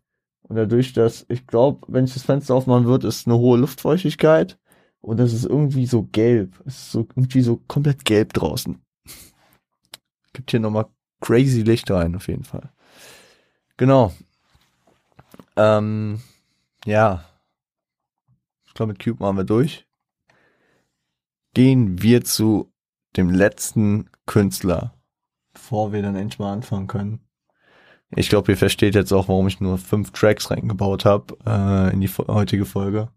Und 0.43 0.57
dadurch, 0.57 0.95
dass, 0.95 1.27
ich 1.29 1.47
glaube, 1.47 1.87
wenn 1.89 2.07
ich 2.07 2.15
das 2.15 2.23
Fenster 2.23 2.55
aufmachen 2.55 2.87
würde, 2.87 3.09
ist 3.09 3.27
eine 3.27 3.37
hohe 3.37 3.59
Luftfeuchtigkeit. 3.59 4.59
Und 5.01 5.19
das 5.19 5.35
ist 5.35 5.45
irgendwie 5.45 5.87
so 5.87 6.05
gelb. 6.05 6.63
Es 6.65 6.77
ist 6.77 6.93
so 6.93 7.01
irgendwie 7.01 7.43
so 7.43 7.61
komplett 7.69 8.07
gelb 8.07 8.33
draußen 8.33 8.81
gibt 10.37 10.51
hier 10.51 10.61
nochmal 10.61 10.87
crazy 11.21 11.63
Licht 11.63 11.91
rein, 11.91 12.15
auf 12.15 12.29
jeden 12.29 12.45
Fall. 12.45 12.71
Genau. 13.79 14.13
Ähm, 15.57 16.21
ja. 16.85 17.25
Ich 18.67 18.75
glaube, 18.75 18.93
mit 18.93 19.03
Cube 19.03 19.23
machen 19.23 19.39
wir 19.39 19.45
durch. 19.45 19.87
Gehen 21.55 22.03
wir 22.03 22.23
zu 22.23 22.71
dem 23.17 23.31
letzten 23.31 24.11
Künstler, 24.27 24.95
bevor 25.55 25.93
wir 25.93 26.03
dann 26.03 26.17
endlich 26.17 26.39
mal 26.39 26.53
anfangen 26.53 26.87
können. 26.87 27.21
Ich 28.15 28.29
glaube, 28.29 28.53
ihr 28.53 28.59
versteht 28.59 28.95
jetzt 28.95 29.13
auch, 29.13 29.29
warum 29.29 29.49
ich 29.49 29.61
nur 29.61 29.79
fünf 29.79 30.13
Tracks 30.13 30.51
reingebaut 30.51 31.07
habe 31.07 31.37
äh, 31.47 31.93
in 31.95 32.03
die 32.03 32.09
heutige 32.09 32.67
Folge. 32.67 33.09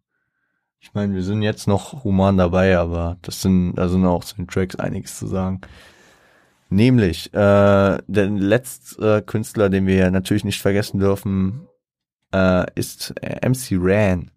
Ich 0.79 0.93
meine, 0.93 1.13
wir 1.13 1.23
sind 1.23 1.41
jetzt 1.41 1.67
noch 1.67 2.05
human 2.05 2.37
dabei, 2.37 2.77
aber 2.77 3.17
das 3.21 3.41
sind, 3.41 3.75
da 3.75 3.89
sind 3.89 4.05
auch 4.05 4.23
zu 4.23 4.35
den 4.35 4.47
Tracks 4.47 4.77
einiges 4.77 5.19
zu 5.19 5.27
sagen. 5.27 5.59
Nämlich, 6.69 7.33
äh, 7.33 7.97
der 8.07 8.29
letzte 8.29 9.17
äh, 9.17 9.21
Künstler, 9.21 9.69
den 9.69 9.87
wir 9.87 10.11
natürlich 10.11 10.43
nicht 10.43 10.61
vergessen 10.61 10.99
dürfen, 10.99 11.67
äh, 12.31 12.65
ist 12.75 13.13
MC 13.41 13.71
Ran. 13.79 14.31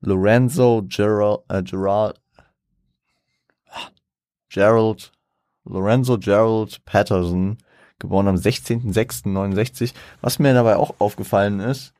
Lorenzo 0.00 0.82
Gerald, 0.88 1.40
äh, 1.48 1.62
Gerald, 1.62 2.20
Gerald, 4.48 5.12
Lorenzo 5.64 6.18
Gerald 6.18 6.84
Patterson, 6.84 7.58
geboren 8.00 8.26
am 8.26 8.34
16.06.69. 8.34 9.92
Was 10.22 10.40
mir 10.40 10.54
dabei 10.54 10.76
auch 10.76 10.94
aufgefallen 10.98 11.60
ist, 11.60 11.94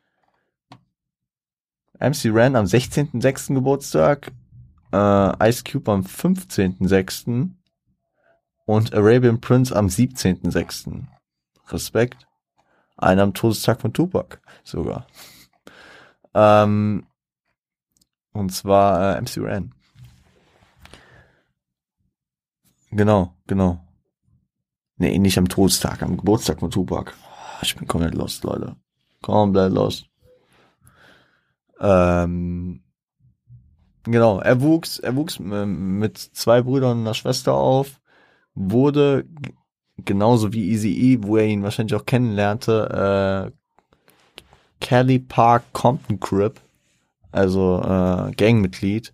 MC 2.00 2.31
Ran 2.33 2.57
am 2.57 2.64
16.06. 2.64 3.55
Geburtstag, 3.55 4.33
äh, 4.92 5.48
Ice 5.48 5.62
Cube 5.62 5.92
am 5.92 6.00
15.06. 6.00 7.50
und 8.70 8.94
Arabian 8.94 9.40
Prince 9.40 9.74
am 9.74 9.88
17.06. 9.88 11.02
Respekt. 11.70 12.28
Einer 12.96 13.24
am 13.24 13.35
Todestag 13.35 13.80
von 13.80 13.92
Tupac 13.92 14.38
sogar. 14.62 15.09
Ähm, 16.35 17.04
und 18.33 18.50
zwar 18.50 19.16
äh, 19.16 19.20
MC 19.20 19.38
Ran. 19.38 19.74
Genau, 22.92 23.35
genau. 23.48 23.85
Nee, 24.98 25.18
nicht 25.18 25.38
am 25.38 25.48
Todestag, 25.48 26.02
am 26.02 26.16
Geburtstag 26.16 26.61
von 26.61 26.70
Tupac. 26.70 27.12
Ich 27.62 27.74
bin 27.74 27.88
komplett 27.88 28.14
lost, 28.14 28.44
Leute. 28.44 28.76
Komplett 29.20 29.72
lost. 29.72 30.06
Ähm, 31.80 32.85
genau, 34.04 34.38
er 34.38 34.61
wuchs, 34.61 35.00
er 35.00 35.16
wuchs 35.16 35.40
mit 35.40 36.18
zwei 36.18 36.62
Brüdern 36.62 36.98
und 36.98 37.00
einer 37.00 37.14
Schwester 37.14 37.54
auf, 37.54 38.00
wurde 38.68 39.25
genauso 40.05 40.53
wie 40.53 40.70
Easy 40.70 40.90
E, 40.90 41.18
wo 41.23 41.37
er 41.37 41.46
ihn 41.46 41.62
wahrscheinlich 41.62 41.94
auch 41.94 42.07
kennenlernte, 42.07 43.51
äh, 43.53 43.61
Kelly 44.81 45.18
Park 45.18 45.64
Compton 45.73 46.20
Crip, 46.20 46.61
also 47.33 47.81
äh, 47.83 48.33
Gangmitglied. 48.33 49.12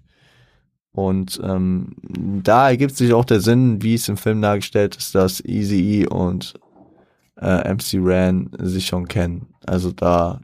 Und 0.92 1.40
ähm, 1.44 1.94
da 2.42 2.70
ergibt 2.70 2.96
sich 2.96 3.12
auch 3.12 3.26
der 3.26 3.40
Sinn, 3.40 3.82
wie 3.82 3.94
es 3.94 4.08
im 4.08 4.16
Film 4.16 4.40
dargestellt 4.40 4.96
ist, 4.96 5.14
dass 5.14 5.44
Easy 5.44 6.00
E 6.00 6.06
und 6.06 6.54
äh, 7.38 7.70
MC 7.74 7.98
Ran 7.98 8.50
sich 8.58 8.86
schon 8.86 9.06
kennen. 9.06 9.54
Also 9.66 9.92
da, 9.92 10.40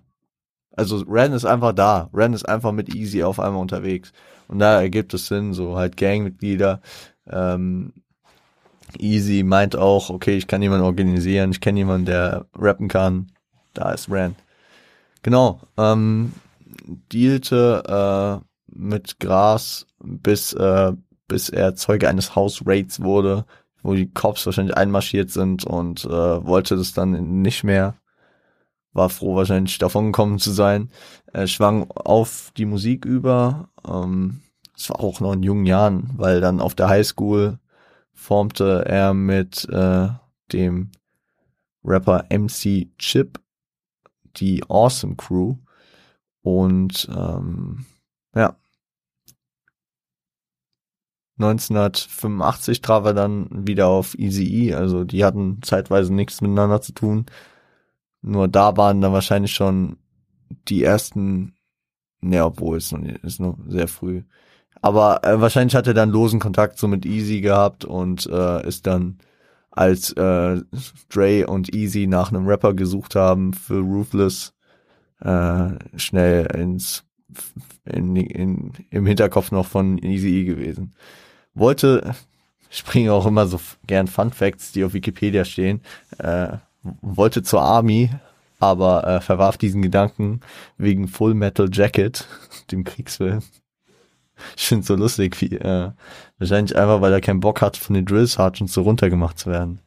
also 0.77 1.03
Ran 1.09 1.33
ist 1.33 1.47
einfach 1.47 1.73
da. 1.73 2.11
Ran 2.13 2.35
ist 2.35 2.47
einfach 2.47 2.73
mit 2.73 2.95
Easy 2.95 3.23
auf 3.23 3.41
einmal 3.41 3.63
unterwegs. 3.63 4.13
Und 4.49 4.59
da 4.59 4.83
ergibt 4.83 5.15
es 5.15 5.29
Sinn, 5.29 5.55
so 5.55 5.77
halt 5.77 5.97
Gangmitglieder. 5.97 6.83
Ähm, 7.31 7.95
Easy 9.01 9.43
meint 9.43 9.77
auch, 9.77 10.11
okay, 10.11 10.37
ich 10.37 10.47
kann 10.47 10.63
jemanden 10.63 10.85
organisieren, 10.85 11.51
ich 11.51 11.61
kenne 11.61 11.81
jemanden, 11.81 12.07
der 12.07 12.47
rappen 12.55 12.89
kann. 12.89 13.33
Da 13.75 13.93
ist 13.93 14.11
Ran. 14.11 14.37
Genau. 15.23 15.61
Ähm, 15.77 16.33
dealte 17.13 18.41
äh, 18.43 18.45
mit 18.67 19.21
Gras, 19.21 19.87
bis, 20.03 20.53
äh, 20.53 20.93
bis 21.29 21.49
er 21.49 21.75
Zeuge 21.75 22.09
eines 22.09 22.35
House 22.35 22.63
Raids 22.67 23.01
wurde, 23.01 23.45
wo 23.83 23.95
die 23.95 24.11
Cops 24.13 24.47
wahrscheinlich 24.47 24.77
einmarschiert 24.77 25.31
sind 25.31 25.65
und 25.65 26.05
äh, 26.05 26.09
wollte 26.09 26.77
das 26.77 26.93
dann 26.93 27.43
nicht 27.43 27.65
mehr. 27.65 27.95
War 28.93 29.09
froh, 29.09 29.37
wahrscheinlich 29.37 29.79
davon 29.79 30.07
gekommen 30.07 30.39
zu 30.39 30.51
sein. 30.51 30.91
Er 31.33 31.47
schwang 31.47 31.91
auf 31.91 32.53
die 32.57 32.67
Musik 32.67 33.05
über. 33.05 33.71
Ähm, 33.89 34.43
das 34.75 34.91
war 34.91 35.01
auch 35.01 35.21
noch 35.21 35.33
in 35.33 35.43
jungen 35.43 35.67
Jahren, 35.67 36.11
weil 36.17 36.41
dann 36.41 36.61
auf 36.61 36.75
der 36.75 36.89
Highschool 36.89 37.59
formte 38.23 38.85
er 38.87 39.15
mit 39.15 39.69
äh, 39.69 40.09
dem 40.53 40.93
Rapper 41.85 42.27
MC 42.31 42.89
Chip 42.99 43.41
die 44.37 44.63
Awesome 44.69 45.17
Crew. 45.17 45.57
Und 46.43 47.09
ähm, 47.11 47.85
ja, 48.35 48.57
1985 51.39 52.81
traf 52.81 53.05
er 53.05 53.15
dann 53.15 53.49
wieder 53.51 53.89
auf 53.89 54.17
Easy 54.19 54.69
E, 54.69 54.75
also 54.75 55.05
die 55.05 55.25
hatten 55.25 55.61
zeitweise 55.63 56.15
nichts 56.15 56.41
miteinander 56.41 56.81
zu 56.81 56.93
tun. 56.93 57.27
Nur 58.23 58.49
da 58.49 58.77
waren 58.77 59.01
dann 59.01 59.13
wahrscheinlich 59.13 59.53
schon 59.53 59.97
die 60.69 60.85
ersten, 60.85 61.57
ne, 62.21 62.45
obwohl 62.45 62.77
es 62.77 62.93
ist 63.23 63.41
noch 63.41 63.59
sehr 63.67 63.89
früh. 63.89 64.23
Aber 64.83 65.25
äh, 65.25 65.41
wahrscheinlich 65.41 65.75
hat 65.75 65.87
er 65.87 65.95
dann 65.95 66.11
losen 66.11 66.41
Kontakt 66.41 66.79
so 66.79 66.89
mit 66.89 67.07
Easy 67.07 67.41
gehabt 67.41 67.85
und 67.85 68.27
äh, 68.27 68.67
ist 68.67 68.87
dann 68.87 69.19
als 69.71 70.13
äh, 70.13 70.61
Dre 71.09 71.47
und 71.47 71.75
Easy 71.75 72.07
nach 72.07 72.31
einem 72.31 72.47
Rapper 72.47 72.75
gesucht 72.75 73.15
haben 73.15 73.55
für 73.55 73.79
Ruthless, 73.79 74.53
äh, 75.21 75.71
schnell 75.97 76.47
ins 76.55 77.05
in, 77.85 78.15
in, 78.17 78.73
im 78.91 79.07
Hinterkopf 79.07 79.53
noch 79.53 79.67
von 79.67 79.97
Easy 79.97 80.41
E 80.41 80.45
gewesen 80.45 80.93
wollte, 81.55 82.15
ich 82.71 83.11
auch 83.11 83.27
immer 83.27 83.47
so 83.47 83.61
gern 83.87 84.07
Fun 84.07 84.33
Facts, 84.33 84.73
die 84.73 84.85
auf 84.85 84.95
Wikipedia 84.95 85.45
stehen, 85.45 85.83
äh, 86.19 86.57
wollte 86.83 87.43
zur 87.43 87.63
Army, 87.63 88.11
aber 88.59 89.07
äh, 89.07 89.21
verwarf 89.21 89.59
diesen 89.59 89.83
Gedanken 89.83 90.41
wegen 90.79 91.09
Full 91.09 91.35
Metal 91.35 91.69
Jacket, 91.71 92.27
dem 92.71 92.85
Kriegsfilm. 92.85 93.43
Ich 94.57 94.67
finde 94.69 94.87
so 94.87 94.97
lustig, 94.97 95.41
wie 95.41 95.57
äh, 95.57 95.93
wahrscheinlich 96.39 96.77
einfach, 96.77 97.01
weil 97.01 97.13
er 97.13 97.21
keinen 97.21 97.41
Bock 97.41 97.61
hat, 97.63 97.77
von 97.77 97.95
den 97.95 98.05
Drill 98.05 98.27
Sergeants 98.27 98.73
so 98.73 98.83
runtergemacht 98.83 99.39
zu 99.39 99.51
werden. 99.51 99.81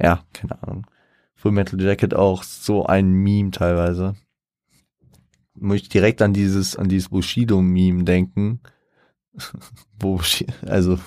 Ja, 0.00 0.22
keine 0.32 0.62
Ahnung. 0.62 0.86
Full 1.34 1.52
Metal 1.52 1.80
Jacket 1.80 2.14
auch 2.14 2.42
so 2.42 2.86
ein 2.86 3.12
Meme 3.12 3.50
teilweise. 3.50 4.16
Muss 5.54 5.76
ich 5.76 5.88
direkt 5.88 6.22
an 6.22 6.32
dieses, 6.32 6.76
an 6.76 6.88
dieses 6.88 7.08
Bushido-Meme 7.08 8.04
denken, 8.04 8.60
wo, 10.00 10.20
also, 10.66 10.98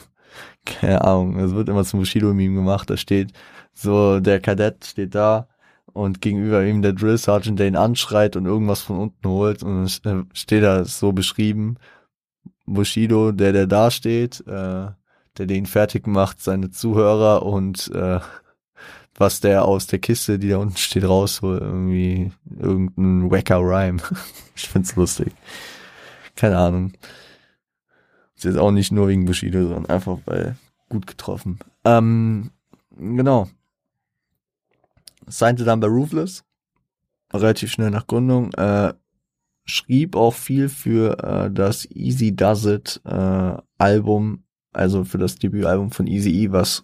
keine 0.65 1.03
Ahnung, 1.03 1.39
es 1.39 1.53
wird 1.53 1.69
immer 1.69 1.84
zum 1.84 1.99
Bushido-Meme 1.99 2.55
gemacht, 2.55 2.89
da 2.89 2.97
steht 2.97 3.34
so, 3.73 4.19
der 4.19 4.39
Kadett 4.39 4.86
steht 4.86 5.15
da 5.15 5.47
und 5.93 6.21
gegenüber 6.21 6.63
ihm 6.63 6.81
der 6.81 6.93
Drill 6.93 7.17
Sergeant, 7.17 7.60
der 7.60 7.67
ihn 7.67 7.75
anschreit 7.75 8.36
und 8.36 8.45
irgendwas 8.45 8.81
von 8.81 8.99
unten 8.99 9.27
holt 9.27 9.63
und 9.63 10.05
dann 10.05 10.29
steht 10.34 10.63
da 10.63 10.86
so 10.86 11.12
beschrieben, 11.12 11.77
Bushido, 12.73 13.31
der, 13.31 13.53
der 13.53 13.67
da 13.67 13.91
steht, 13.91 14.41
äh, 14.47 14.88
der 15.38 15.45
den 15.45 15.65
fertig 15.65 16.07
macht, 16.07 16.41
seine 16.41 16.71
Zuhörer 16.71 17.43
und 17.43 17.89
äh, 17.93 18.19
was 19.15 19.39
der 19.39 19.65
aus 19.65 19.88
der 19.88 19.99
Kiste, 19.99 20.39
die 20.39 20.49
da 20.49 20.57
unten 20.57 20.77
steht, 20.77 21.03
rausholt, 21.03 21.62
irgendwie 21.62 22.31
irgendein 22.49 23.29
wacker 23.29 23.60
Rhyme. 23.60 24.01
ich 24.55 24.67
find's 24.67 24.95
lustig. 24.95 25.34
Keine 26.36 26.57
Ahnung. 26.57 26.93
Ist 28.36 28.45
jetzt 28.45 28.57
auch 28.57 28.71
nicht 28.71 28.91
nur 28.91 29.07
wegen 29.07 29.25
Bushido, 29.25 29.62
sondern 29.62 29.86
einfach 29.86 30.17
weil 30.25 30.55
gut 30.89 31.05
getroffen. 31.07 31.60
Ähm, 31.86 32.51
genau. 32.97 33.47
Signte 35.27 35.63
dann 35.63 35.79
bei 35.79 35.88
Ruthless. 35.88 36.43
Relativ 37.34 37.71
schnell 37.71 37.91
nach 37.91 38.07
Gründung. 38.07 38.51
Äh, 38.53 38.93
schrieb 39.65 40.15
auch 40.15 40.34
viel 40.34 40.69
für 40.69 41.17
äh, 41.24 41.52
das 41.52 41.89
Easy 41.91 42.36
Does 42.36 42.65
It 42.65 43.02
äh, 43.06 43.58
Album, 43.78 44.43
also 44.74 45.04
für 45.04 45.17
das 45.17 45.36
Debütalbum 45.36 45.91
von 45.91 46.08
Easy 46.08 46.32
E, 46.32 46.52
was 46.52 46.84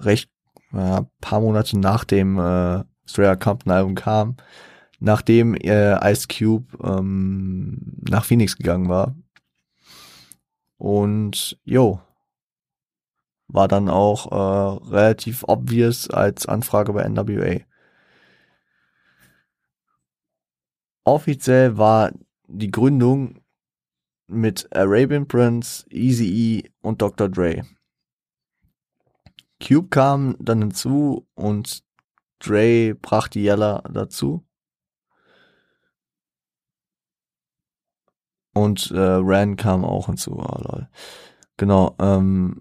recht 0.00 0.30
äh, 0.72 1.02
paar 1.20 1.40
Monate 1.40 1.78
nach 1.78 2.04
dem 2.04 2.38
äh, 2.38 2.84
Straya 3.06 3.36
Compton 3.36 3.72
Album 3.72 3.94
kam, 3.94 4.36
nachdem 4.98 5.54
äh, 5.54 6.12
Ice 6.12 6.26
Cube 6.28 6.66
ähm, 6.82 7.96
nach 8.08 8.24
Phoenix 8.24 8.56
gegangen 8.56 8.88
war 8.88 9.14
und 10.78 11.58
jo, 11.64 12.00
war 13.48 13.68
dann 13.68 13.88
auch 13.88 14.32
äh, 14.32 14.90
relativ 14.90 15.44
obvious 15.46 16.10
als 16.10 16.46
Anfrage 16.46 16.92
bei 16.92 17.08
NWA. 17.08 17.60
Offiziell 21.06 21.78
war 21.78 22.10
die 22.48 22.70
Gründung 22.72 23.40
mit 24.26 24.68
Arabian 24.74 25.28
Prince, 25.28 25.86
Easy 25.88 26.26
E 26.26 26.70
und 26.80 27.00
Dr. 27.00 27.28
Dre. 27.28 27.62
Cube 29.62 29.88
kam 29.88 30.36
dann 30.40 30.62
hinzu 30.62 31.28
und 31.34 31.84
Dre 32.40 32.94
brachte 32.94 33.38
Yella 33.38 33.82
dazu. 33.88 34.44
Und 38.52 38.90
äh, 38.90 38.98
Ran 38.98 39.54
kam 39.54 39.84
auch 39.84 40.06
hinzu. 40.06 40.32
Oh, 40.32 40.58
lol. 40.60 40.88
Genau, 41.56 41.94
ähm, 42.00 42.58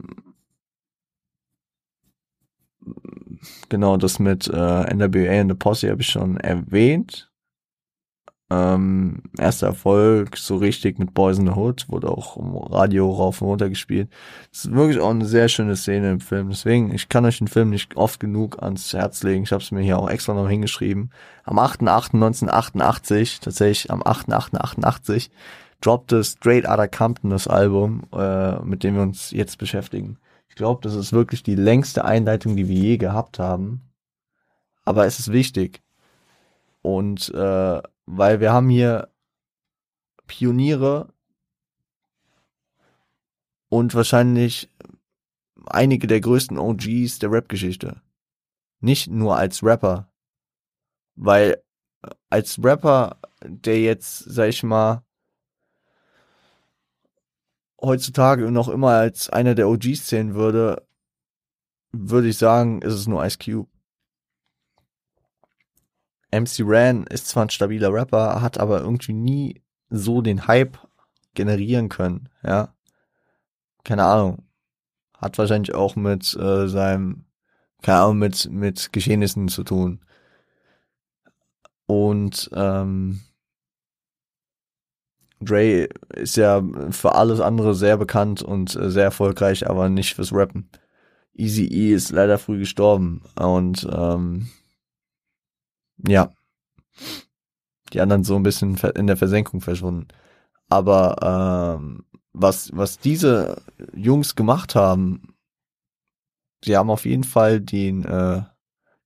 genau, 3.69 3.97
das 3.97 4.19
mit 4.19 4.47
äh, 4.49 4.93
NWA 4.93 5.41
und 5.41 5.49
The 5.49 5.55
Posse 5.55 5.89
habe 5.89 6.01
ich 6.01 6.09
schon 6.09 6.37
erwähnt. 6.37 7.31
Ähm, 8.51 9.23
erster 9.39 9.67
Erfolg, 9.67 10.37
so 10.37 10.57
richtig 10.57 10.99
mit 10.99 11.15
Boys 11.15 11.39
in 11.39 11.47
the 11.47 11.53
Hood, 11.53 11.89
wurde 11.89 12.09
auch 12.09 12.37
im 12.37 12.55
Radio 12.55 13.11
rauf 13.11 13.41
und 13.41 13.47
runter 13.47 13.69
gespielt. 13.69 14.09
Das 14.51 14.65
ist 14.65 14.71
wirklich 14.71 14.99
auch 14.99 15.09
eine 15.09 15.25
sehr 15.25 15.49
schöne 15.49 15.75
Szene 15.75 16.11
im 16.11 16.19
Film. 16.19 16.49
Deswegen, 16.49 16.93
ich 16.93 17.09
kann 17.09 17.25
euch 17.25 17.39
den 17.39 17.47
Film 17.47 17.71
nicht 17.71 17.97
oft 17.97 18.19
genug 18.19 18.61
ans 18.61 18.93
Herz 18.93 19.23
legen. 19.23 19.43
Ich 19.43 19.51
habe 19.51 19.63
es 19.63 19.71
mir 19.71 19.81
hier 19.81 19.97
auch 19.97 20.09
extra 20.09 20.35
noch 20.35 20.47
hingeschrieben. 20.47 21.09
Am 21.43 21.57
8.8.1988, 21.57 23.41
tatsächlich 23.41 23.91
am 23.91 24.03
8.8.88, 24.03 25.31
droppte 25.81 26.23
Straight 26.23 26.67
Outta 26.67 26.87
Compton 26.87 27.31
das 27.31 27.47
Album, 27.47 28.03
äh, 28.13 28.59
mit 28.59 28.83
dem 28.83 28.95
wir 28.95 29.01
uns 29.01 29.31
jetzt 29.31 29.57
beschäftigen. 29.57 30.19
Ich 30.49 30.55
glaube, 30.55 30.81
das 30.83 30.93
ist 30.93 31.13
wirklich 31.13 31.41
die 31.41 31.55
längste 31.55 32.05
Einleitung, 32.05 32.55
die 32.55 32.67
wir 32.67 32.77
je 32.77 32.97
gehabt 32.97 33.39
haben. 33.39 33.81
Aber 34.85 35.07
es 35.07 35.17
ist 35.17 35.31
wichtig. 35.31 35.81
Und 36.83 37.33
äh, 37.33 37.81
weil 38.05 38.39
wir 38.39 38.53
haben 38.53 38.69
hier 38.69 39.09
Pioniere 40.27 41.13
und 43.69 43.93
wahrscheinlich 43.93 44.69
einige 45.65 46.07
der 46.07 46.21
größten 46.21 46.57
OGs 46.57 47.19
der 47.19 47.31
Rap-Geschichte. 47.31 48.01
Nicht 48.79 49.07
nur 49.07 49.37
als 49.37 49.63
Rapper. 49.63 50.11
Weil 51.15 51.63
als 52.29 52.63
Rapper, 52.63 53.19
der 53.43 53.81
jetzt, 53.81 54.19
sag 54.19 54.49
ich 54.49 54.63
mal, 54.63 55.03
heutzutage 57.81 58.51
noch 58.51 58.67
immer 58.67 58.91
als 58.91 59.29
einer 59.29 59.55
der 59.55 59.69
OGs 59.69 60.05
zählen 60.05 60.33
würde, 60.35 60.87
würde 61.91 62.27
ich 62.27 62.37
sagen, 62.37 62.81
ist 62.81 62.93
es 62.93 63.07
nur 63.07 63.25
Ice 63.25 63.37
Cube. 63.37 63.69
MC 66.31 66.61
Ran 66.61 67.05
ist 67.07 67.27
zwar 67.27 67.45
ein 67.45 67.49
stabiler 67.49 67.93
Rapper, 67.93 68.41
hat 68.41 68.57
aber 68.57 68.81
irgendwie 68.81 69.13
nie 69.13 69.61
so 69.89 70.21
den 70.21 70.47
Hype 70.47 70.77
generieren 71.33 71.89
können, 71.89 72.29
ja. 72.43 72.73
Keine 73.83 74.03
Ahnung. 74.05 74.43
Hat 75.17 75.37
wahrscheinlich 75.37 75.73
auch 75.75 75.95
mit 75.95 76.35
äh, 76.35 76.67
seinem, 76.67 77.25
keine 77.81 77.99
Ahnung, 77.99 78.17
mit, 78.17 78.49
mit 78.51 78.91
Geschehnissen 78.91 79.47
zu 79.47 79.63
tun. 79.63 80.03
Und 81.85 82.49
ähm, 82.53 83.21
Dre 85.39 85.87
ist 86.15 86.37
ja 86.37 86.63
für 86.89 87.13
alles 87.15 87.39
andere 87.39 87.75
sehr 87.75 87.97
bekannt 87.97 88.41
und 88.41 88.75
äh, 88.75 88.89
sehr 88.89 89.03
erfolgreich, 89.03 89.69
aber 89.69 89.89
nicht 89.89 90.15
fürs 90.15 90.33
Rappen. 90.33 90.69
Easy 91.35 91.65
E 91.65 91.93
ist 91.93 92.11
leider 92.11 92.37
früh 92.37 92.59
gestorben 92.59 93.21
und 93.39 93.87
ähm, 93.91 94.49
ja, 95.97 96.31
die 97.93 98.01
anderen 98.01 98.23
so 98.23 98.35
ein 98.35 98.43
bisschen 98.43 98.77
in 98.95 99.07
der 99.07 99.17
Versenkung 99.17 99.61
verschwunden. 99.61 100.07
Aber 100.69 101.77
ähm, 101.79 102.05
was 102.33 102.71
was 102.73 102.99
diese 102.99 103.61
Jungs 103.93 104.35
gemacht 104.35 104.75
haben, 104.75 105.35
sie 106.63 106.75
haben 106.75 106.89
auf 106.89 107.05
jeden 107.05 107.23
Fall 107.23 107.61
den 107.61 108.03
äh, 108.05 108.41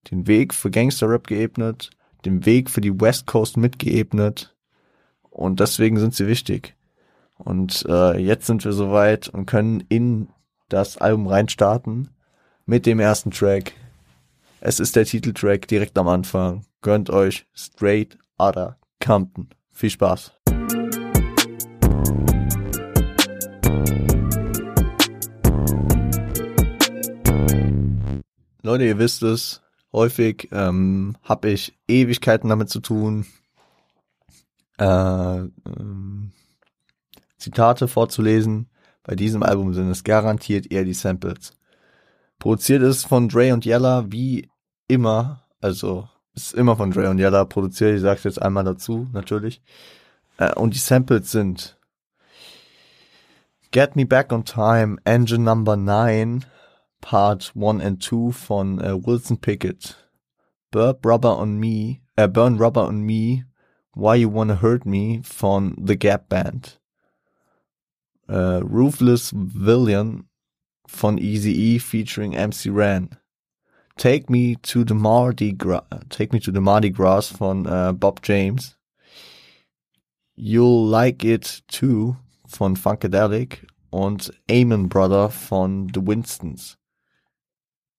den 0.09 0.27
Weg 0.27 0.53
für 0.53 0.71
Gangster-Rap 0.71 1.27
geebnet, 1.27 1.91
den 2.25 2.45
Weg 2.45 2.69
für 2.69 2.81
die 2.81 2.99
West 2.99 3.27
Coast 3.27 3.57
mitgeebnet 3.57 4.55
und 5.29 5.59
deswegen 5.59 5.99
sind 5.99 6.15
sie 6.15 6.27
wichtig. 6.27 6.75
Und 7.37 7.85
äh, 7.87 8.17
jetzt 8.17 8.47
sind 8.47 8.65
wir 8.65 8.73
soweit 8.73 9.29
und 9.29 9.45
können 9.45 9.83
in 9.87 10.29
das 10.67 10.97
Album 10.97 11.27
reinstarten 11.27 12.09
mit 12.65 12.85
dem 12.85 12.99
ersten 12.99 13.31
Track. 13.31 13.73
Es 14.59 14.79
ist 14.79 14.95
der 14.95 15.05
Titeltrack 15.05 15.67
direkt 15.67 15.97
am 15.97 16.07
Anfang. 16.09 16.65
Gönnt 16.81 17.09
euch 17.09 17.45
Straight 17.53 18.17
Outta 18.37 18.77
Compton. 19.03 19.49
Viel 19.73 19.89
Spaß. 19.89 20.31
Leute, 28.61 28.85
ihr 28.85 28.97
wisst 28.97 29.23
es, 29.23 29.61
häufig 29.91 30.47
ähm, 30.51 31.17
habe 31.23 31.49
ich 31.49 31.77
Ewigkeiten 31.87 32.49
damit 32.49 32.69
zu 32.69 32.79
tun, 32.79 33.25
äh, 34.77 34.85
ähm, 34.85 36.31
Zitate 37.37 37.89
vorzulesen. 37.89 38.69
Bei 39.03 39.15
diesem 39.15 39.43
Album 39.43 39.73
sind 39.73 39.89
es 39.89 40.05
garantiert 40.05 40.71
eher 40.71 40.85
die 40.85 40.93
Samples. 40.93 41.51
Produziert 42.37 42.83
ist 42.83 43.05
von 43.05 43.27
Dre 43.27 43.53
und 43.53 43.65
Yella 43.65 44.05
wie 44.09 44.49
immer, 44.87 45.45
also 45.59 46.07
ist 46.35 46.53
immer 46.53 46.75
von 46.75 46.91
Dre 46.91 47.09
und 47.09 47.19
Yella 47.19 47.45
produziert, 47.45 47.95
ich 47.95 48.01
sag's 48.01 48.23
jetzt 48.23 48.41
einmal 48.41 48.63
dazu, 48.63 49.07
natürlich. 49.13 49.61
Äh, 50.37 50.53
und 50.55 50.73
die 50.73 50.79
Samples 50.79 51.31
sind 51.31 51.77
Get 53.71 53.95
Me 53.95 54.05
Back 54.05 54.31
on 54.31 54.45
Time, 54.45 54.97
Engine 55.03 55.43
Number 55.43 55.75
9, 55.75 56.45
Part 57.01 57.53
1 57.55 57.83
and 57.83 58.01
2 58.01 58.31
von 58.31 58.79
äh, 58.79 58.93
Wilson 59.05 59.37
Pickett. 59.37 60.09
Burp 60.71 61.05
Rubber 61.05 61.37
on 61.37 61.59
Me, 61.59 61.99
äh, 62.15 62.27
Burn 62.27 62.57
Rubber 62.57 62.87
on 62.87 63.01
Me, 63.01 63.45
Why 63.93 64.17
You 64.17 64.33
Wanna 64.33 64.61
Hurt 64.61 64.85
Me 64.85 65.21
von 65.23 65.75
The 65.83 65.97
Gap 65.97 66.29
Band. 66.29 66.79
Äh, 68.27 68.61
Ruthless 68.61 69.33
Villain 69.33 70.29
von 70.85 71.17
Easy 71.17 71.51
E 71.51 71.79
featuring 71.79 72.31
MC 72.31 72.69
Ran. 72.69 73.18
Take 73.99 74.29
Me 74.29 74.55
to 74.61 74.85
the 74.85 74.93
Mardi 74.93 75.51
Gras, 75.51 75.83
Take 76.07 76.31
Me 76.31 76.39
to 76.39 76.53
the 76.53 76.61
Mardi 76.61 76.89
Gras 76.89 77.27
von 77.27 77.65
äh, 77.65 77.91
Bob 77.91 78.21
James. 78.23 78.77
You'll 80.37 80.89
Like 80.89 81.25
It 81.25 81.63
Too 81.67 82.15
von 82.47 82.77
Funkadelic 82.77 83.67
und 83.89 84.31
Amen 84.49 84.87
Brother 84.87 85.29
von 85.29 85.91
The 85.93 85.99
Winstons. 85.99 86.77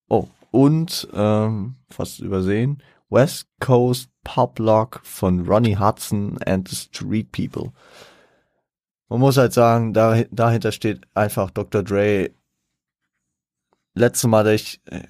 Oh, 0.08 0.28
und 0.50 1.06
ähm, 1.12 1.76
fast 1.90 2.20
übersehen, 2.20 2.82
West 3.10 3.48
Coast 3.60 4.08
Pop 4.24 4.58
Lock 4.58 5.00
von 5.02 5.46
Ronnie 5.46 5.76
Hudson 5.76 6.38
and 6.46 6.66
the 6.66 6.76
Street 6.76 7.30
People. 7.30 7.74
Man 9.10 9.20
muss 9.20 9.36
halt 9.36 9.52
sagen, 9.52 9.92
da, 9.92 10.22
dahinter 10.30 10.72
steht 10.72 11.02
einfach 11.12 11.50
Dr. 11.50 11.82
Dre 11.82 12.30
letzte 14.00 14.28
Mal, 14.28 14.44
dass 14.44 14.54
ich, 14.54 14.80
äh, 14.86 15.00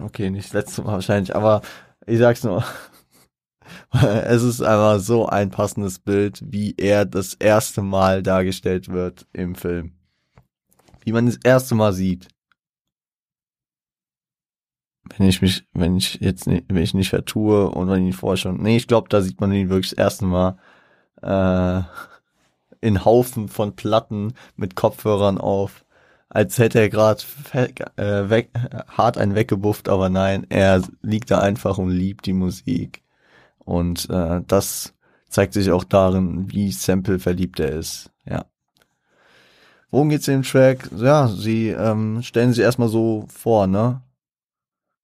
okay, 0.00 0.30
nicht 0.30 0.52
letzte 0.52 0.82
Mal 0.82 0.94
wahrscheinlich, 0.94 1.34
aber 1.36 1.62
ich 2.06 2.18
sag's 2.18 2.42
nur, 2.42 2.64
es 3.92 4.42
ist 4.42 4.62
einfach 4.62 4.98
so 4.98 5.26
ein 5.26 5.50
passendes 5.50 5.98
Bild, 5.98 6.40
wie 6.44 6.74
er 6.76 7.04
das 7.04 7.34
erste 7.34 7.82
Mal 7.82 8.22
dargestellt 8.22 8.88
wird 8.88 9.26
im 9.32 9.54
Film. 9.54 9.92
Wie 11.00 11.12
man 11.12 11.26
das 11.26 11.38
erste 11.44 11.74
Mal 11.74 11.92
sieht. 11.92 12.28
Wenn 15.16 15.28
ich 15.28 15.42
mich, 15.42 15.66
wenn 15.74 15.96
ich 15.96 16.14
jetzt 16.20 16.46
nicht, 16.46 16.64
wenn 16.68 16.82
ich 16.82 16.94
nicht 16.94 17.10
vertue 17.10 17.68
und 17.68 17.88
wenn 17.88 18.02
ich 18.02 18.08
ihn 18.08 18.12
vorher 18.14 18.38
schon, 18.38 18.62
nee, 18.62 18.76
ich 18.76 18.86
glaube, 18.86 19.08
da 19.10 19.20
sieht 19.20 19.40
man 19.40 19.52
ihn 19.52 19.68
wirklich 19.68 19.90
das 19.90 19.98
erste 19.98 20.24
Mal, 20.24 20.56
äh, 21.22 21.82
in 22.80 23.04
Haufen 23.04 23.48
von 23.48 23.76
Platten 23.76 24.34
mit 24.56 24.76
Kopfhörern 24.76 25.38
auf 25.38 25.83
als 26.34 26.58
hätte 26.58 26.80
er 26.80 26.88
gerade 26.90 27.22
äh, 27.96 28.28
weg, 28.28 28.50
hart 28.88 29.18
einen 29.18 29.36
weggebufft, 29.36 29.88
aber 29.88 30.08
nein, 30.08 30.46
er 30.48 30.82
liegt 31.00 31.30
da 31.30 31.38
einfach 31.38 31.78
und 31.78 31.90
liebt 31.90 32.26
die 32.26 32.32
Musik. 32.32 33.02
Und 33.60 34.10
äh, 34.10 34.42
das 34.48 34.94
zeigt 35.28 35.54
sich 35.54 35.70
auch 35.70 35.84
darin, 35.84 36.50
wie 36.50 36.72
Sample 36.72 37.20
verliebt 37.20 37.60
er 37.60 37.70
ist. 37.70 38.10
Ja. 38.28 38.46
Worum 39.92 40.08
geht's 40.08 40.26
in 40.26 40.40
dem 40.40 40.42
Track? 40.42 40.90
Ja, 40.96 41.28
sie 41.28 41.68
ähm, 41.68 42.20
stellen 42.22 42.52
sich 42.52 42.64
erstmal 42.64 42.88
so 42.88 43.26
vor, 43.28 43.68
ne? 43.68 44.02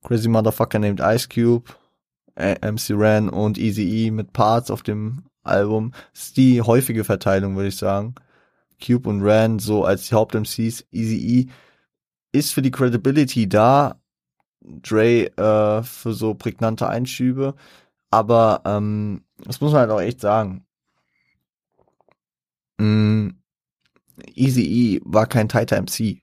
Crazy 0.02 0.28
Motherfucker 0.28 0.80
named 0.80 1.00
Ice 1.00 1.28
Cube, 1.28 1.70
MC 2.34 2.90
Ran 2.90 3.28
und 3.28 3.56
Easy 3.56 4.06
E 4.06 4.10
mit 4.10 4.32
Parts 4.32 4.68
auf 4.70 4.82
dem 4.82 5.26
Album. 5.44 5.92
Das 6.12 6.24
ist 6.24 6.36
die 6.38 6.60
häufige 6.60 7.04
Verteilung, 7.04 7.54
würde 7.54 7.68
ich 7.68 7.76
sagen. 7.76 8.16
Cube 8.80 9.08
und 9.08 9.22
Ran 9.22 9.58
so 9.58 9.84
als 9.84 10.08
die 10.08 10.14
Haupt-MCs. 10.14 10.86
Easy 10.90 11.16
E 11.40 11.46
ist 12.32 12.52
für 12.52 12.62
die 12.62 12.70
Credibility 12.70 13.48
da. 13.48 14.00
Dre 14.62 15.26
äh, 15.36 15.82
für 15.82 16.12
so 16.12 16.34
prägnante 16.34 16.88
Einschübe. 16.88 17.54
Aber 18.10 18.62
ähm, 18.64 19.24
das 19.38 19.60
muss 19.60 19.72
man 19.72 19.82
halt 19.82 19.90
auch 19.90 20.00
echt 20.00 20.20
sagen. 20.20 20.66
Mm, 22.78 23.30
Easy 24.34 24.62
E 24.62 25.00
war 25.04 25.26
kein 25.26 25.48
tighter 25.48 25.80
MC. 25.80 26.22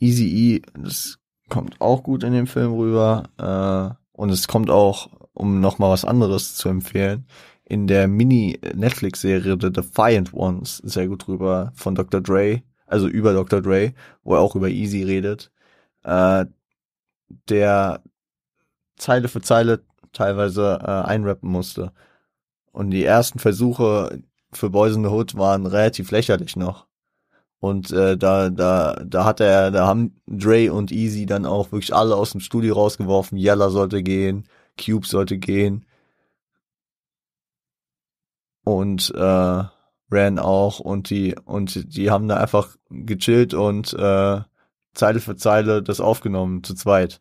Easy 0.00 0.56
E, 0.56 0.62
das 0.74 1.18
kommt 1.48 1.80
auch 1.80 2.02
gut 2.02 2.24
in 2.24 2.32
dem 2.32 2.46
Film 2.46 2.72
rüber. 2.74 3.24
Äh, 3.38 3.94
und 4.12 4.30
es 4.30 4.48
kommt 4.48 4.70
auch, 4.70 5.08
um 5.32 5.60
nochmal 5.60 5.90
was 5.90 6.04
anderes 6.04 6.54
zu 6.54 6.68
empfehlen, 6.68 7.26
in 7.64 7.86
der 7.86 8.08
Mini-Netflix-Serie 8.08 9.56
The 9.60 9.72
Defiant 9.72 10.32
Ones 10.34 10.78
sehr 10.78 11.08
gut 11.08 11.26
drüber 11.26 11.72
von 11.74 11.94
Dr. 11.94 12.20
Dre, 12.20 12.62
also 12.86 13.08
über 13.08 13.32
Dr. 13.32 13.62
Dre, 13.62 13.94
wo 14.22 14.34
er 14.34 14.40
auch 14.40 14.54
über 14.54 14.68
Easy 14.68 15.02
redet, 15.02 15.50
äh, 16.04 16.44
der 17.48 18.02
Zeile 18.96 19.28
für 19.28 19.40
Zeile 19.40 19.82
teilweise 20.12 20.78
äh, 20.82 21.08
einrappen 21.08 21.50
musste. 21.50 21.92
Und 22.72 22.90
die 22.90 23.04
ersten 23.04 23.38
Versuche 23.38 24.22
für 24.52 24.70
Boys 24.70 24.94
in 24.96 25.02
the 25.04 25.10
Hood 25.10 25.36
waren 25.36 25.66
relativ 25.66 26.10
lächerlich 26.10 26.56
noch. 26.56 26.86
Und 27.60 27.90
äh, 27.92 28.16
da, 28.18 28.50
da, 28.50 29.02
da 29.04 29.24
hat 29.24 29.40
er, 29.40 29.70
da 29.70 29.86
haben 29.86 30.20
Dre 30.26 30.70
und 30.72 30.92
Easy 30.92 31.24
dann 31.24 31.46
auch 31.46 31.72
wirklich 31.72 31.94
alle 31.94 32.14
aus 32.14 32.32
dem 32.32 32.40
Studio 32.40 32.74
rausgeworfen. 32.74 33.38
Yella 33.38 33.70
sollte 33.70 34.02
gehen, 34.02 34.44
Cube 34.78 35.06
sollte 35.06 35.38
gehen. 35.38 35.86
Und 38.64 39.12
äh, 39.14 39.64
Ran 40.10 40.38
auch 40.38 40.80
und 40.80 41.10
die 41.10 41.34
und 41.44 41.96
die 41.96 42.10
haben 42.10 42.28
da 42.28 42.36
einfach 42.36 42.76
gechillt 42.90 43.54
und 43.54 43.92
äh, 43.94 44.40
Zeile 44.94 45.20
für 45.20 45.36
Zeile 45.36 45.82
das 45.82 46.00
aufgenommen 46.00 46.62
zu 46.62 46.74
zweit, 46.74 47.20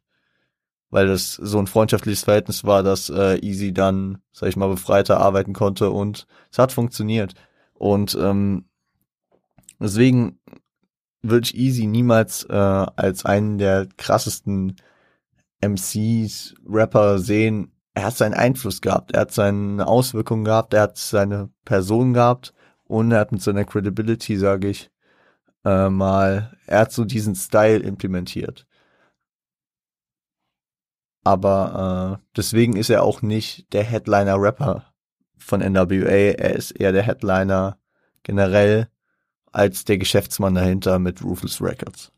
weil 0.90 1.08
das 1.08 1.34
so 1.34 1.60
ein 1.60 1.68
freundschaftliches 1.68 2.24
Verhältnis 2.24 2.64
war, 2.64 2.84
dass 2.84 3.10
äh, 3.10 3.38
Easy 3.40 3.74
dann, 3.74 4.20
sag 4.32 4.50
ich 4.50 4.56
mal, 4.56 4.70
befreiter 4.70 5.20
arbeiten 5.20 5.54
konnte 5.54 5.90
und 5.90 6.28
es 6.52 6.60
hat 6.60 6.72
funktioniert 6.72 7.34
und 7.74 8.16
ähm, 8.16 8.66
deswegen 9.80 10.40
würde 11.24 11.46
ich 11.46 11.58
Easy 11.58 11.88
niemals 11.88 12.44
äh, 12.46 12.54
als 12.54 13.26
einen 13.26 13.58
der 13.58 13.88
krassesten 13.98 14.76
MCs, 15.62 16.56
Rapper 16.68 17.20
sehen. 17.20 17.73
Er 17.96 18.06
hat 18.06 18.18
seinen 18.18 18.34
Einfluss 18.34 18.82
gehabt, 18.82 19.12
er 19.12 19.22
hat 19.22 19.32
seine 19.32 19.86
Auswirkungen 19.88 20.46
gehabt, 20.46 20.74
er 20.74 20.82
hat 20.84 20.98
seine 20.98 21.50
Person 21.64 22.14
gehabt 22.14 22.54
und 22.86 23.12
er 23.12 23.20
hat 23.20 23.32
mit 23.32 23.42
seiner 23.42 23.66
Credibility, 23.66 24.38
sage 24.38 24.70
ich, 24.70 24.92
äh, 25.64 25.90
mal, 25.90 26.58
er 26.66 26.80
hat 26.80 26.92
so 26.92 27.06
diesen 27.06 27.36
Style 27.36 27.80
implementiert. 27.80 28.68
Aber 31.24 32.20
äh, 32.20 32.26
deswegen 32.36 32.76
ist 32.76 32.90
er 32.90 33.04
auch 33.04 33.22
nicht 33.22 33.72
der 33.74 33.84
Headliner-Rapper 33.84 34.94
von 35.38 35.62
NWA. 35.62 36.36
Er 36.38 36.56
ist 36.56 36.72
eher 36.72 36.92
der 36.92 37.04
Headliner 37.04 37.78
generell 38.24 38.90
als 39.52 39.86
der 39.86 39.98
Geschäftsmann 39.98 40.56
dahinter 40.56 41.00
mit 41.00 41.24
Ruthless 41.24 41.62
Records. 41.62 42.12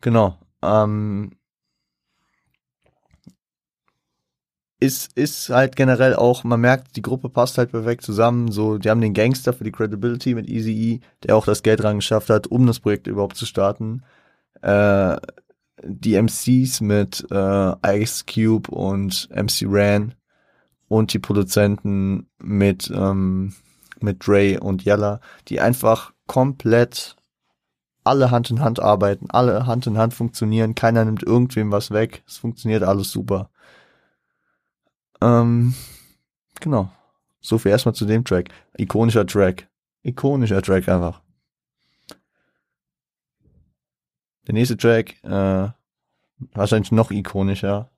Genau. 0.00 0.38
Ähm, 0.62 1.36
ist, 4.84 5.16
ist 5.16 5.48
halt 5.48 5.76
generell 5.76 6.14
auch, 6.14 6.44
man 6.44 6.60
merkt, 6.60 6.96
die 6.96 7.02
Gruppe 7.02 7.28
passt 7.28 7.58
halt 7.58 7.70
perfekt 7.70 8.02
zusammen. 8.02 8.50
So, 8.52 8.78
die 8.78 8.90
haben 8.90 9.00
den 9.00 9.14
Gangster 9.14 9.52
für 9.52 9.64
die 9.64 9.72
Credibility 9.72 10.34
mit 10.34 10.48
Easy 10.48 10.72
E, 10.72 11.00
der 11.22 11.36
auch 11.36 11.46
das 11.46 11.62
Geld 11.62 11.82
rangeschafft 11.82 12.30
hat, 12.30 12.46
um 12.46 12.66
das 12.66 12.80
Projekt 12.80 13.06
überhaupt 13.06 13.36
zu 13.36 13.46
starten. 13.46 14.02
Äh, 14.62 15.16
die 15.82 16.14
MCs 16.14 16.80
mit 16.80 17.26
äh, 17.30 18.00
Ice 18.00 18.24
Cube 18.26 18.70
und 18.70 19.28
MC 19.30 19.66
Ran 19.66 20.14
und 20.88 21.12
die 21.12 21.18
Produzenten 21.18 22.28
mit 22.38 22.90
ähm, 22.94 23.54
mit 24.00 24.26
Dre 24.26 24.60
und 24.60 24.84
Yella, 24.84 25.20
die 25.48 25.60
einfach 25.60 26.12
komplett 26.26 27.16
alle 28.04 28.30
Hand 28.30 28.50
in 28.50 28.60
Hand 28.60 28.80
arbeiten, 28.80 29.26
alle 29.30 29.66
Hand 29.66 29.86
in 29.86 29.98
Hand 29.98 30.14
funktionieren, 30.14 30.74
keiner 30.74 31.04
nimmt 31.04 31.22
irgendwem 31.22 31.72
was 31.72 31.90
weg, 31.90 32.22
es 32.28 32.36
funktioniert 32.36 32.82
alles 32.82 33.10
super. 33.10 33.50
Ähm, 35.20 35.74
genau. 36.60 36.90
So 37.40 37.58
viel 37.58 37.72
erstmal 37.72 37.94
zu 37.94 38.06
dem 38.06 38.24
Track. 38.24 38.48
Ikonischer 38.76 39.26
Track. 39.26 39.68
Ikonischer 40.02 40.62
Track 40.62 40.88
einfach. 40.88 41.20
Der 44.46 44.54
nächste 44.54 44.76
Track, 44.76 45.22
äh, 45.24 45.68
wahrscheinlich 46.52 46.92
noch 46.92 47.10
ikonischer. 47.10 47.90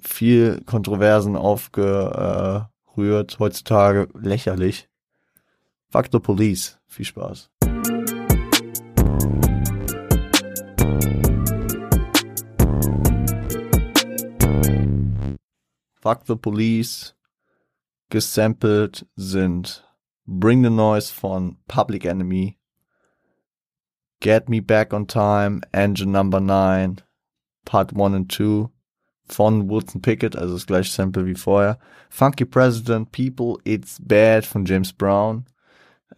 Viel 0.00 0.60
Kontroversen 0.66 1.36
aufgerührt, 1.36 2.68
heutzutage 3.38 4.08
lächerlich. 4.14 4.88
Fuck 5.90 6.08
the 6.10 6.18
Police. 6.18 6.78
Viel 6.88 7.04
Spaß. 7.04 7.50
Fuck 16.04 16.26
the 16.26 16.36
Police 16.36 17.14
gesampelt 18.10 19.06
sind 19.16 19.82
Bring 20.26 20.62
the 20.62 20.68
Noise 20.68 21.10
von 21.10 21.56
Public 21.66 22.04
Enemy, 22.04 22.58
Get 24.20 24.50
Me 24.50 24.60
Back 24.60 24.92
on 24.92 25.06
Time, 25.06 25.62
Engine 25.72 26.12
Number 26.12 26.40
9, 26.40 27.00
Part 27.64 27.94
1 27.94 28.14
and 28.14 28.30
2 28.30 28.68
von 29.28 29.66
Wilson 29.70 30.02
Pickett, 30.02 30.36
also 30.36 30.52
das 30.52 30.66
gleiche 30.66 30.92
Sample 30.92 31.24
wie 31.24 31.34
vorher. 31.34 31.78
Funky 32.10 32.44
President, 32.44 33.10
People, 33.10 33.56
It's 33.64 33.98
Bad 33.98 34.44
von 34.44 34.66
James 34.66 34.92
Brown, 34.92 35.46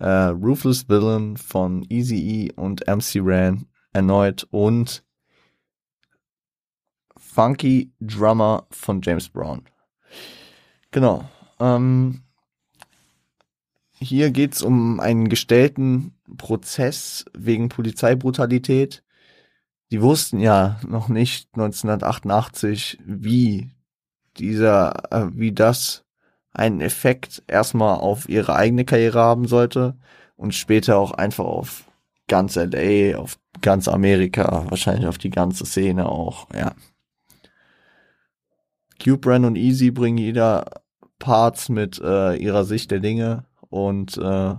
uh, 0.01 0.33
Ruthless 0.33 0.83
Villain 0.89 1.37
von 1.37 1.87
Easy 1.89 2.17
E 2.17 2.53
und 2.57 2.85
MC 2.89 3.21
Ran 3.23 3.67
erneut 3.93 4.49
und 4.51 5.05
Funky 7.17 7.93
Drummer 8.01 8.67
von 8.73 9.01
James 9.01 9.29
Brown. 9.29 9.63
Genau. 10.97 11.29
Ähm, 11.61 12.23
hier 13.99 14.31
geht's 14.31 14.63
um 14.63 14.99
einen 14.99 15.29
gestellten 15.29 16.15
Prozess 16.39 17.27
wegen 17.37 17.69
Polizeibrutalität. 17.69 19.05
Die 19.91 20.01
wussten 20.01 20.41
ja 20.41 20.81
noch 20.89 21.09
nicht 21.09 21.51
1988, 21.53 22.99
wie 23.05 23.73
dieser, 24.39 25.13
äh, 25.13 25.27
wie 25.35 25.53
das 25.53 26.07
einen 26.55 26.81
Effekt 26.81 27.43
erstmal 27.47 27.99
auf 27.99 28.31
ihre 28.31 28.57
eigene 28.57 28.87
Karriere 28.87 29.19
haben 29.19 29.47
sollte 29.47 29.99
und 30.37 30.55
später 30.55 30.97
auch 30.97 31.11
einfach 31.13 31.45
auf 31.45 31.85
ganz 32.27 32.57
LA, 32.57 33.19
auf 33.19 33.39
ganz 33.61 33.87
Amerika, 33.87 34.65
wahrscheinlich 34.71 35.07
auf 35.07 35.19
die 35.19 35.29
ganze 35.29 35.67
Szene 35.67 36.09
auch, 36.09 36.49
ja. 36.55 36.75
Cube 38.99 39.29
Ren 39.29 39.45
und 39.45 39.57
Easy 39.57 39.91
bringen 39.91 40.17
jeder 40.17 40.65
Parts 41.19 41.69
mit 41.69 42.01
äh, 42.01 42.37
ihrer 42.37 42.65
Sicht 42.65 42.91
der 42.91 43.01
Dinge 43.01 43.45
und 43.69 44.17
äh, 44.19 44.55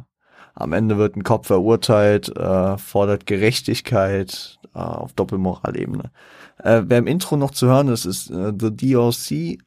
am 0.54 0.74
Ende 0.74 0.98
wird 0.98 1.16
ein 1.16 1.24
Kopf 1.24 1.48
verurteilt, 1.48 2.36
äh, 2.36 2.78
fordert 2.78 3.28
Gerechtigkeit 3.28 4.60
äh, 4.74 4.80
auf 4.80 5.14
Doppelmoralebene. 5.14 6.12
Äh, 6.58 6.84
wer 6.86 6.98
im 6.98 7.08
Intro 7.08 7.38
noch 7.38 7.52
zu 7.52 7.68
hören 7.68 7.90
ist, 7.90 8.06
ist 8.06 8.32
äh, 8.32 8.54
The 8.60 8.76
DOC, 8.76 9.60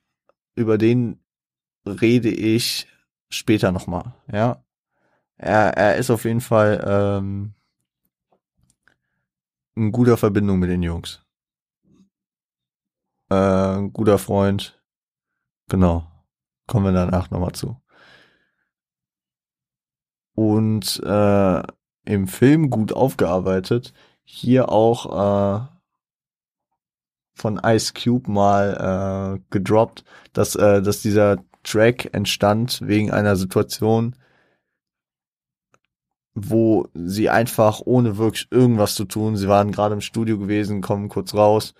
über 0.56 0.78
den 0.78 1.20
rede 1.86 2.30
ich 2.30 2.88
später 3.30 3.70
nochmal, 3.70 4.14
ja. 4.32 4.62
Er, 5.36 5.76
er 5.76 5.96
ist 5.96 6.10
auf 6.10 6.24
jeden 6.24 6.42
Fall 6.42 6.84
ähm, 6.86 7.54
ein 9.76 9.92
guter 9.92 10.16
Verbindung 10.16 10.58
mit 10.58 10.68
den 10.68 10.82
Jungs. 10.82 11.22
Äh, 13.30 13.34
ein 13.34 13.92
guter 13.92 14.18
Freund. 14.18 14.78
Genau. 15.68 16.09
Kommen 16.70 16.84
wir 16.84 16.92
danach 16.92 17.32
nochmal 17.32 17.50
zu. 17.50 17.82
Und 20.36 21.02
äh, 21.04 21.62
im 22.04 22.28
Film 22.28 22.70
gut 22.70 22.92
aufgearbeitet. 22.92 23.92
Hier 24.22 24.68
auch 24.68 25.64
äh, 25.64 25.66
von 27.34 27.60
Ice 27.64 27.92
Cube 27.92 28.30
mal 28.30 29.40
äh, 29.40 29.42
gedroppt, 29.50 30.04
dass, 30.32 30.54
äh, 30.54 30.80
dass 30.80 31.02
dieser 31.02 31.38
Track 31.64 32.14
entstand 32.14 32.86
wegen 32.86 33.10
einer 33.10 33.34
Situation, 33.34 34.14
wo 36.34 36.86
sie 36.94 37.30
einfach 37.30 37.80
ohne 37.84 38.16
wirklich 38.16 38.46
irgendwas 38.52 38.94
zu 38.94 39.06
tun, 39.06 39.36
sie 39.36 39.48
waren 39.48 39.72
gerade 39.72 39.94
im 39.94 40.00
Studio 40.00 40.38
gewesen, 40.38 40.82
kommen 40.82 41.08
kurz 41.08 41.34
raus, 41.34 41.74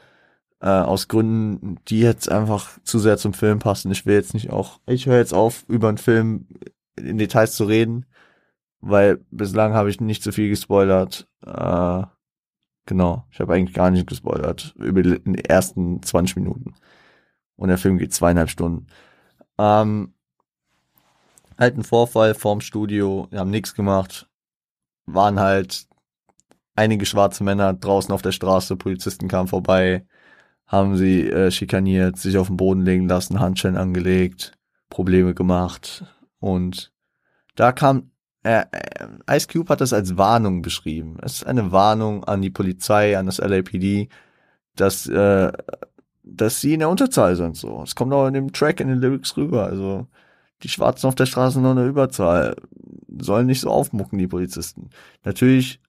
äh, 0.61 0.69
aus 0.69 1.09
Gründen, 1.09 1.79
die 1.89 2.01
jetzt 2.01 2.31
einfach 2.31 2.79
zu 2.85 2.99
sehr 2.99 3.17
zum 3.19 3.33
Film 3.33 3.59
passen. 3.59 3.91
Ich 3.91 4.07
will 4.07 4.15
jetzt 4.15 4.35
nicht 4.35 4.51
auch, 4.51 4.81
ich 4.87 5.07
höre 5.07 5.19
jetzt 5.19 5.35
auf, 5.35 5.65
über 5.69 5.89
einen 5.89 5.99
Film 5.99 6.47
in 6.97 7.19
Details 7.19 7.53
zu 7.53 7.65
reden, 7.65 8.07
weil 8.81 9.25
bislang 9.31 9.75
habe 9.75 9.91
ich 9.91 10.01
nicht 10.01 10.23
so 10.23 10.33
viel 10.33 10.49
gespoilert. 10.49 11.29
Äh, 11.45 12.03
genau, 12.87 13.25
ich 13.31 13.41
habe 13.41 13.55
eigentlich 13.55 13.75
gar 13.75 13.91
nicht 13.91 14.07
gespoilert 14.07 14.75
über 14.77 15.03
die 15.03 15.45
ersten 15.45 16.03
20 16.03 16.37
Minuten. 16.37 16.75
Und 17.57 17.69
der 17.69 17.79
Film 17.79 17.99
geht 17.99 18.13
zweieinhalb 18.13 18.51
Stunden. 18.51 18.87
Ähm, 19.59 20.15
halt 21.59 21.77
ein 21.77 21.85
Vorfall 21.85 22.35
vorm 22.35 22.61
Studio, 22.61 23.29
wir 23.31 23.41
haben 23.41 23.51
nichts 23.51 23.75
gemacht, 23.75 24.29
waren 25.07 25.39
halt 25.39 25.87
einige 26.75 27.05
schwarze 27.05 27.45
Männer 27.45 27.75
draußen 27.75 28.13
auf 28.13 28.23
der 28.23 28.33
Straße, 28.33 28.77
Polizisten 28.77 29.29
kamen 29.29 29.49
vorbei, 29.49 30.07
haben 30.71 30.97
sie 30.97 31.29
äh, 31.29 31.51
schikaniert, 31.51 32.16
sich 32.16 32.39
auf 32.39 32.47
den 32.47 32.57
Boden 32.57 32.83
legen 32.83 33.09
lassen, 33.09 33.41
Handschellen 33.41 33.77
angelegt, 33.77 34.53
Probleme 34.89 35.35
gemacht 35.35 36.05
und 36.39 36.93
da 37.57 37.73
kam 37.73 38.12
äh, 38.45 38.64
äh, 38.71 39.37
Ice 39.37 39.49
Cube 39.53 39.68
hat 39.68 39.81
das 39.81 39.93
als 39.93 40.16
Warnung 40.16 40.62
beschrieben. 40.62 41.18
Es 41.23 41.35
ist 41.35 41.47
eine 41.47 41.73
Warnung 41.73 42.25
an 42.25 42.41
die 42.41 42.51
Polizei, 42.51 43.18
an 43.18 43.27
das 43.27 43.39
LAPD, 43.39 44.09
dass 44.77 45.07
äh, 45.09 45.53
dass 46.23 46.61
sie 46.61 46.75
in 46.75 46.81
der 46.81 46.89
Unterzahl 46.89 47.35
sind. 47.37 47.57
So, 47.57 47.83
es 47.83 47.95
kommt 47.97 48.12
auch 48.12 48.27
in 48.29 48.35
dem 48.35 48.53
Track 48.53 48.81
in 48.81 48.89
den 48.89 49.01
Lyrics 49.01 49.37
rüber. 49.37 49.66
Also 49.66 50.07
die 50.62 50.68
Schwarzen 50.68 51.09
auf 51.09 51.16
der 51.16 51.27
Straße 51.27 51.61
noch 51.61 51.73
eine 51.73 51.87
Überzahl, 51.87 52.57
sollen 53.18 53.47
nicht 53.47 53.61
so 53.61 53.71
aufmucken 53.71 54.18
die 54.18 54.29
Polizisten. 54.29 54.91
Natürlich 55.25 55.81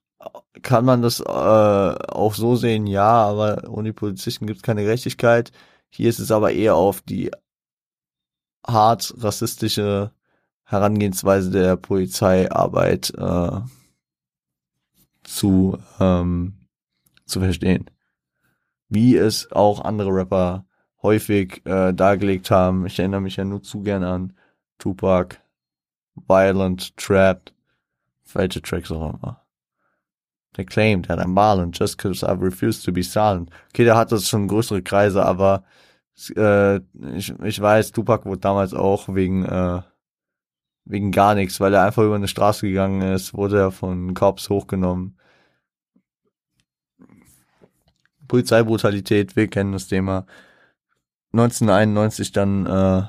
kann 0.62 0.84
man 0.84 1.02
das 1.02 1.20
äh, 1.20 1.24
auch 1.24 2.34
so 2.34 2.56
sehen, 2.56 2.86
ja, 2.86 3.10
aber 3.10 3.68
ohne 3.68 3.92
Polizisten 3.92 4.46
gibt 4.46 4.58
es 4.58 4.62
keine 4.62 4.82
Gerechtigkeit. 4.82 5.52
Hier 5.90 6.08
ist 6.08 6.18
es 6.18 6.30
aber 6.30 6.52
eher 6.52 6.74
auf 6.76 7.00
die 7.02 7.30
hart 8.66 9.14
rassistische 9.18 10.12
Herangehensweise 10.64 11.50
der 11.50 11.76
Polizeiarbeit 11.76 13.12
äh, 13.16 13.60
zu, 15.24 15.78
ähm, 16.00 16.68
zu 17.26 17.40
verstehen. 17.40 17.90
Wie 18.88 19.16
es 19.16 19.50
auch 19.52 19.80
andere 19.84 20.10
Rapper 20.10 20.66
häufig 21.02 21.64
äh, 21.66 21.92
dargelegt 21.92 22.50
haben. 22.50 22.86
Ich 22.86 22.98
erinnere 22.98 23.20
mich 23.20 23.36
ja 23.36 23.44
nur 23.44 23.62
zu 23.62 23.82
gern 23.82 24.04
an 24.04 24.34
Tupac, 24.78 25.36
Violent, 26.14 26.96
Trapped, 26.96 27.52
welche 28.32 28.62
Tracks 28.62 28.90
auch 28.90 29.14
immer. 29.14 29.41
They 30.54 30.64
claimed 30.64 31.06
that 31.06 31.18
I'm 31.18 31.34
violent 31.34 31.78
just 31.78 31.96
because 31.96 32.22
I 32.22 32.32
refuse 32.32 32.82
to 32.84 32.92
be 32.92 33.02
silent. 33.02 33.50
Okay, 33.70 33.84
der 33.84 33.96
hat 33.96 34.12
das 34.12 34.28
schon 34.28 34.48
größere 34.48 34.82
Kreise, 34.82 35.24
aber 35.24 35.64
äh, 36.36 36.76
ich, 37.16 37.32
ich 37.42 37.60
weiß, 37.60 37.92
Tupac 37.92 38.26
wurde 38.26 38.40
damals 38.40 38.74
auch 38.74 39.08
wegen 39.14 39.44
äh, 39.46 39.80
wegen 40.84 41.12
gar 41.12 41.34
nichts, 41.34 41.60
weil 41.60 41.74
er 41.74 41.84
einfach 41.84 42.02
über 42.02 42.16
eine 42.16 42.28
Straße 42.28 42.66
gegangen 42.66 43.02
ist, 43.02 43.34
wurde 43.34 43.58
er 43.58 43.70
von 43.70 44.14
Cops 44.14 44.48
hochgenommen. 44.50 45.18
Polizeibrutalität, 48.28 49.36
wir 49.36 49.48
kennen 49.48 49.72
das 49.72 49.88
Thema. 49.88 50.26
1991 51.32 52.32
dann 52.32 52.66
äh, 52.66 53.02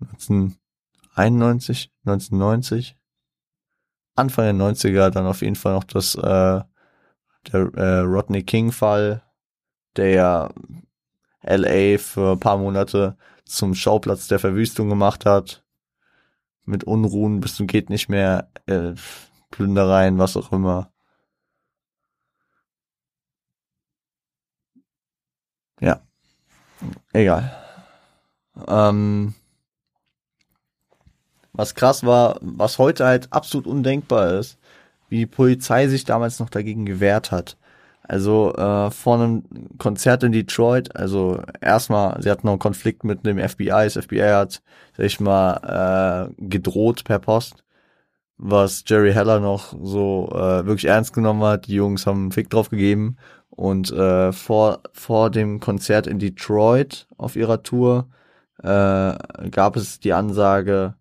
1991, 0.00 1.92
1990, 2.04 2.96
Anfang 4.20 4.44
der 4.44 4.66
90er 4.66 5.10
dann 5.10 5.26
auf 5.26 5.42
jeden 5.42 5.56
Fall 5.56 5.74
noch 5.74 5.84
das 5.84 6.14
äh, 6.14 6.60
der 7.52 7.74
äh, 7.74 7.98
Rodney 8.00 8.42
King 8.42 8.72
Fall, 8.72 9.22
der 9.96 10.10
ja 10.10 10.50
LA 11.42 11.98
für 11.98 12.32
ein 12.32 12.40
paar 12.40 12.58
Monate 12.58 13.16
zum 13.44 13.74
Schauplatz 13.74 14.28
der 14.28 14.38
Verwüstung 14.38 14.88
gemacht 14.88 15.26
hat. 15.26 15.64
Mit 16.64 16.84
Unruhen 16.84 17.40
bis 17.40 17.56
zum 17.56 17.66
geht 17.66 17.90
nicht 17.90 18.08
mehr, 18.08 18.50
äh, 18.66 18.94
Plündereien, 19.50 20.18
was 20.18 20.36
auch 20.36 20.52
immer. 20.52 20.92
Ja. 25.80 26.00
Egal. 27.12 27.50
Ähm, 28.68 29.34
was 31.60 31.74
krass 31.74 32.04
war, 32.04 32.38
was 32.40 32.78
heute 32.78 33.04
halt 33.04 33.28
absolut 33.32 33.66
undenkbar 33.66 34.32
ist, 34.38 34.58
wie 35.10 35.18
die 35.18 35.26
Polizei 35.26 35.88
sich 35.88 36.04
damals 36.04 36.40
noch 36.40 36.48
dagegen 36.48 36.86
gewehrt 36.86 37.30
hat. 37.32 37.58
Also 38.02 38.54
äh, 38.54 38.90
vor 38.90 39.16
einem 39.16 39.44
Konzert 39.78 40.22
in 40.22 40.32
Detroit, 40.32 40.96
also 40.96 41.42
erstmal, 41.60 42.20
sie 42.22 42.30
hatten 42.30 42.46
noch 42.46 42.54
einen 42.54 42.60
Konflikt 42.60 43.04
mit 43.04 43.26
dem 43.26 43.38
FBI, 43.38 43.84
das 43.84 43.98
FBI 43.98 44.30
hat, 44.32 44.62
sag 44.96 45.06
ich 45.06 45.20
mal, 45.20 46.30
äh, 46.38 46.42
gedroht 46.48 47.04
per 47.04 47.18
Post, 47.18 47.62
was 48.38 48.82
Jerry 48.86 49.12
Heller 49.12 49.38
noch 49.38 49.74
so 49.82 50.30
äh, 50.32 50.64
wirklich 50.66 50.86
ernst 50.86 51.12
genommen 51.12 51.42
hat. 51.42 51.66
Die 51.66 51.74
Jungs 51.74 52.06
haben 52.06 52.22
einen 52.22 52.32
Fick 52.32 52.48
drauf 52.48 52.70
gegeben 52.70 53.18
und 53.50 53.92
äh, 53.92 54.32
vor, 54.32 54.80
vor 54.92 55.30
dem 55.30 55.60
Konzert 55.60 56.06
in 56.06 56.18
Detroit 56.18 57.06
auf 57.18 57.36
ihrer 57.36 57.62
Tour 57.62 58.08
äh, 58.62 59.12
gab 59.50 59.76
es 59.76 60.00
die 60.00 60.14
Ansage, 60.14 60.94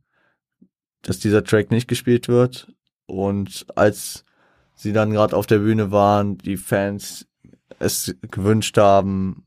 dass 1.01 1.19
dieser 1.19 1.43
Track 1.43 1.71
nicht 1.71 1.87
gespielt 1.87 2.27
wird. 2.27 2.73
Und 3.05 3.65
als 3.75 4.25
sie 4.75 4.93
dann 4.93 5.11
gerade 5.11 5.35
auf 5.35 5.47
der 5.47 5.59
Bühne 5.59 5.91
waren, 5.91 6.37
die 6.37 6.57
Fans 6.57 7.27
es 7.79 8.15
gewünscht 8.21 8.77
haben 8.77 9.45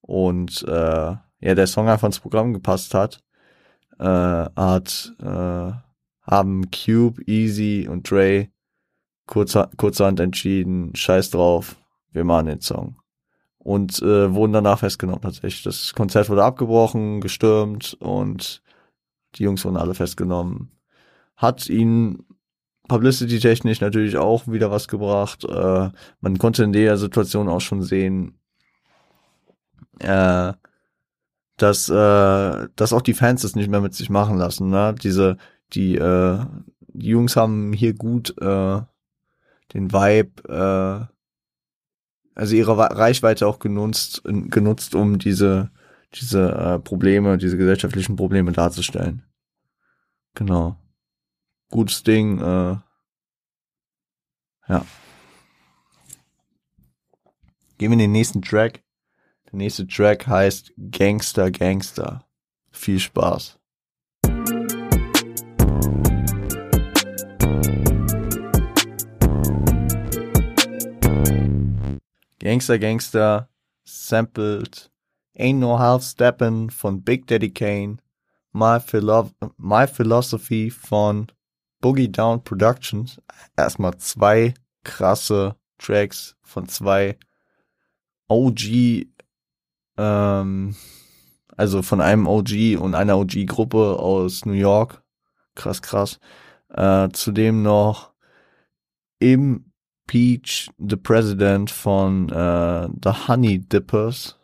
und 0.00 0.62
äh, 0.66 1.16
ja 1.40 1.54
der 1.54 1.66
Song 1.66 1.88
einfach 1.88 2.06
ins 2.06 2.20
Programm 2.20 2.52
gepasst 2.52 2.94
hat, 2.94 3.22
äh, 3.98 4.04
hat 4.04 5.14
äh, 5.20 5.72
haben 6.22 6.70
Cube, 6.70 7.22
Easy 7.26 7.86
und 7.88 8.10
Dre 8.10 8.48
kurzer, 9.26 9.70
kurzerhand 9.76 10.20
entschieden, 10.20 10.94
scheiß 10.94 11.30
drauf, 11.30 11.76
wir 12.12 12.24
machen 12.24 12.46
den 12.46 12.60
Song. 12.60 12.96
Und 13.58 14.00
äh, 14.00 14.32
wurden 14.32 14.52
danach 14.52 14.78
festgenommen 14.78 15.22
tatsächlich. 15.22 15.64
Das 15.64 15.92
Konzert 15.92 16.30
wurde 16.30 16.44
abgebrochen, 16.44 17.20
gestürmt 17.20 17.94
und 18.00 18.62
die 19.34 19.42
Jungs 19.42 19.64
wurden 19.64 19.76
alle 19.76 19.94
festgenommen. 19.94 20.70
Hat 21.36 21.68
ihn 21.68 22.24
publicity-technisch 22.88 23.80
natürlich 23.80 24.16
auch 24.16 24.46
wieder 24.46 24.70
was 24.70 24.88
gebracht. 24.88 25.44
Äh, 25.44 25.90
man 26.20 26.38
konnte 26.38 26.64
in 26.64 26.72
der 26.72 26.96
Situation 26.96 27.48
auch 27.48 27.60
schon 27.60 27.82
sehen, 27.82 28.38
äh, 29.98 30.52
dass, 31.56 31.88
äh, 31.88 32.68
dass 32.76 32.92
auch 32.92 33.02
die 33.02 33.14
Fans 33.14 33.42
das 33.42 33.56
nicht 33.56 33.70
mehr 33.70 33.80
mit 33.80 33.94
sich 33.94 34.10
machen 34.10 34.36
lassen. 34.36 34.70
Ne? 34.70 34.94
Diese, 35.02 35.36
die, 35.72 35.96
äh, 35.96 36.44
die 36.80 37.08
Jungs 37.08 37.36
haben 37.36 37.72
hier 37.72 37.94
gut 37.94 38.34
äh, 38.40 38.80
den 39.74 39.92
Vibe, 39.92 40.42
äh, 40.48 41.12
also 42.34 42.54
ihre 42.54 42.76
Reichweite 42.76 43.46
auch 43.46 43.58
genutzt, 43.58 44.22
genutzt, 44.24 44.94
um 44.94 45.18
diese, 45.18 45.70
diese 46.14 46.52
äh, 46.52 46.78
Probleme, 46.78 47.38
diese 47.38 47.56
gesellschaftlichen 47.56 48.16
Probleme 48.16 48.52
darzustellen. 48.52 49.22
Genau 50.34 50.76
gutes 51.70 52.02
Ding. 52.02 52.38
Äh, 52.38 52.76
ja. 54.68 54.84
Gehen 57.78 57.90
wir 57.90 57.92
in 57.92 57.98
den 57.98 58.12
nächsten 58.12 58.42
Track. 58.42 58.82
Der 59.46 59.58
nächste 59.58 59.86
Track 59.86 60.26
heißt 60.26 60.72
Gangster 60.90 61.50
Gangster. 61.50 62.26
Viel 62.70 62.98
Spaß. 62.98 63.58
Gangster 72.38 72.78
Gangster 72.78 73.48
sampled 73.84 74.90
Ain't 75.36 75.58
No 75.58 75.78
Half 75.78 76.02
Steppin' 76.04 76.70
von 76.70 77.02
Big 77.02 77.26
Daddy 77.26 77.50
Kane, 77.50 77.98
My, 78.52 78.80
Philo 78.80 79.30
My 79.58 79.86
Philosophy 79.86 80.70
von 80.70 81.26
Boogie 81.86 82.10
Down 82.10 82.42
Productions 82.42 83.22
erstmal 83.56 83.96
zwei 83.98 84.54
krasse 84.82 85.54
Tracks 85.78 86.36
von 86.42 86.66
zwei 86.66 87.16
OG, 88.26 89.06
ähm, 89.96 90.74
also 91.56 91.82
von 91.82 92.00
einem 92.00 92.26
OG 92.26 92.76
und 92.80 92.96
einer 92.96 93.16
OG-Gruppe 93.18 94.00
aus 94.00 94.44
New 94.46 94.54
York. 94.54 95.00
Krass, 95.54 95.80
krass. 95.80 96.18
Äh, 96.70 97.08
zudem 97.12 97.62
noch 97.62 98.10
Impeach 99.20 100.68
the 100.78 100.96
President 100.96 101.70
von 101.70 102.28
äh, 102.30 102.88
The 103.00 103.28
Honey 103.28 103.60
Dippers. 103.60 104.40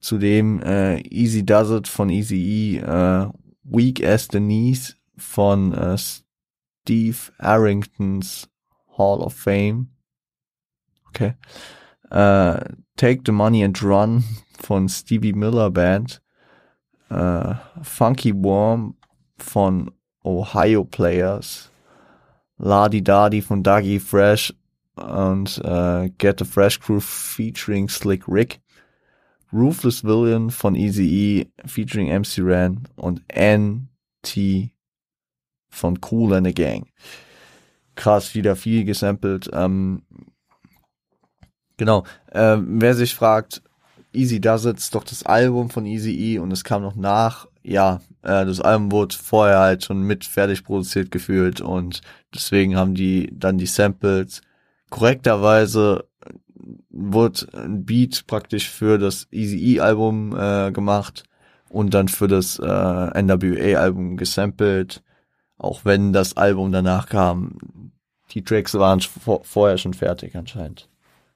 Zudem 0.00 0.60
äh, 0.60 1.00
Easy 1.08 1.46
Does 1.46 1.70
It 1.70 1.88
von 1.88 2.10
Easy 2.10 2.36
E, 2.36 2.76
äh, 2.76 3.30
Weak 3.64 4.04
as 4.04 4.28
the 4.30 4.38
Knees 4.38 4.98
von 5.22 5.72
äh, 5.72 5.96
Steve 5.96 7.16
Arringtons 7.38 8.48
Hall 8.98 9.20
of 9.20 9.34
Fame. 9.34 9.88
Okay. 11.08 11.34
Äh, 12.10 12.74
Take 12.96 13.22
the 13.24 13.32
Money 13.32 13.64
and 13.64 13.82
Run 13.82 14.24
von 14.60 14.88
Stevie 14.88 15.32
Miller 15.32 15.70
Band. 15.70 16.20
Äh, 17.08 17.54
Funky 17.82 18.34
Worm 18.34 18.96
von 19.38 19.90
Ohio 20.24 20.84
Players. 20.84 21.70
Ladi 22.58 23.02
Dadi 23.02 23.42
von 23.42 23.62
Dougie 23.62 23.98
Fresh 23.98 24.54
und 24.94 25.60
äh, 25.64 26.10
Get 26.18 26.38
the 26.38 26.44
Fresh 26.44 26.80
Crew 26.80 27.00
featuring 27.00 27.88
Slick 27.88 28.28
Rick. 28.28 28.60
Ruthless 29.52 30.02
Villain 30.02 30.50
von 30.50 30.74
Easy 30.74 31.04
E 31.04 31.52
featuring 31.66 32.08
MC 32.08 32.38
Ran 32.38 32.88
und 32.96 33.22
N.T 33.28 34.72
von 35.72 35.98
Cool 36.10 36.34
and 36.34 36.46
the 36.46 36.54
Gang. 36.54 36.86
Krass, 37.94 38.34
wieder 38.34 38.56
viel 38.56 38.84
gesampelt. 38.84 39.50
Ähm, 39.52 40.02
genau. 41.76 42.04
Äh, 42.30 42.56
wer 42.58 42.94
sich 42.94 43.14
fragt, 43.14 43.62
Easy 44.12 44.40
Does 44.40 44.66
It 44.66 44.78
ist 44.78 44.94
doch 44.94 45.04
das 45.04 45.24
Album 45.24 45.70
von 45.70 45.86
Easy 45.86 46.12
E 46.12 46.38
und 46.38 46.52
es 46.52 46.64
kam 46.64 46.82
noch 46.82 46.96
nach. 46.96 47.48
Ja, 47.62 48.00
äh, 48.22 48.44
das 48.44 48.60
Album 48.60 48.92
wurde 48.92 49.16
vorher 49.16 49.58
halt 49.60 49.84
schon 49.84 50.02
mit 50.02 50.24
fertig 50.24 50.64
produziert 50.64 51.10
gefühlt 51.10 51.60
und 51.60 52.02
deswegen 52.34 52.76
haben 52.76 52.94
die 52.94 53.30
dann 53.32 53.58
die 53.58 53.66
Samples 53.66 54.42
korrekterweise 54.90 56.04
wurde 56.90 57.46
ein 57.54 57.84
Beat 57.84 58.26
praktisch 58.26 58.68
für 58.68 58.98
das 58.98 59.26
Easy 59.30 59.74
E 59.74 59.80
Album 59.80 60.36
äh, 60.36 60.70
gemacht 60.70 61.24
und 61.70 61.94
dann 61.94 62.08
für 62.08 62.28
das 62.28 62.58
äh, 62.58 63.22
NWA 63.22 63.80
Album 63.80 64.16
gesampelt. 64.16 65.02
Auch 65.62 65.84
wenn 65.84 66.12
das 66.12 66.36
Album 66.36 66.72
danach 66.72 67.08
kam, 67.08 67.92
die 68.32 68.42
Tracks 68.42 68.74
waren 68.74 69.00
vor, 69.00 69.44
vorher 69.44 69.78
schon 69.78 69.94
fertig 69.94 70.34
anscheinend. 70.34 70.90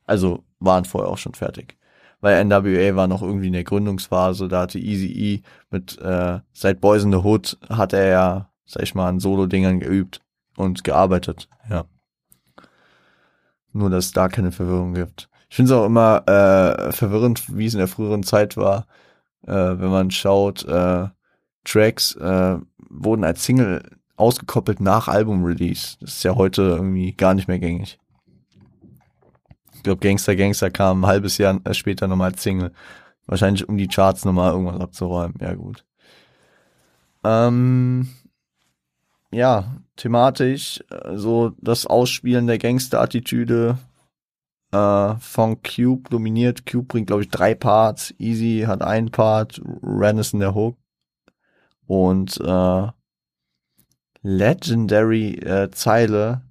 Also 0.05 0.43
waren 0.59 0.85
vorher 0.85 1.11
auch 1.11 1.19
schon 1.19 1.35
fertig. 1.35 1.77
Weil 2.21 2.45
NWA 2.45 2.97
war 2.97 3.07
noch 3.07 3.23
irgendwie 3.23 3.47
in 3.47 3.53
der 3.53 3.63
Gründungsphase, 3.63 4.49
da 4.49 4.63
hatte 4.63 4.81
Easy 4.81 5.07
E 5.07 5.43
mit 5.71 5.97
äh, 6.01 6.41
seit 6.53 6.81
Boys 6.81 7.05
in 7.05 7.13
the 7.13 7.19
Hood 7.19 7.57
hat 7.69 7.93
er 7.93 8.07
ja, 8.09 8.51
sag 8.65 8.83
ich 8.83 8.97
mal, 8.97 9.09
an 9.09 9.21
Solo-Dingern 9.21 9.79
geübt 9.79 10.21
und 10.57 10.83
gearbeitet, 10.83 11.49
ja. 11.71 11.85
Nur, 13.73 13.91
dass 13.91 14.07
es 14.07 14.13
da 14.13 14.27
keine 14.27 14.51
Verwirrung 14.51 14.95
gibt. 14.95 15.29
Ich 15.49 15.55
finde 15.55 15.73
es 15.73 15.79
auch 15.79 15.87
immer 15.87 16.27
äh, 16.27 16.91
verwirrend, 16.91 17.57
wie 17.57 17.67
es 17.67 17.75
in 17.75 17.79
der 17.79 17.87
früheren 17.87 18.25
Zeit 18.25 18.57
war, 18.57 18.89
äh, 19.47 19.53
wenn 19.53 19.91
man 19.91 20.11
schaut, 20.11 20.65
äh, 20.65 21.07
Tracks 21.63 22.17
äh, 22.17 22.59
wurden 22.89 23.23
als 23.23 23.45
Single 23.45 23.83
ausgekoppelt 24.17 24.81
nach 24.81 25.09
Album-Release. 25.09 25.97
Das 26.01 26.15
ist 26.15 26.23
ja 26.23 26.35
heute 26.35 26.63
irgendwie 26.63 27.13
gar 27.13 27.35
nicht 27.35 27.49
mehr 27.49 27.59
gängig. 27.59 27.99
Ich 29.75 29.83
glaube, 29.83 30.01
Gangster 30.01 30.35
Gangster 30.35 30.71
kam 30.71 31.05
ein 31.05 31.07
halbes 31.07 31.39
Jahr 31.39 31.61
äh, 31.65 31.75
später 31.75 32.09
nochmal 32.09 32.33
als 32.33 32.43
Single. 32.43 32.73
Wahrscheinlich 33.27 33.69
um 33.69 33.77
die 33.77 33.89
Charts 33.89 34.25
nochmal 34.25 34.53
irgendwas 34.53 34.81
abzuräumen. 34.81 35.35
Ja, 35.41 35.55
gut. 35.55 35.85
Ähm, 37.25 38.09
ja, 39.31 39.77
thematisch, 39.97 40.83
äh, 40.91 41.17
so 41.17 41.53
das 41.61 41.87
Ausspielen 41.87 42.47
der 42.47 42.59
Gangster-Attitüde 42.59 43.79
äh, 44.73 45.15
von 45.19 45.63
Cube 45.63 46.09
dominiert. 46.09 46.67
Cube 46.67 46.87
bringt, 46.87 47.09
glaube 47.09 47.23
ich, 47.23 47.31
drei 47.31 47.55
Parts. 47.55 48.15
Easy 48.19 48.65
hat 48.67 48.83
einen 48.83 49.11
Part, 49.11 49.61
Ren 49.83 50.19
ist 50.19 50.35
in 50.35 50.41
der 50.41 50.55
Hook. 50.55 50.77
Und 51.87 52.41
äh, 52.41 52.89
legendary 54.27 55.35
äh, 55.35 55.71
Zeile 55.71 56.43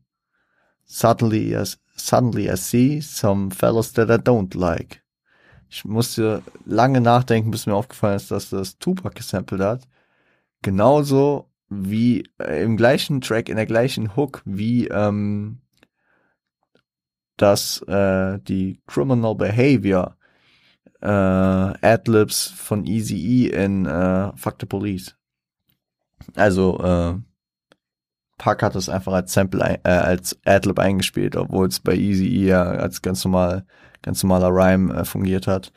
Suddenly, 0.88 1.56
I, 1.56 1.66
suddenly 1.96 2.50
I 2.50 2.56
see 2.56 3.02
some 3.02 3.50
fellows 3.50 3.92
that 3.94 4.10
I 4.10 4.18
don't 4.18 4.56
like. 4.56 5.02
Ich 5.68 5.84
musste 5.84 6.44
lange 6.66 7.02
nachdenken, 7.02 7.52
bis 7.52 7.66
mir 7.66 7.74
aufgefallen 7.74 8.18
ist, 8.18 8.32
dass 8.32 8.52
das 8.52 8.78
Tupac 8.78 9.16
gesampelt 9.16 9.62
hat. 9.62 9.88
Genauso 10.62 11.50
wie 11.70 12.30
äh, 12.38 12.64
im 12.64 12.78
gleichen 12.78 13.20
Track, 13.20 13.50
in 13.50 13.56
der 13.56 13.66
gleichen 13.66 14.16
Hook, 14.16 14.42
wie 14.46 14.88
ähm, 14.88 15.62
dass 17.38 17.82
äh, 17.88 18.40
die 18.40 18.80
Criminal 18.86 19.36
Behavior 19.36 20.16
äh, 21.02 21.08
Adlibs 21.08 22.48
von 22.52 22.86
Easy 22.86 23.18
E 23.18 23.48
in 23.50 23.86
äh, 23.86 24.32
Fuck 24.38 24.58
the 24.60 24.66
Police. 24.68 25.16
Also 26.36 26.80
äh, 26.80 27.16
Pack 28.38 28.64
hat 28.64 28.76
es 28.76 28.90
einfach 28.90 29.14
als 29.14 29.34
Sample 29.34 29.80
äh, 29.84 29.90
als 29.90 30.38
Adlib 30.46 30.80
eingespielt, 30.80 31.36
obwohl 31.36 31.68
es 31.68 31.80
bei 31.80 31.96
Easy 31.96 32.28
E 32.28 32.48
ja 32.48 32.64
als 32.64 33.02
ganz 33.02 33.24
normal 33.24 33.66
ganz 34.02 34.22
normaler 34.24 34.50
Rhyme 34.50 34.94
äh, 34.94 35.06
fungiert 35.06 35.48
hat. 35.48 35.72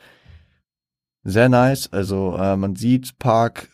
Sehr 1.23 1.49
nice. 1.49 1.91
Also 1.91 2.37
äh, 2.37 2.55
man 2.55 2.75
sieht 2.75 3.17
Park 3.19 3.69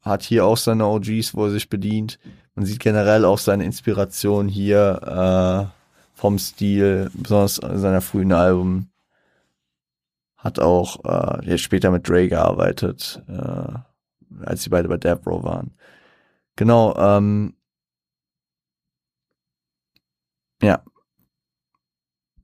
hat 0.00 0.22
hier 0.22 0.44
auch 0.44 0.56
seine 0.56 0.86
OGs, 0.86 1.34
wo 1.34 1.46
er 1.46 1.50
sich 1.50 1.68
bedient. 1.68 2.18
Man 2.54 2.64
sieht 2.64 2.80
generell 2.80 3.24
auch 3.24 3.38
seine 3.38 3.64
Inspiration 3.64 4.48
hier 4.48 5.70
äh, 5.74 6.18
vom 6.18 6.38
Stil, 6.38 7.10
besonders 7.14 7.56
seiner 7.56 8.00
frühen 8.00 8.32
Alben. 8.32 8.90
Hat 10.36 10.58
auch 10.58 11.04
äh, 11.04 11.50
jetzt 11.50 11.62
später 11.62 11.90
mit 11.90 12.08
Dre 12.08 12.28
gearbeitet, 12.28 13.22
äh, 13.28 14.44
als 14.44 14.62
sie 14.62 14.70
beide 14.70 14.88
bei 14.88 14.96
Death 14.96 15.26
waren. 15.26 15.72
Genau, 16.56 16.96
ähm, 16.96 17.54
ja. 20.62 20.82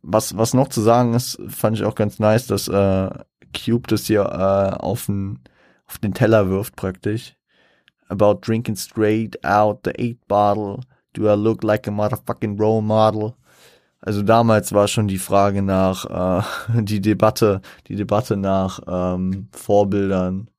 Was, 0.02 0.36
was 0.36 0.52
noch 0.52 0.68
zu 0.68 0.82
sagen 0.82 1.14
ist, 1.14 1.40
fand 1.48 1.78
ich 1.78 1.84
auch 1.84 1.94
ganz 1.94 2.18
nice, 2.18 2.46
dass 2.46 2.68
äh, 2.68 3.10
Cube 3.54 3.88
das 3.88 4.04
hier 4.04 4.22
äh, 4.22 4.76
auf, 4.76 5.06
den, 5.06 5.40
auf 5.86 5.98
den 5.98 6.12
Teller 6.12 6.50
wirft 6.50 6.76
praktisch 6.76 7.36
about 8.08 8.40
drinking 8.40 8.76
straight 8.76 9.36
out 9.44 9.84
the 9.84 9.92
eight 9.98 10.26
bottle. 10.28 10.80
Do 11.12 11.28
I 11.28 11.34
look 11.34 11.62
like 11.62 11.86
a 11.86 11.90
motherfucking 11.90 12.58
role 12.58 12.82
model? 12.82 13.36
Also 14.00 14.22
damals 14.22 14.72
war 14.72 14.86
schon 14.88 15.08
die 15.08 15.18
Frage 15.18 15.62
nach 15.62 16.42
äh, 16.42 16.82
die 16.82 17.00
Debatte, 17.00 17.60
die 17.86 17.96
Debatte 17.96 18.36
nach 18.36 18.80
ähm, 18.86 19.48
Vorbildern, 19.52 20.50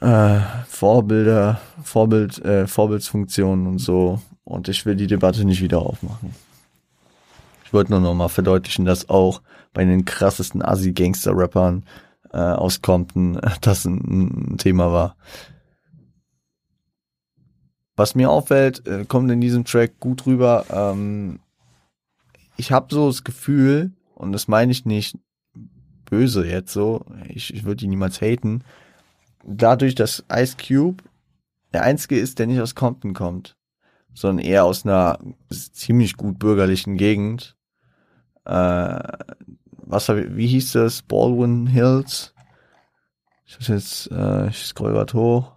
äh, 0.00 0.40
Vorbilder, 0.66 1.60
Vorbild, 1.82 2.44
äh, 2.44 2.66
Vorbildsfunktionen 2.66 3.66
und 3.66 3.78
so. 3.78 4.20
Und 4.46 4.68
ich 4.68 4.86
will 4.86 4.94
die 4.94 5.08
Debatte 5.08 5.44
nicht 5.44 5.60
wieder 5.60 5.80
aufmachen. 5.80 6.32
Ich 7.64 7.72
wollte 7.72 7.90
nur 7.90 8.00
noch 8.00 8.14
mal 8.14 8.28
verdeutlichen, 8.28 8.84
dass 8.84 9.08
auch 9.08 9.42
bei 9.72 9.84
den 9.84 10.04
krassesten 10.04 10.62
Assi-Gangster-Rappern 10.62 11.82
äh, 12.32 12.38
aus 12.38 12.80
Compton 12.80 13.40
das 13.60 13.84
ein, 13.84 14.52
ein 14.52 14.58
Thema 14.58 14.92
war. 14.92 15.16
Was 17.96 18.14
mir 18.14 18.30
auffällt, 18.30 18.86
äh, 18.86 19.04
kommt 19.04 19.32
in 19.32 19.40
diesem 19.40 19.64
Track 19.64 19.98
gut 19.98 20.26
rüber. 20.26 20.64
Ähm, 20.70 21.40
ich 22.56 22.70
habe 22.70 22.94
so 22.94 23.08
das 23.08 23.24
Gefühl, 23.24 23.90
und 24.14 24.30
das 24.30 24.46
meine 24.46 24.70
ich 24.70 24.84
nicht 24.84 25.18
böse 26.04 26.46
jetzt 26.46 26.72
so, 26.72 27.04
ich, 27.28 27.52
ich 27.52 27.64
würde 27.64 27.84
ihn 27.84 27.90
niemals 27.90 28.20
haten, 28.20 28.62
dadurch, 29.44 29.96
dass 29.96 30.24
Ice 30.32 30.56
Cube 30.56 31.02
der 31.72 31.82
einzige 31.82 32.16
ist, 32.16 32.38
der 32.38 32.46
nicht 32.46 32.60
aus 32.60 32.76
Compton 32.76 33.12
kommt, 33.12 33.55
sondern 34.16 34.44
eher 34.44 34.64
aus 34.64 34.84
einer 34.84 35.18
ziemlich 35.50 36.16
gut 36.16 36.38
bürgerlichen 36.38 36.96
Gegend. 36.96 37.54
Äh, 38.46 38.98
was 39.88 40.08
wie 40.08 40.46
hieß 40.46 40.72
das? 40.72 41.02
Baldwin 41.02 41.66
Hills? 41.66 42.32
Ich 43.44 43.58
muss 43.58 43.68
jetzt, 43.68 44.10
äh, 44.10 44.48
ich 44.48 44.64
scroll 44.64 44.94
grad 44.94 45.12
hoch. 45.12 45.52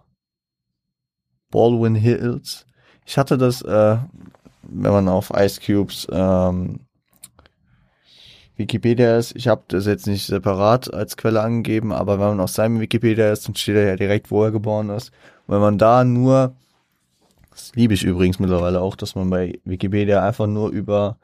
Baldwin 1.50 1.94
Hills. 1.94 2.66
Ich 3.06 3.16
hatte 3.16 3.38
das, 3.38 3.62
äh, 3.62 3.96
wenn 4.62 4.92
man 4.92 5.08
auf 5.08 5.32
Ice 5.34 5.60
Cubes 5.60 6.06
ähm, 6.12 6.80
Wikipedia 8.56 9.16
ist, 9.16 9.34
ich 9.34 9.48
habe 9.48 9.62
das 9.68 9.86
jetzt 9.86 10.06
nicht 10.06 10.26
separat 10.26 10.92
als 10.92 11.16
Quelle 11.16 11.40
angegeben, 11.40 11.92
aber 11.92 12.20
wenn 12.20 12.28
man 12.28 12.40
auf 12.40 12.50
seinem 12.50 12.78
Wikipedia 12.78 13.32
ist, 13.32 13.48
dann 13.48 13.56
steht 13.56 13.76
er 13.76 13.88
ja 13.88 13.96
direkt, 13.96 14.30
wo 14.30 14.44
er 14.44 14.50
geboren 14.50 14.90
ist. 14.90 15.12
Und 15.46 15.54
wenn 15.54 15.62
man 15.62 15.78
da 15.78 16.04
nur, 16.04 16.54
das 17.50 17.72
liebe 17.74 17.94
ich 17.94 18.04
übrigens 18.04 18.38
mittlerweile 18.38 18.80
auch, 18.80 18.96
dass 18.96 19.14
man 19.14 19.30
bei 19.30 19.58
Wikipedia 19.64 20.26
einfach 20.26 20.46
nur 20.46 20.70
über 20.70 21.18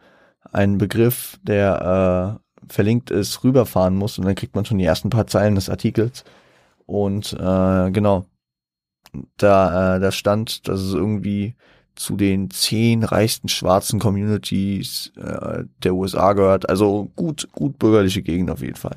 einen 0.52 0.78
Begriff, 0.78 1.38
der 1.42 2.38
äh, 2.68 2.72
verlinkt 2.72 3.10
ist, 3.10 3.44
rüberfahren 3.44 3.96
muss 3.96 4.18
und 4.18 4.24
dann 4.24 4.34
kriegt 4.34 4.54
man 4.54 4.64
schon 4.64 4.78
die 4.78 4.84
ersten 4.84 5.10
paar 5.10 5.26
Zeilen 5.26 5.54
des 5.54 5.70
Artikels. 5.70 6.24
Und 6.86 7.32
äh, 7.32 7.90
genau, 7.90 8.26
da, 9.36 9.96
äh, 9.96 10.00
da 10.00 10.12
stand, 10.12 10.68
dass 10.68 10.80
es 10.80 10.94
irgendwie 10.94 11.54
zu 11.94 12.16
den 12.16 12.50
zehn 12.50 13.02
reichsten 13.02 13.48
schwarzen 13.48 13.98
Communities 13.98 15.12
äh, 15.16 15.64
der 15.82 15.94
USA 15.94 16.34
gehört. 16.34 16.68
Also 16.68 17.10
gut, 17.16 17.48
gut 17.52 17.78
bürgerliche 17.78 18.22
Gegend 18.22 18.50
auf 18.50 18.60
jeden 18.60 18.76
Fall. 18.76 18.96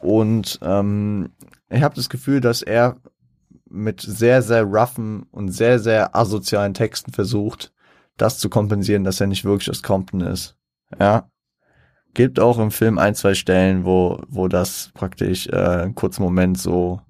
Und 0.00 0.60
ähm, 0.62 1.30
ich 1.70 1.82
habe 1.82 1.96
das 1.96 2.08
Gefühl, 2.08 2.40
dass 2.40 2.62
er 2.62 2.96
mit 3.66 4.00
sehr, 4.00 4.42
sehr 4.42 4.64
roughen 4.64 5.24
und 5.30 5.48
sehr, 5.48 5.78
sehr 5.78 6.14
asozialen 6.14 6.74
Texten 6.74 7.12
versucht, 7.12 7.72
das 8.16 8.38
zu 8.38 8.48
kompensieren, 8.48 9.04
dass 9.04 9.20
er 9.20 9.26
nicht 9.26 9.44
wirklich 9.44 9.70
aus 9.70 9.82
Compton 9.82 10.20
ist. 10.20 10.56
Ja. 10.98 11.30
Gibt 12.12 12.38
auch 12.38 12.58
im 12.58 12.70
Film 12.70 12.98
ein, 12.98 13.16
zwei 13.16 13.34
Stellen, 13.34 13.84
wo, 13.84 14.22
wo 14.28 14.46
das 14.46 14.90
praktisch 14.94 15.48
äh, 15.48 15.56
einen 15.56 15.96
kurzen 15.96 16.22
Moment 16.22 16.58
so 16.58 17.00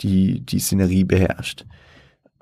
die, 0.00 0.40
die 0.40 0.58
Szenerie 0.58 1.04
beherrscht. 1.04 1.66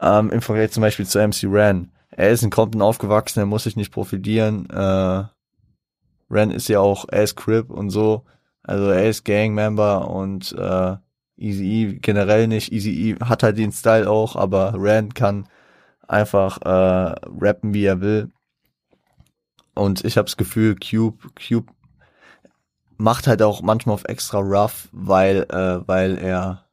Ähm, 0.00 0.30
Im 0.30 0.40
Vergleich 0.40 0.70
zum 0.70 0.80
Beispiel 0.80 1.06
zu 1.06 1.18
MC 1.18 1.44
Ren. 1.44 1.92
Er 2.10 2.30
ist 2.30 2.42
in 2.42 2.50
Compton 2.50 2.80
aufgewachsen, 2.80 3.40
er 3.40 3.46
muss 3.46 3.64
sich 3.64 3.76
nicht 3.76 3.92
profitieren. 3.92 4.68
Äh, 4.70 5.24
Ren 6.30 6.50
ist 6.50 6.68
ja 6.68 6.80
auch, 6.80 7.04
er 7.10 7.24
ist 7.24 7.36
Crip 7.36 7.70
und 7.70 7.90
so. 7.90 8.24
Also 8.62 8.90
er 8.90 9.08
ist 9.08 9.24
Gangmember 9.24 10.08
und 10.08 10.52
äh, 10.52 10.96
Easy 11.40 11.64
E 11.64 11.98
generell 12.00 12.46
nicht. 12.48 12.72
Easy 12.72 13.12
E 13.12 13.16
hat 13.24 13.42
halt 13.42 13.58
den 13.58 13.72
Style 13.72 14.08
auch, 14.10 14.36
aber 14.36 14.74
Ren 14.76 15.14
kann 15.14 15.48
einfach 16.08 16.60
äh, 16.62 17.14
rappen, 17.40 17.74
wie 17.74 17.84
er 17.84 18.00
will. 18.00 18.30
Und 19.74 20.04
ich 20.04 20.16
habe 20.16 20.26
das 20.26 20.36
Gefühl, 20.36 20.76
Cube, 20.76 21.18
Cube 21.34 21.72
macht 22.98 23.26
halt 23.26 23.42
auch 23.42 23.62
manchmal 23.62 23.94
auf 23.94 24.04
extra 24.04 24.38
rough, 24.40 24.88
weil, 24.92 25.44
äh, 25.50 25.86
weil 25.88 26.18
er, 26.18 26.66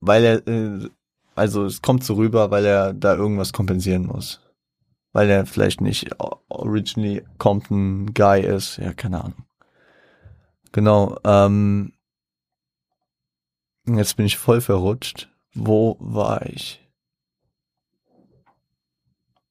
weil 0.00 0.24
er, 0.24 0.46
äh, 0.48 0.88
also 1.34 1.64
es 1.64 1.82
kommt 1.82 2.04
so 2.04 2.14
rüber, 2.14 2.50
weil 2.50 2.64
er 2.66 2.92
da 2.94 3.14
irgendwas 3.14 3.52
kompensieren 3.52 4.06
muss. 4.06 4.40
weil 5.12 5.30
er 5.30 5.46
vielleicht 5.46 5.80
nicht 5.80 6.10
originally 6.48 7.24
Compton 7.38 8.14
Guy 8.14 8.42
ist. 8.42 8.78
Ja, 8.78 8.92
keine 8.94 9.24
Ahnung. 9.24 9.44
Genau. 10.72 11.16
Ähm, 11.24 11.92
jetzt 13.96 14.16
bin 14.16 14.26
ich 14.26 14.36
voll 14.36 14.60
verrutscht. 14.60 15.28
Wo 15.54 15.96
war 16.00 16.44
ich? 16.46 16.86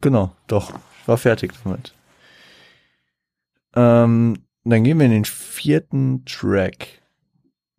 Genau, 0.01 0.35
doch. 0.47 0.73
Ich 1.01 1.07
war 1.07 1.17
fertig 1.17 1.53
damit. 1.63 1.93
Ähm, 3.75 4.45
dann 4.63 4.83
gehen 4.83 4.99
wir 4.99 5.05
in 5.05 5.11
den 5.11 5.25
vierten 5.25 6.25
Track. 6.25 7.01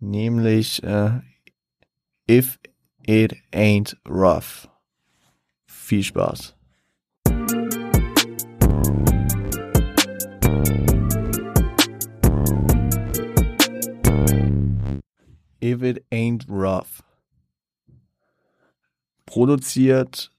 Nämlich 0.01 0.83
äh, 0.83 1.21
If 2.29 2.59
It 3.07 3.37
Ain't 3.53 3.97
Rough. 4.09 4.69
Viel 5.67 6.03
Spaß. 6.03 6.58
If 15.63 15.83
It 15.83 16.05
Ain't 16.11 16.47
Rough. 16.49 17.03
Produziert, 19.27 20.33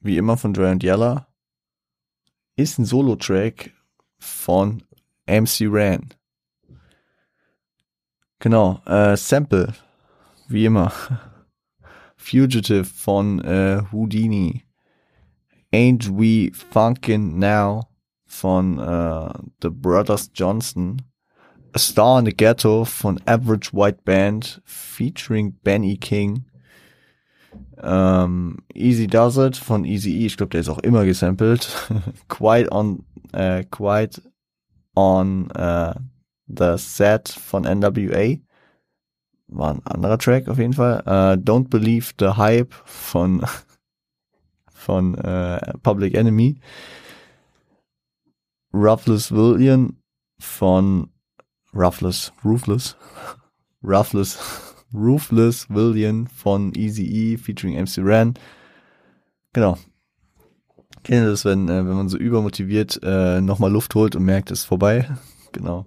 wie 0.00 0.16
immer 0.16 0.36
von 0.36 0.52
Giant 0.54 0.82
Yella, 0.82 1.26
ist 2.56 2.78
ein 2.78 2.84
Solo-Track 2.84 3.72
von 4.18 4.82
MC 5.26 5.66
Ran. 5.68 6.14
Genau, 8.38 8.80
äh, 8.86 9.16
Sample, 9.16 9.74
wie 10.48 10.64
immer. 10.64 10.92
Fugitive 12.16 12.84
von 12.84 13.40
äh, 13.40 13.82
Houdini. 13.92 14.64
Ain't 15.72 16.08
We 16.08 16.52
Funkin' 16.52 17.38
Now 17.38 17.88
von 18.26 18.78
äh, 18.78 19.32
The 19.62 19.70
Brothers 19.70 20.30
Johnson. 20.34 21.02
A 21.74 21.78
Star 21.78 22.18
in 22.18 22.26
the 22.26 22.32
Ghetto 22.32 22.84
von 22.84 23.18
Average 23.26 23.72
White 23.72 24.04
Band 24.04 24.60
featuring 24.64 25.52
Benny 25.62 25.96
King. 25.96 26.44
Ähm, 27.82 28.58
Easy 28.74 29.06
Does 29.06 29.38
It 29.38 29.56
von 29.56 29.84
Easy 29.84 30.22
E, 30.22 30.26
ich 30.26 30.36
glaube, 30.36 30.50
der 30.50 30.60
ist 30.60 30.68
auch 30.68 30.78
immer 30.80 31.04
gesampelt. 31.04 31.68
quite 32.28 32.70
on, 32.70 33.04
äh, 33.32 33.64
quite 33.64 34.22
on 34.94 35.50
äh, 35.50 35.94
the 36.46 36.76
Set 36.76 37.28
von 37.28 37.64
NWA. 37.64 38.36
War 39.48 39.74
ein 39.74 39.86
anderer 39.86 40.18
Track 40.18 40.48
auf 40.48 40.58
jeden 40.58 40.74
Fall. 40.74 41.02
Äh, 41.06 41.40
Don't 41.40 41.68
Believe 41.68 42.12
the 42.18 42.36
Hype 42.36 42.74
von 42.84 43.44
von 44.72 45.14
äh, 45.16 45.72
Public 45.82 46.14
Enemy. 46.14 46.58
Roughless 48.74 49.32
William 49.32 49.96
von 50.38 51.11
Roughless, 51.74 52.32
Roofless, 52.44 52.96
Roughless, 53.82 54.38
Roofless 54.92 55.66
William 55.70 56.26
von 56.26 56.74
Easy 56.74 57.04
E 57.04 57.36
featuring 57.36 57.76
MC 57.76 57.98
Ran. 57.98 58.34
Genau. 59.52 59.78
Kennt 61.02 61.24
ihr 61.24 61.30
das, 61.30 61.44
wenn, 61.44 61.68
äh, 61.68 61.86
wenn 61.86 61.96
man 61.96 62.08
so 62.08 62.16
übermotiviert 62.16 63.00
äh, 63.02 63.40
nochmal 63.40 63.72
Luft 63.72 63.94
holt 63.94 64.14
und 64.14 64.24
merkt, 64.24 64.50
es 64.50 64.60
ist 64.60 64.64
vorbei? 64.66 65.08
genau. 65.52 65.86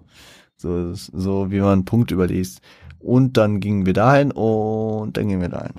So, 0.56 0.92
so 0.94 1.50
wie 1.50 1.60
man 1.60 1.72
einen 1.72 1.84
Punkt 1.84 2.10
überliest. 2.10 2.60
Und 2.98 3.36
dann 3.36 3.60
gingen 3.60 3.86
wir 3.86 3.92
dahin 3.92 4.32
und 4.32 5.16
dann 5.16 5.28
gingen 5.28 5.40
wir 5.40 5.48
dahin. 5.48 5.74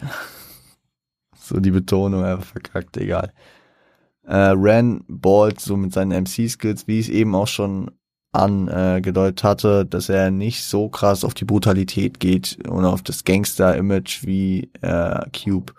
so 1.36 1.60
die 1.60 1.72
Betonung 1.72 2.24
einfach 2.24 2.46
verkackt, 2.46 2.98
egal. 2.98 3.34
Äh, 4.24 4.54
Ran 4.56 5.04
ballt 5.08 5.60
so 5.60 5.78
mit 5.78 5.94
seinen 5.94 6.24
MC-Skills, 6.24 6.88
wie 6.88 7.00
ich 7.00 7.08
es 7.08 7.14
eben 7.14 7.36
auch 7.36 7.48
schon 7.48 7.92
angedeutet 8.32 9.44
hatte, 9.44 9.86
dass 9.86 10.10
er 10.10 10.32
nicht 10.32 10.64
so 10.64 10.90
krass 10.90 11.24
auf 11.24 11.34
die 11.34 11.46
Brutalität 11.46 12.20
geht 12.20 12.68
und 12.68 12.86
auf 12.86 13.02
das 13.02 13.24
Gangster-Image 13.24 14.24
wie 14.26 14.70
äh, 14.82 15.22
Cube. 15.32 15.74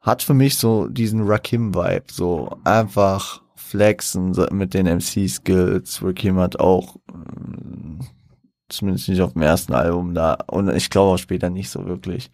Hat 0.00 0.22
für 0.22 0.34
mich 0.34 0.56
so 0.56 0.88
diesen 0.88 1.22
Rakim-Vibe, 1.26 2.06
so 2.10 2.56
einfach 2.64 3.42
flexen 3.54 4.34
mit 4.50 4.74
den 4.74 4.86
MC-Skills. 4.86 6.02
Rakim 6.02 6.38
hat 6.38 6.58
auch, 6.58 6.96
äh, 6.96 8.04
zumindest 8.68 9.08
nicht 9.08 9.20
auf 9.20 9.34
dem 9.34 9.42
ersten 9.42 9.74
Album 9.74 10.14
da, 10.14 10.38
und 10.46 10.70
ich 10.70 10.90
glaube 10.90 11.14
auch 11.14 11.18
später 11.18 11.50
nicht 11.50 11.70
so 11.70 11.86
wirklich, 11.86 12.30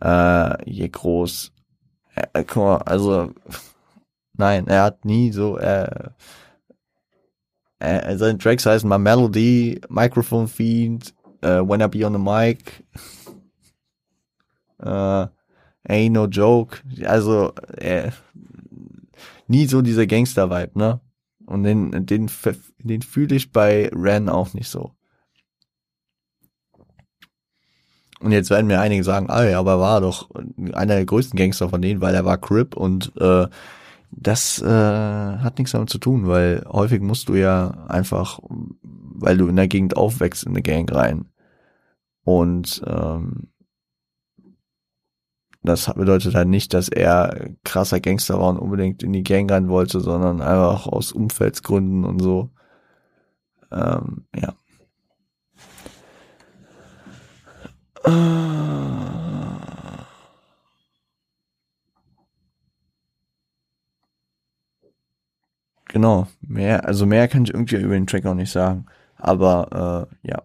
äh, 0.00 0.70
je 0.70 0.88
groß. 0.88 1.52
Äh, 2.14 2.44
guck 2.44 2.56
mal, 2.56 2.76
also, 2.78 3.32
nein, 4.34 4.66
er 4.68 4.84
hat 4.84 5.04
nie 5.04 5.32
so, 5.32 5.58
äh, 5.58 6.10
äh, 7.84 8.16
seine 8.18 8.38
Tracks 8.38 8.66
heißen 8.66 8.88
mal 8.88 8.98
Melody, 8.98 9.80
Microphone 9.88 10.48
Fiend, 10.48 11.14
uh, 11.44 11.68
When 11.68 11.80
I 11.80 11.88
Be 11.88 12.06
on 12.06 12.12
the 12.12 12.18
Mic, 12.18 12.84
uh, 14.82 15.26
Ain't 15.88 16.12
No 16.12 16.26
Joke. 16.26 16.78
Also 17.04 17.52
äh, 17.76 18.10
nie 19.48 19.66
so 19.66 19.82
dieser 19.82 20.06
Gangster-Vibe, 20.06 20.78
ne? 20.78 21.00
Und 21.46 21.64
den, 21.64 22.06
den, 22.06 22.30
den 22.78 23.02
fühle 23.02 23.36
ich 23.36 23.52
bei 23.52 23.90
Ren 23.94 24.30
auch 24.30 24.54
nicht 24.54 24.68
so. 24.68 24.92
Und 28.20 28.32
jetzt 28.32 28.48
werden 28.48 28.68
mir 28.68 28.80
einige 28.80 29.04
sagen, 29.04 29.28
ah 29.28 29.44
ja, 29.44 29.58
aber 29.58 29.72
er 29.72 29.80
war 29.80 30.00
doch 30.00 30.30
einer 30.72 30.94
der 30.94 31.04
größten 31.04 31.38
Gangster 31.38 31.68
von 31.68 31.82
denen, 31.82 32.00
weil 32.00 32.14
er 32.14 32.24
war 32.24 32.38
Crip 32.38 32.74
und 32.74 33.12
äh, 33.20 33.46
das 34.16 34.62
äh, 34.62 34.66
hat 34.66 35.58
nichts 35.58 35.72
damit 35.72 35.90
zu 35.90 35.98
tun, 35.98 36.26
weil 36.26 36.64
häufig 36.68 37.00
musst 37.00 37.28
du 37.28 37.34
ja 37.34 37.86
einfach, 37.88 38.40
weil 38.82 39.36
du 39.36 39.48
in 39.48 39.56
der 39.56 39.68
Gegend 39.68 39.96
aufwächst, 39.96 40.44
in 40.44 40.52
eine 40.52 40.62
Gang 40.62 40.90
rein. 40.92 41.26
Und 42.24 42.82
ähm, 42.86 43.48
das 45.62 45.92
bedeutet 45.94 46.34
halt 46.34 46.48
nicht, 46.48 46.74
dass 46.74 46.88
er 46.88 47.50
krasser 47.64 48.00
Gangster 48.00 48.38
war 48.38 48.50
und 48.50 48.58
unbedingt 48.58 49.02
in 49.02 49.12
die 49.12 49.22
Gang 49.22 49.50
rein 49.50 49.68
wollte, 49.68 50.00
sondern 50.00 50.42
einfach 50.42 50.86
aus 50.86 51.12
Umfeldsgründen 51.12 52.04
und 52.04 52.20
so. 52.20 52.50
Ähm, 53.72 54.26
ja. 54.36 54.54
Genau, 65.94 66.26
mehr, 66.40 66.84
also 66.86 67.06
mehr 67.06 67.28
kann 67.28 67.44
ich 67.44 67.54
irgendwie 67.54 67.76
über 67.76 67.94
den 67.94 68.08
Track 68.08 68.26
auch 68.26 68.34
nicht 68.34 68.50
sagen. 68.50 68.86
Aber 69.16 70.08
äh, 70.22 70.28
ja. 70.28 70.42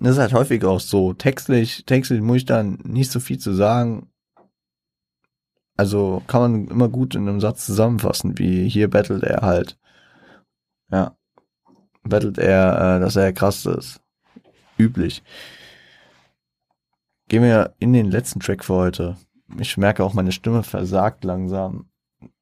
Das 0.00 0.14
ist 0.14 0.18
halt 0.18 0.32
häufig 0.32 0.64
auch 0.64 0.80
so. 0.80 1.12
Textlich, 1.12 1.86
textlich 1.86 2.20
muss 2.20 2.38
ich 2.38 2.46
da 2.46 2.64
nicht 2.64 3.12
so 3.12 3.20
viel 3.20 3.38
zu 3.38 3.52
sagen. 3.52 4.10
Also 5.76 6.20
kann 6.26 6.40
man 6.40 6.66
immer 6.66 6.88
gut 6.88 7.14
in 7.14 7.28
einem 7.28 7.40
Satz 7.40 7.64
zusammenfassen, 7.64 8.38
wie 8.38 8.68
hier 8.68 8.90
battelt 8.90 9.22
er 9.22 9.42
halt. 9.42 9.78
Ja. 10.90 11.16
Battelt 12.02 12.38
er, 12.38 12.96
äh, 12.96 13.00
dass 13.00 13.14
er 13.14 13.32
krass 13.32 13.64
ist. 13.66 14.00
Üblich. 14.78 15.22
Gehen 17.28 17.44
wir 17.44 17.72
in 17.78 17.92
den 17.92 18.10
letzten 18.10 18.40
Track 18.40 18.64
für 18.64 18.74
heute. 18.74 19.16
Ich 19.60 19.76
merke 19.76 20.02
auch, 20.02 20.12
meine 20.12 20.32
Stimme 20.32 20.64
versagt 20.64 21.22
langsam 21.22 21.91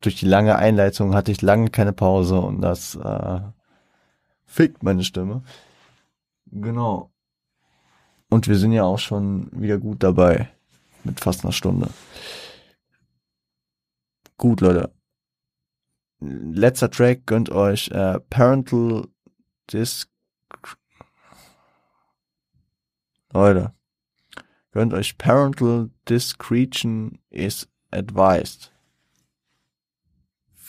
durch 0.00 0.16
die 0.16 0.26
lange 0.26 0.56
Einleitung 0.56 1.14
hatte 1.14 1.30
ich 1.30 1.42
lange 1.42 1.70
keine 1.70 1.92
Pause 1.92 2.40
und 2.40 2.60
das 2.60 2.94
äh, 2.96 3.40
fickt 4.46 4.82
meine 4.82 5.04
Stimme. 5.04 5.42
Genau. 6.46 7.12
Und 8.30 8.48
wir 8.48 8.56
sind 8.56 8.72
ja 8.72 8.84
auch 8.84 8.98
schon 8.98 9.50
wieder 9.52 9.78
gut 9.78 10.02
dabei. 10.02 10.48
Mit 11.04 11.20
fast 11.20 11.44
einer 11.44 11.52
Stunde. 11.52 11.88
Gut, 14.36 14.60
Leute. 14.60 14.92
Letzter 16.20 16.90
Track 16.90 17.26
gönnt 17.26 17.50
euch 17.50 17.88
äh, 17.88 18.20
Parental 18.20 19.06
Disc. 19.72 20.10
Leute. 23.32 23.72
Gönnt 24.72 24.92
euch 24.92 25.16
Parental 25.18 25.90
Discretion 26.08 27.18
is 27.30 27.68
advised. 27.90 28.72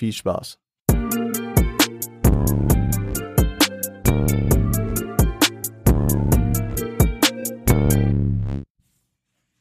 Viel 0.01 0.13
Spaß. 0.13 0.57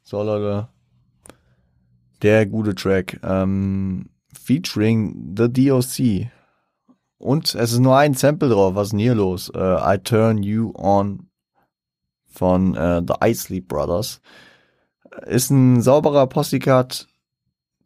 So, 0.03 0.23
Leute. 0.23 0.69
Der 2.23 2.47
gute 2.47 2.75
Track. 2.75 3.21
Ähm, 3.23 4.09
featuring 4.33 5.35
The 5.37 5.53
DOC. 5.53 6.31
Und 7.19 7.55
es 7.55 7.73
ist 7.73 7.81
nur 7.81 7.99
ein 7.99 8.15
Sample 8.15 8.49
drauf. 8.49 8.75
Was 8.75 8.87
ist 8.87 8.93
denn 8.93 9.01
hier 9.01 9.15
los? 9.15 9.51
Äh, 9.55 9.95
I 9.95 9.99
Turn 9.99 10.43
You 10.43 10.73
On 10.75 11.29
von 12.25 12.75
äh, 12.77 13.03
The 13.07 13.29
Isley 13.29 13.61
Brothers. 13.61 14.23
Ist 15.27 15.51
ein 15.51 15.83
sauberer 15.83 16.27
Posse-Cut 16.29 17.10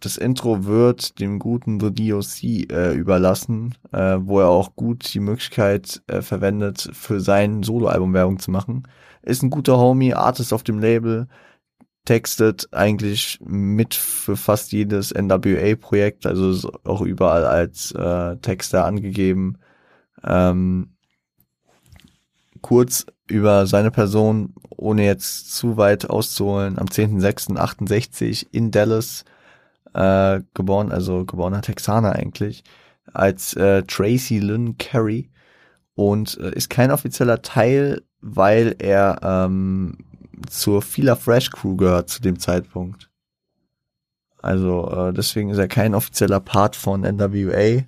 das 0.04 0.16
Intro 0.16 0.64
wird 0.64 1.18
dem 1.20 1.38
guten 1.38 1.80
The 1.80 1.92
DOC 1.92 2.70
äh, 2.70 2.92
überlassen, 2.94 3.74
äh, 3.92 4.16
wo 4.20 4.40
er 4.40 4.48
auch 4.48 4.76
gut 4.76 5.14
die 5.14 5.20
Möglichkeit 5.20 6.02
äh, 6.06 6.20
verwendet, 6.20 6.90
für 6.92 7.20
sein 7.20 7.62
Soloalbum 7.62 8.12
Werbung 8.12 8.38
zu 8.38 8.50
machen. 8.50 8.86
Ist 9.22 9.42
ein 9.42 9.50
guter 9.50 9.78
Homie, 9.78 10.14
Artist 10.14 10.52
auf 10.52 10.62
dem 10.62 10.78
Label, 10.78 11.28
textet 12.04 12.68
eigentlich 12.72 13.38
mit 13.42 13.94
für 13.94 14.36
fast 14.36 14.72
jedes 14.72 15.12
NWA-Projekt, 15.12 16.26
also 16.26 16.70
auch 16.84 17.00
überall 17.00 17.46
als 17.46 17.92
äh, 17.92 18.36
Texter 18.36 18.84
angegeben. 18.84 19.58
Ähm, 20.22 20.90
kurz 22.60 23.06
über 23.26 23.66
seine 23.66 23.90
Person, 23.90 24.54
ohne 24.76 25.04
jetzt 25.04 25.54
zu 25.54 25.78
weit 25.78 26.10
auszuholen, 26.10 26.78
am 26.78 26.86
10.06.68 26.86 28.46
in 28.52 28.70
Dallas 28.70 29.24
äh, 29.94 30.42
geboren, 30.54 30.92
also 30.92 31.24
geborener 31.24 31.62
Texaner 31.62 32.12
eigentlich, 32.12 32.64
als 33.12 33.54
äh, 33.54 33.82
Tracy 33.84 34.38
Lynn 34.38 34.76
Carey 34.78 35.30
und 35.94 36.38
äh, 36.38 36.54
ist 36.54 36.70
kein 36.70 36.90
offizieller 36.90 37.42
Teil, 37.42 38.02
weil 38.20 38.74
er 38.78 39.20
ähm, 39.22 39.98
zur 40.48 40.82
Fila 40.82 41.16
Fresh 41.16 41.50
Crew 41.50 41.76
gehört 41.76 42.08
zu 42.08 42.20
dem 42.20 42.38
Zeitpunkt. 42.38 43.10
Also 44.42 44.90
äh, 44.90 45.12
deswegen 45.12 45.50
ist 45.50 45.58
er 45.58 45.68
kein 45.68 45.94
offizieller 45.94 46.40
Part 46.40 46.76
von 46.76 47.00
NWA. 47.00 47.84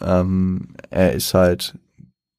Ähm, 0.00 0.74
er 0.90 1.12
ist 1.12 1.34
halt 1.34 1.76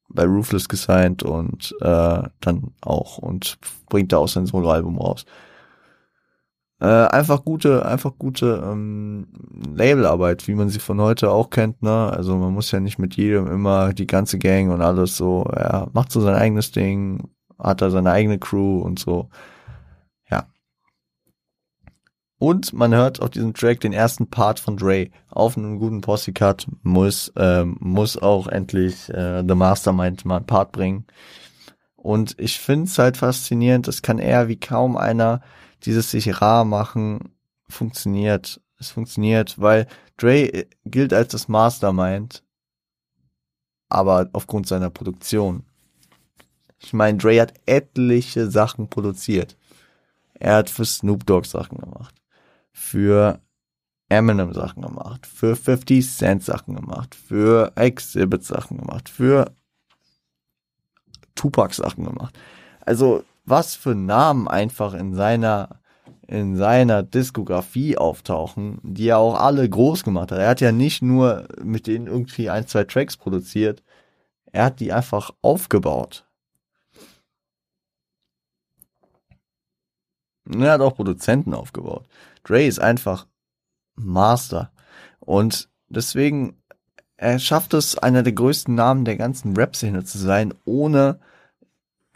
bei 0.08 0.24
Ruthless 0.24 0.68
gesigned 0.68 1.22
und 1.22 1.74
äh, 1.80 2.22
dann 2.40 2.72
auch 2.80 3.18
und 3.18 3.58
bringt 3.88 4.12
da 4.12 4.18
auch 4.18 4.28
sein 4.28 4.46
Soloalbum 4.46 4.98
raus. 4.98 5.24
Äh, 6.84 7.06
einfach 7.08 7.46
gute, 7.46 7.86
einfach 7.86 8.12
gute 8.18 8.62
ähm, 8.62 9.26
Labelarbeit, 9.74 10.46
wie 10.46 10.54
man 10.54 10.68
sie 10.68 10.80
von 10.80 11.00
heute 11.00 11.30
auch 11.30 11.48
kennt, 11.48 11.82
ne? 11.82 12.12
Also 12.14 12.36
man 12.36 12.52
muss 12.52 12.70
ja 12.72 12.78
nicht 12.78 12.98
mit 12.98 13.16
jedem 13.16 13.46
immer 13.46 13.94
die 13.94 14.06
ganze 14.06 14.38
Gang 14.38 14.70
und 14.70 14.82
alles 14.82 15.16
so, 15.16 15.44
er 15.44 15.88
macht 15.94 16.12
so 16.12 16.20
sein 16.20 16.34
eigenes 16.34 16.72
Ding, 16.72 17.30
hat 17.58 17.80
da 17.80 17.88
seine 17.88 18.10
eigene 18.10 18.38
Crew 18.38 18.80
und 18.80 18.98
so. 18.98 19.30
Ja. 20.30 20.46
Und 22.38 22.74
man 22.74 22.94
hört 22.94 23.22
auf 23.22 23.30
diesem 23.30 23.54
Track 23.54 23.80
den 23.80 23.94
ersten 23.94 24.28
Part 24.28 24.60
von 24.60 24.76
Dre 24.76 25.08
auf 25.30 25.56
einem 25.56 25.78
guten 25.78 26.02
Posse-Cut. 26.02 26.66
Muss, 26.82 27.32
ähm, 27.36 27.78
muss 27.80 28.18
auch 28.18 28.46
endlich 28.46 29.08
äh, 29.08 29.42
The 29.48 29.54
Mastermind 29.54 30.26
mal 30.26 30.36
einen 30.36 30.46
Part 30.46 30.72
bringen. 30.72 31.06
Und 31.96 32.34
ich 32.38 32.58
finde 32.58 32.84
es 32.84 32.98
halt 32.98 33.16
faszinierend, 33.16 33.88
das 33.88 34.02
kann 34.02 34.18
er 34.18 34.48
wie 34.48 34.60
kaum 34.60 34.98
einer 34.98 35.40
dieses 35.84 36.10
sich 36.10 36.40
rar 36.40 36.64
machen 36.64 37.34
funktioniert. 37.68 38.60
Es 38.78 38.90
funktioniert, 38.90 39.58
weil 39.60 39.86
Dre 40.16 40.66
gilt 40.84 41.12
als 41.12 41.28
das 41.28 41.48
Mastermind, 41.48 42.42
aber 43.88 44.28
aufgrund 44.32 44.66
seiner 44.66 44.90
Produktion. 44.90 45.64
Ich 46.78 46.92
meine, 46.92 47.18
Dre 47.18 47.40
hat 47.40 47.54
etliche 47.66 48.50
Sachen 48.50 48.88
produziert. 48.88 49.56
Er 50.34 50.56
hat 50.56 50.70
für 50.70 50.84
Snoop 50.84 51.24
Dogg 51.24 51.46
Sachen 51.46 51.78
gemacht, 51.78 52.14
für 52.72 53.40
Eminem 54.08 54.52
Sachen 54.52 54.82
gemacht, 54.82 55.26
für 55.26 55.56
50 55.56 56.08
Cent 56.10 56.44
Sachen 56.44 56.74
gemacht, 56.74 57.14
für 57.14 57.72
Exhibit 57.76 58.44
Sachen 58.44 58.78
gemacht, 58.78 59.08
für 59.08 59.54
Tupac 61.34 61.74
Sachen 61.74 62.04
gemacht. 62.04 62.38
Also 62.80 63.24
was 63.44 63.74
für 63.74 63.94
Namen 63.94 64.48
einfach 64.48 64.94
in 64.94 65.14
seiner 65.14 65.80
in 66.26 66.56
seiner 66.56 67.02
Diskografie 67.02 67.98
auftauchen, 67.98 68.78
die 68.82 69.08
er 69.08 69.18
auch 69.18 69.38
alle 69.38 69.68
groß 69.68 70.04
gemacht 70.04 70.32
hat. 70.32 70.38
Er 70.38 70.48
hat 70.48 70.60
ja 70.62 70.72
nicht 70.72 71.02
nur 71.02 71.46
mit 71.62 71.86
denen 71.86 72.06
irgendwie 72.06 72.48
ein, 72.48 72.66
zwei 72.66 72.84
Tracks 72.84 73.16
produziert, 73.16 73.82
er 74.46 74.66
hat 74.66 74.80
die 74.80 74.92
einfach 74.92 75.32
aufgebaut. 75.42 76.26
Und 80.46 80.62
er 80.62 80.72
hat 80.72 80.80
auch 80.80 80.94
Produzenten 80.94 81.54
aufgebaut. 81.54 82.06
Dre 82.44 82.64
ist 82.64 82.78
einfach 82.78 83.26
Master. 83.96 84.72
Und 85.20 85.70
deswegen, 85.88 86.62
er 87.16 87.38
schafft 87.38 87.74
es, 87.74 87.98
einer 87.98 88.22
der 88.22 88.32
größten 88.32 88.74
Namen 88.74 89.04
der 89.04 89.16
ganzen 89.16 89.56
Rap-Szene 89.56 90.04
zu 90.04 90.18
sein, 90.18 90.54
ohne 90.64 91.18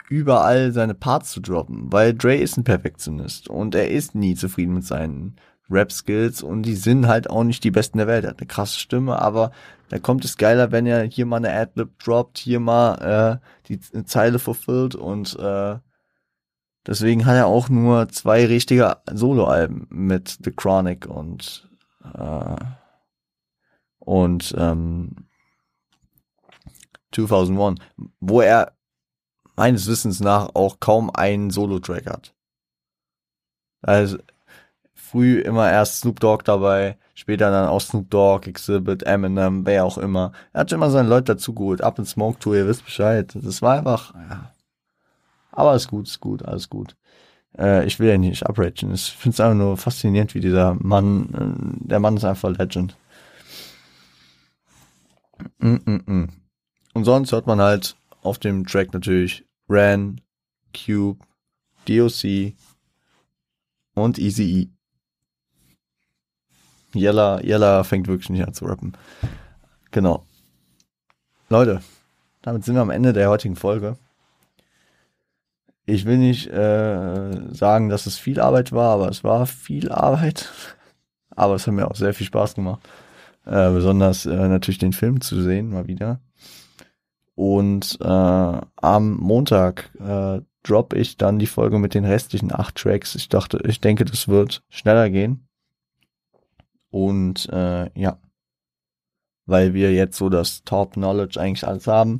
überall 0.09 0.71
seine 0.71 0.95
Parts 0.95 1.31
zu 1.31 1.39
droppen, 1.39 1.91
weil 1.91 2.13
Dre 2.13 2.35
ist 2.35 2.57
ein 2.57 2.63
Perfektionist 2.63 3.47
und 3.49 3.75
er 3.75 3.89
ist 3.89 4.15
nie 4.15 4.35
zufrieden 4.35 4.73
mit 4.73 4.85
seinen 4.85 5.35
Rap-Skills 5.69 6.41
und 6.41 6.63
die 6.63 6.75
sind 6.75 7.07
halt 7.07 7.29
auch 7.29 7.43
nicht 7.43 7.63
die 7.63 7.71
besten 7.71 7.99
der 7.99 8.07
Welt. 8.07 8.23
Er 8.23 8.31
hat 8.31 8.39
eine 8.39 8.47
krasse 8.47 8.79
Stimme, 8.79 9.21
aber 9.21 9.51
da 9.89 9.99
kommt 9.99 10.25
es 10.25 10.37
geiler, 10.37 10.71
wenn 10.71 10.87
er 10.87 11.03
hier 11.03 11.25
mal 11.25 11.37
eine 11.37 11.53
Adlib 11.53 11.99
droppt, 11.99 12.39
hier 12.39 12.59
mal 12.59 13.39
äh, 13.39 13.67
die 13.67 13.79
Zeile 14.05 14.39
fulfillt 14.39 14.95
und 14.95 15.37
äh, 15.37 15.77
deswegen 16.87 17.25
hat 17.27 17.35
er 17.35 17.45
auch 17.45 17.69
nur 17.69 18.09
zwei 18.09 18.45
richtige 18.47 18.97
Soloalben 19.11 19.85
mit 19.89 20.39
The 20.43 20.51
Chronic 20.51 21.05
und 21.05 21.69
äh, 22.15 22.55
und 23.99 24.55
ähm, 24.57 25.27
2001, 27.11 27.79
wo 28.19 28.41
er 28.41 28.78
meines 29.59 29.87
Wissens 29.87 30.21
nach 30.21 30.55
auch 30.55 30.79
kaum 30.79 31.09
einen 31.13 31.49
Solo-Track 31.49 32.05
hat. 32.05 32.33
Also 33.81 34.17
früh 34.93 35.41
immer 35.41 35.69
erst 35.69 35.99
Snoop 35.99 36.21
Dogg 36.21 36.45
dabei, 36.45 36.97
später 37.13 37.51
dann 37.51 37.67
auch 37.67 37.81
Snoop 37.81 38.09
Dogg, 38.09 38.47
Exhibit, 38.47 39.03
Eminem, 39.03 39.65
wer 39.65 39.83
auch 39.83 39.97
immer. 39.97 40.31
Er 40.53 40.61
hat 40.61 40.71
immer 40.71 40.89
seine 40.89 41.09
Leute 41.09 41.33
dazu 41.33 41.53
geholt. 41.53 41.81
Up 41.81 41.99
in 41.99 42.05
Smoke 42.05 42.39
Tour, 42.39 42.55
ihr 42.55 42.67
wisst 42.67 42.85
Bescheid. 42.85 43.33
Das 43.35 43.61
war 43.61 43.77
einfach, 43.79 44.13
ja. 44.15 44.53
Aber 45.51 45.75
ist 45.75 45.89
gut, 45.89 46.07
ist 46.07 46.21
gut, 46.21 46.45
alles 46.45 46.69
gut. 46.69 46.95
Äh, 47.57 47.85
ich 47.85 47.99
will 47.99 48.07
ja 48.07 48.17
nicht 48.17 48.45
abragen. 48.47 48.93
Ich 48.93 49.11
finde 49.11 49.33
es 49.33 49.41
einfach 49.41 49.57
nur 49.57 49.75
faszinierend, 49.75 50.35
wie 50.35 50.39
dieser 50.39 50.75
Mann, 50.75 51.33
äh, 51.83 51.87
der 51.89 51.99
Mann 51.99 52.15
ist 52.15 52.23
einfach 52.23 52.57
Legend. 52.57 52.95
Mm 55.57 55.75
-mm 55.75 56.05
-mm. 56.05 56.29
Und 56.93 57.03
sonst 57.03 57.33
hört 57.33 57.45
man 57.45 57.59
halt 57.59 57.97
auf 58.21 58.37
dem 58.39 58.65
Track 58.65 58.93
natürlich 58.93 59.48
Ran, 59.69 60.19
Cube, 60.73 61.19
DOC 61.87 62.53
und 63.93 64.17
Easy 64.17 64.61
E. 64.61 64.69
Yella, 66.93 67.39
Yella 67.43 67.83
fängt 67.83 68.07
wirklich 68.07 68.29
nicht 68.29 68.45
an 68.45 68.53
zu 68.53 68.65
rappen. 68.65 68.93
Genau. 69.91 70.25
Leute, 71.49 71.81
damit 72.41 72.65
sind 72.65 72.75
wir 72.75 72.81
am 72.81 72.89
Ende 72.89 73.13
der 73.13 73.29
heutigen 73.29 73.55
Folge. 73.55 73.97
Ich 75.85 76.05
will 76.05 76.17
nicht 76.17 76.47
äh, 76.47 77.53
sagen, 77.53 77.89
dass 77.89 78.05
es 78.05 78.17
viel 78.17 78.39
Arbeit 78.39 78.71
war, 78.71 78.93
aber 78.93 79.09
es 79.09 79.23
war 79.23 79.45
viel 79.45 79.91
Arbeit. 79.91 80.49
Aber 81.35 81.55
es 81.55 81.65
hat 81.65 81.73
mir 81.73 81.89
auch 81.89 81.95
sehr 81.95 82.13
viel 82.13 82.27
Spaß 82.27 82.55
gemacht. 82.55 82.81
Äh, 83.45 83.69
besonders 83.71 84.25
äh, 84.25 84.49
natürlich 84.49 84.77
den 84.77 84.91
Film 84.91 85.21
zu 85.21 85.41
sehen, 85.41 85.69
mal 85.69 85.87
wieder. 85.87 86.19
Und 87.39 87.97
äh, 88.01 88.61
am 88.75 89.15
Montag 89.15 89.91
äh, 89.97 90.41
drop 90.61 90.91
ich 90.91 91.15
dann 91.15 91.39
die 91.39 91.47
Folge 91.47 91.79
mit 91.79 91.93
den 91.93 92.03
restlichen 92.03 92.53
acht 92.53 92.75
Tracks. 92.75 93.15
Ich 93.15 93.29
dachte, 93.29 93.61
ich 93.65 93.79
denke, 93.79 94.03
das 94.03 94.27
wird 94.27 94.61
schneller 94.67 95.09
gehen. 95.09 95.47
Und 96.89 97.47
äh, 97.47 97.97
ja, 97.97 98.19
weil 99.45 99.73
wir 99.73 99.93
jetzt 99.93 100.17
so 100.17 100.27
das 100.27 100.65
Top 100.65 100.95
Knowledge 100.95 101.39
eigentlich 101.39 101.65
alles 101.65 101.87
haben. 101.87 102.19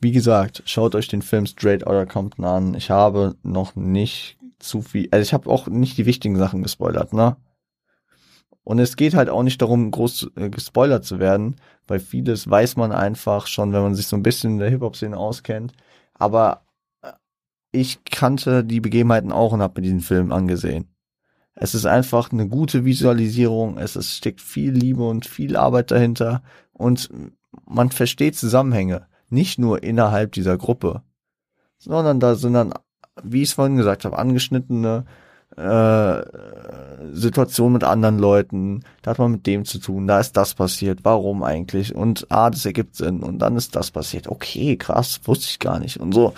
Wie 0.00 0.10
gesagt, 0.10 0.64
schaut 0.66 0.96
euch 0.96 1.06
den 1.06 1.22
Film 1.22 1.46
Straight 1.46 1.86
Outta 1.86 2.04
Compton 2.04 2.44
an. 2.44 2.74
Ich 2.74 2.90
habe 2.90 3.36
noch 3.44 3.76
nicht 3.76 4.36
zu 4.58 4.82
viel, 4.82 5.06
also 5.12 5.22
ich 5.22 5.32
habe 5.32 5.48
auch 5.48 5.68
nicht 5.68 5.96
die 5.96 6.06
wichtigen 6.06 6.38
Sachen 6.38 6.64
gespoilert, 6.64 7.12
ne? 7.12 7.36
Und 8.66 8.80
es 8.80 8.96
geht 8.96 9.14
halt 9.14 9.28
auch 9.28 9.44
nicht 9.44 9.62
darum, 9.62 9.92
groß 9.92 10.32
äh, 10.34 10.50
gespoilert 10.50 11.04
zu 11.04 11.20
werden, 11.20 11.54
weil 11.86 12.00
vieles 12.00 12.50
weiß 12.50 12.74
man 12.74 12.90
einfach 12.90 13.46
schon, 13.46 13.72
wenn 13.72 13.82
man 13.82 13.94
sich 13.94 14.08
so 14.08 14.16
ein 14.16 14.24
bisschen 14.24 14.54
in 14.54 14.58
der 14.58 14.70
Hip-Hop-Szene 14.70 15.16
auskennt. 15.16 15.72
Aber 16.14 16.62
äh, 17.00 17.12
ich 17.70 18.02
kannte 18.02 18.64
die 18.64 18.80
Begebenheiten 18.80 19.30
auch 19.30 19.52
und 19.52 19.62
habe 19.62 19.80
mir 19.80 19.84
diesen 19.84 20.00
Film 20.00 20.32
angesehen. 20.32 20.88
Es 21.54 21.76
ist 21.76 21.86
einfach 21.86 22.32
eine 22.32 22.48
gute 22.48 22.84
Visualisierung, 22.84 23.78
es 23.78 23.94
ist, 23.94 24.16
steckt 24.16 24.40
viel 24.40 24.72
Liebe 24.72 25.08
und 25.08 25.26
viel 25.26 25.56
Arbeit 25.56 25.92
dahinter 25.92 26.42
und 26.72 27.08
man 27.66 27.92
versteht 27.92 28.34
Zusammenhänge, 28.34 29.06
nicht 29.30 29.60
nur 29.60 29.84
innerhalb 29.84 30.32
dieser 30.32 30.58
Gruppe, 30.58 31.04
sondern 31.78 32.18
da 32.18 32.34
sind 32.34 32.54
dann, 32.54 32.74
wie 33.22 33.42
ich 33.42 33.50
es 33.50 33.54
vorhin 33.54 33.76
gesagt 33.76 34.04
habe, 34.04 34.18
angeschnittene 34.18 35.06
äh, 35.56 36.22
Situation 37.12 37.72
mit 37.72 37.84
anderen 37.84 38.18
Leuten, 38.18 38.82
da 39.02 39.12
hat 39.12 39.18
man 39.18 39.32
mit 39.32 39.46
dem 39.46 39.64
zu 39.64 39.78
tun, 39.78 40.06
da 40.06 40.20
ist 40.20 40.36
das 40.36 40.54
passiert, 40.54 41.00
warum 41.02 41.42
eigentlich? 41.42 41.94
Und 41.94 42.26
ah, 42.30 42.50
das 42.50 42.66
ergibt 42.66 42.96
Sinn 42.96 43.22
und 43.22 43.38
dann 43.38 43.56
ist 43.56 43.76
das 43.76 43.90
passiert. 43.90 44.28
Okay, 44.28 44.76
krass, 44.76 45.20
wusste 45.24 45.46
ich 45.48 45.58
gar 45.58 45.78
nicht. 45.78 45.98
Und 45.98 46.12
so. 46.12 46.34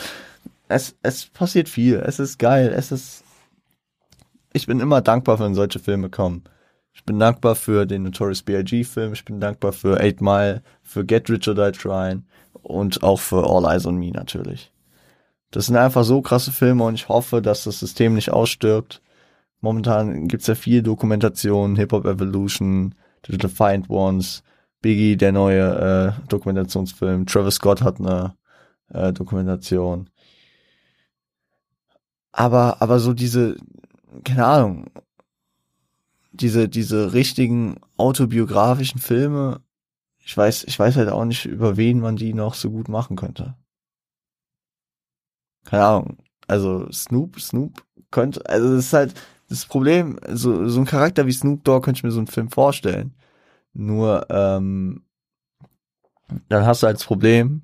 Es, 0.68 0.94
es 1.02 1.26
passiert 1.26 1.68
viel, 1.68 1.96
es 1.96 2.18
ist 2.18 2.38
geil, 2.38 2.72
es 2.76 2.92
ist. 2.92 3.24
Ich 4.52 4.66
bin 4.66 4.80
immer 4.80 5.00
dankbar, 5.00 5.38
wenn 5.40 5.54
solche 5.54 5.78
Filme 5.78 6.10
kommen. 6.10 6.44
Ich 6.92 7.04
bin 7.04 7.18
dankbar 7.18 7.54
für 7.54 7.86
den 7.86 8.02
Notorious 8.02 8.42
B.I.G. 8.42 8.84
Film. 8.84 9.12
Ich 9.12 9.24
bin 9.24 9.40
dankbar 9.40 9.72
für 9.72 10.00
Eight 10.00 10.20
Mile, 10.20 10.62
für 10.82 11.04
Get 11.04 11.30
Rich 11.30 11.48
or 11.48 11.54
Die 11.54 11.72
Trying 11.78 12.24
und 12.62 13.02
auch 13.02 13.20
für 13.20 13.48
All 13.48 13.64
Eyes 13.64 13.86
on 13.86 13.96
Me 13.96 14.10
natürlich. 14.10 14.72
Das 15.50 15.66
sind 15.66 15.76
einfach 15.76 16.04
so 16.04 16.20
krasse 16.20 16.52
Filme 16.52 16.84
und 16.84 16.94
ich 16.94 17.08
hoffe, 17.08 17.40
dass 17.40 17.64
das 17.64 17.78
System 17.78 18.14
nicht 18.14 18.30
ausstirbt. 18.30 19.02
Momentan 19.60 20.28
gibt's 20.28 20.46
ja 20.46 20.54
viel 20.54 20.82
Dokumentation, 20.82 21.76
Hip-Hop 21.76 22.04
Evolution, 22.04 22.94
The 23.26 23.38
Defiant 23.38 23.88
Ones, 23.90 24.42
Biggie, 24.80 25.16
der 25.16 25.32
neue 25.32 26.14
äh, 26.20 26.28
Dokumentationsfilm, 26.28 27.26
Travis 27.26 27.56
Scott 27.56 27.82
hat 27.82 27.98
eine 27.98 28.36
äh, 28.90 29.12
Dokumentation. 29.12 30.10
Aber, 32.30 32.80
aber 32.80 33.00
so 33.00 33.14
diese, 33.14 33.56
keine 34.24 34.46
Ahnung, 34.46 34.90
diese, 36.30 36.68
diese 36.68 37.12
richtigen 37.12 37.80
autobiografischen 37.96 39.00
Filme, 39.00 39.60
ich 40.20 40.36
weiß, 40.36 40.64
ich 40.64 40.78
weiß 40.78 40.96
halt 40.96 41.08
auch 41.08 41.24
nicht, 41.24 41.46
über 41.46 41.76
wen 41.76 42.00
man 42.00 42.16
die 42.16 42.34
noch 42.34 42.54
so 42.54 42.70
gut 42.70 42.88
machen 42.88 43.16
könnte. 43.16 43.56
Keine 45.64 45.84
Ahnung. 45.84 46.18
Also 46.46 46.90
Snoop, 46.92 47.40
Snoop 47.40 47.84
könnte, 48.10 48.44
also 48.48 48.74
das 48.74 48.86
ist 48.86 48.92
halt 48.92 49.14
das 49.48 49.66
Problem, 49.66 50.18
so, 50.28 50.68
so 50.68 50.80
ein 50.80 50.86
Charakter 50.86 51.26
wie 51.26 51.32
Snoop 51.32 51.64
Dogg 51.64 51.84
könnte 51.84 51.98
ich 51.98 52.04
mir 52.04 52.10
so 52.10 52.18
einen 52.18 52.26
Film 52.26 52.50
vorstellen. 52.50 53.14
Nur, 53.74 54.26
ähm, 54.30 55.04
dann 56.48 56.66
hast 56.66 56.82
du 56.82 56.86
halt 56.86 56.96
das 56.96 57.04
Problem, 57.04 57.62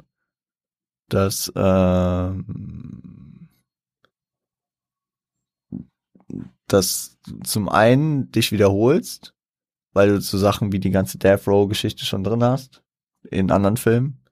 dass 1.08 1.52
ähm, 1.54 3.48
dass 6.66 7.18
zum 7.44 7.68
einen 7.68 8.30
dich 8.32 8.52
wiederholst, 8.52 9.34
weil 9.92 10.08
du 10.08 10.20
so 10.20 10.38
Sachen 10.38 10.72
wie 10.72 10.80
die 10.80 10.90
ganze 10.90 11.18
Death 11.18 11.46
Row 11.46 11.68
Geschichte 11.68 12.04
schon 12.04 12.24
drin 12.24 12.42
hast 12.42 12.82
in 13.30 13.50
anderen 13.50 13.76
Filmen. 13.76 14.23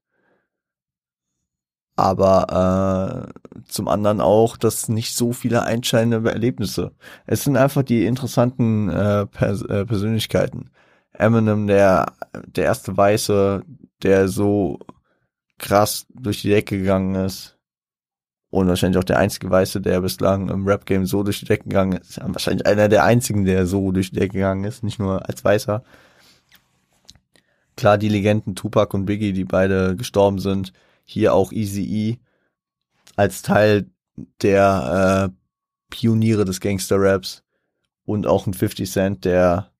Aber 1.95 3.28
äh, 3.57 3.62
zum 3.68 3.88
anderen 3.88 4.20
auch, 4.20 4.57
dass 4.57 4.88
nicht 4.88 5.14
so 5.14 5.32
viele 5.32 5.62
einscheinende 5.64 6.30
Erlebnisse. 6.30 6.93
Es 7.26 7.45
sind 7.45 7.57
einfach 7.57 7.82
die 7.82 8.07
interessanten 8.07 8.88
äh, 8.88 9.26
Pers 9.26 9.62
äh, 9.62 9.84
Persönlichkeiten. 9.84 10.70
Eminem, 11.12 11.66
der 11.66 12.12
der 12.47 12.64
erste 12.64 12.97
Weiße, 12.97 13.62
der 14.03 14.28
so 14.28 14.78
krass 15.59 16.07
durch 16.14 16.43
die 16.43 16.49
Decke 16.49 16.78
gegangen 16.78 17.14
ist. 17.14 17.59
Und 18.51 18.68
wahrscheinlich 18.68 18.99
auch 18.99 19.05
der 19.05 19.18
einzige 19.18 19.49
Weiße, 19.51 19.80
der 19.80 20.03
bislang 20.03 20.51
im 20.51 20.66
Rap-Game 20.66 21.07
so 21.07 21.22
durch 21.22 21.40
die 21.40 21.47
Decke 21.47 21.64
gegangen 21.64 21.93
ist. 21.93 22.20
Wahrscheinlich 22.22 22.66
einer 22.66 22.88
der 22.88 23.05
einzigen, 23.05 23.47
der 23.47 23.66
so 23.66 23.93
durch 23.93 24.11
die 24.11 24.18
Decke 24.18 24.34
gegangen 24.34 24.64
ist, 24.64 24.82
nicht 24.82 24.99
nur 24.99 25.26
als 25.26 25.43
Weißer. 25.43 25.82
Klar, 27.76 27.97
die 27.97 28.11
Legenden 28.11 28.55
Tupac 28.55 28.95
und 28.95 29.07
Biggie, 29.07 29.32
die 29.32 29.45
beide 29.45 29.97
gestorben 29.97 30.38
sind. 30.38 30.74
Hier 31.13 31.35
auch 31.35 31.53
Easy 31.53 31.85
E 31.85 32.19
als 33.17 33.43
Teil 33.43 33.91
der 34.41 35.31
äh, 35.31 35.37
Pioniere 35.91 36.45
des 36.45 36.61
Gangster-Raps. 36.61 37.43
Und 38.05 38.27
auch 38.27 38.47
ein 38.47 38.55
50 38.55 38.91
Cent, 38.91 39.25
der 39.25 39.71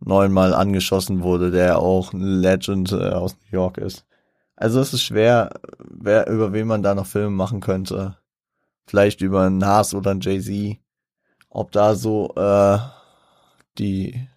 neunmal 0.00 0.52
angeschossen 0.52 1.22
wurde, 1.22 1.50
der 1.50 1.78
auch 1.78 2.12
ein 2.12 2.20
Legend 2.20 2.92
äh, 2.92 3.10
aus 3.10 3.34
New 3.34 3.56
York 3.58 3.78
ist. 3.78 4.04
Also 4.56 4.80
es 4.80 4.92
ist 4.92 5.02
schwer, 5.02 5.50
wer, 5.78 6.28
über 6.28 6.52
wen 6.52 6.66
man 6.66 6.82
da 6.82 6.94
noch 6.94 7.06
Filme 7.06 7.30
machen 7.30 7.60
könnte. 7.60 8.18
Vielleicht 8.86 9.20
über 9.22 9.42
einen 9.42 9.58
Nas 9.58 9.94
oder 9.94 10.10
einen 10.10 10.20
Jay-Z. 10.20 10.78
Ob 11.48 11.72
da 11.72 11.94
so 11.94 12.34
äh, 12.34 12.78
die 13.78 14.28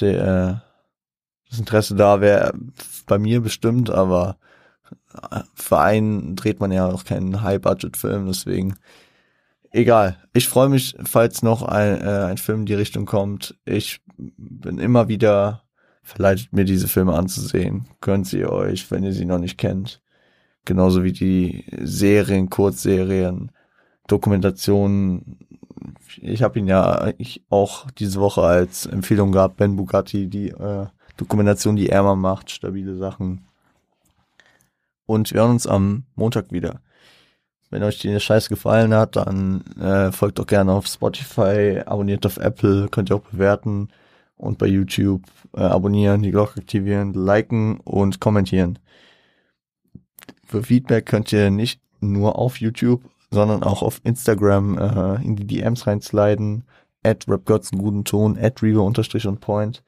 der 0.00 0.60
äh, 0.62 0.64
das 1.50 1.58
Interesse 1.58 1.94
da 1.94 2.20
wäre, 2.20 2.52
bei 3.06 3.18
mir 3.18 3.40
bestimmt, 3.40 3.90
aber 3.90 4.38
einen 5.70 6.36
dreht 6.36 6.60
man 6.60 6.72
ja 6.72 6.88
auch 6.88 7.04
keinen 7.04 7.42
High-Budget-Film, 7.42 8.26
deswegen 8.26 8.74
egal. 9.70 10.16
Ich 10.32 10.48
freue 10.48 10.68
mich, 10.68 10.96
falls 11.04 11.42
noch 11.42 11.62
ein, 11.62 12.00
äh, 12.00 12.24
ein 12.26 12.38
Film 12.38 12.60
in 12.60 12.66
die 12.66 12.74
Richtung 12.74 13.06
kommt. 13.06 13.56
Ich 13.64 14.00
bin 14.16 14.78
immer 14.78 15.08
wieder 15.08 15.64
verleitet 16.04 16.52
mir 16.52 16.64
diese 16.64 16.86
Filme 16.86 17.14
anzusehen. 17.14 17.86
Könnt 18.00 18.32
ihr 18.32 18.52
euch, 18.52 18.90
wenn 18.90 19.02
ihr 19.02 19.12
sie 19.12 19.24
noch 19.24 19.38
nicht 19.38 19.58
kennt. 19.58 20.00
Genauso 20.64 21.02
wie 21.02 21.12
die 21.12 21.64
Serien, 21.80 22.50
Kurzserien, 22.50 23.50
Dokumentationen. 24.06 25.38
Ich 26.20 26.42
habe 26.42 26.58
ihn 26.58 26.68
ja 26.68 27.12
ich 27.18 27.42
auch 27.48 27.90
diese 27.92 28.20
Woche 28.20 28.42
als 28.42 28.86
Empfehlung 28.86 29.32
gehabt, 29.32 29.56
Ben 29.56 29.76
Bugatti, 29.76 30.28
die 30.28 30.50
äh, 30.50 30.86
Dokumentation, 31.16 31.76
die 31.76 31.88
er 31.88 32.02
mal 32.02 32.16
macht, 32.16 32.50
stabile 32.50 32.96
Sachen. 32.96 33.46
Und 35.06 35.32
wir 35.32 35.40
hören 35.40 35.52
uns 35.52 35.66
am 35.66 36.04
Montag 36.14 36.52
wieder. 36.52 36.80
Wenn 37.70 37.82
euch 37.82 37.98
die 37.98 38.20
Scheiß 38.20 38.48
gefallen 38.48 38.94
hat, 38.94 39.16
dann 39.16 39.62
äh, 39.80 40.12
folgt 40.12 40.38
doch 40.38 40.46
gerne 40.46 40.72
auf 40.72 40.86
Spotify, 40.86 41.82
abonniert 41.84 42.24
auf 42.24 42.36
Apple, 42.36 42.88
könnt 42.88 43.10
ihr 43.10 43.16
auch 43.16 43.30
bewerten 43.32 43.88
und 44.36 44.58
bei 44.58 44.66
YouTube 44.66 45.22
äh, 45.54 45.62
abonnieren, 45.62 46.22
die 46.22 46.30
Glocke 46.30 46.60
aktivieren, 46.60 47.12
liken 47.14 47.80
und 47.80 48.20
kommentieren. 48.20 48.78
Für 50.46 50.62
Feedback 50.62 51.06
könnt 51.06 51.32
ihr 51.32 51.50
nicht 51.50 51.80
nur 52.00 52.38
auf 52.38 52.60
YouTube, 52.60 53.02
sondern 53.30 53.62
auch 53.62 53.82
auf 53.82 54.00
Instagram 54.04 54.78
äh, 54.78 55.24
in 55.24 55.36
die 55.36 55.46
DMs 55.46 55.86
reinsliden. 55.86 56.64
At 57.02 57.26
rapgods 57.28 57.72
einen 57.72 57.82
guten 57.82 58.04
Ton, 58.04 58.38
at 58.38 58.62
Reaver 58.62 58.84
unterstrich 58.84 59.26
und 59.26 59.40
point. 59.40 59.82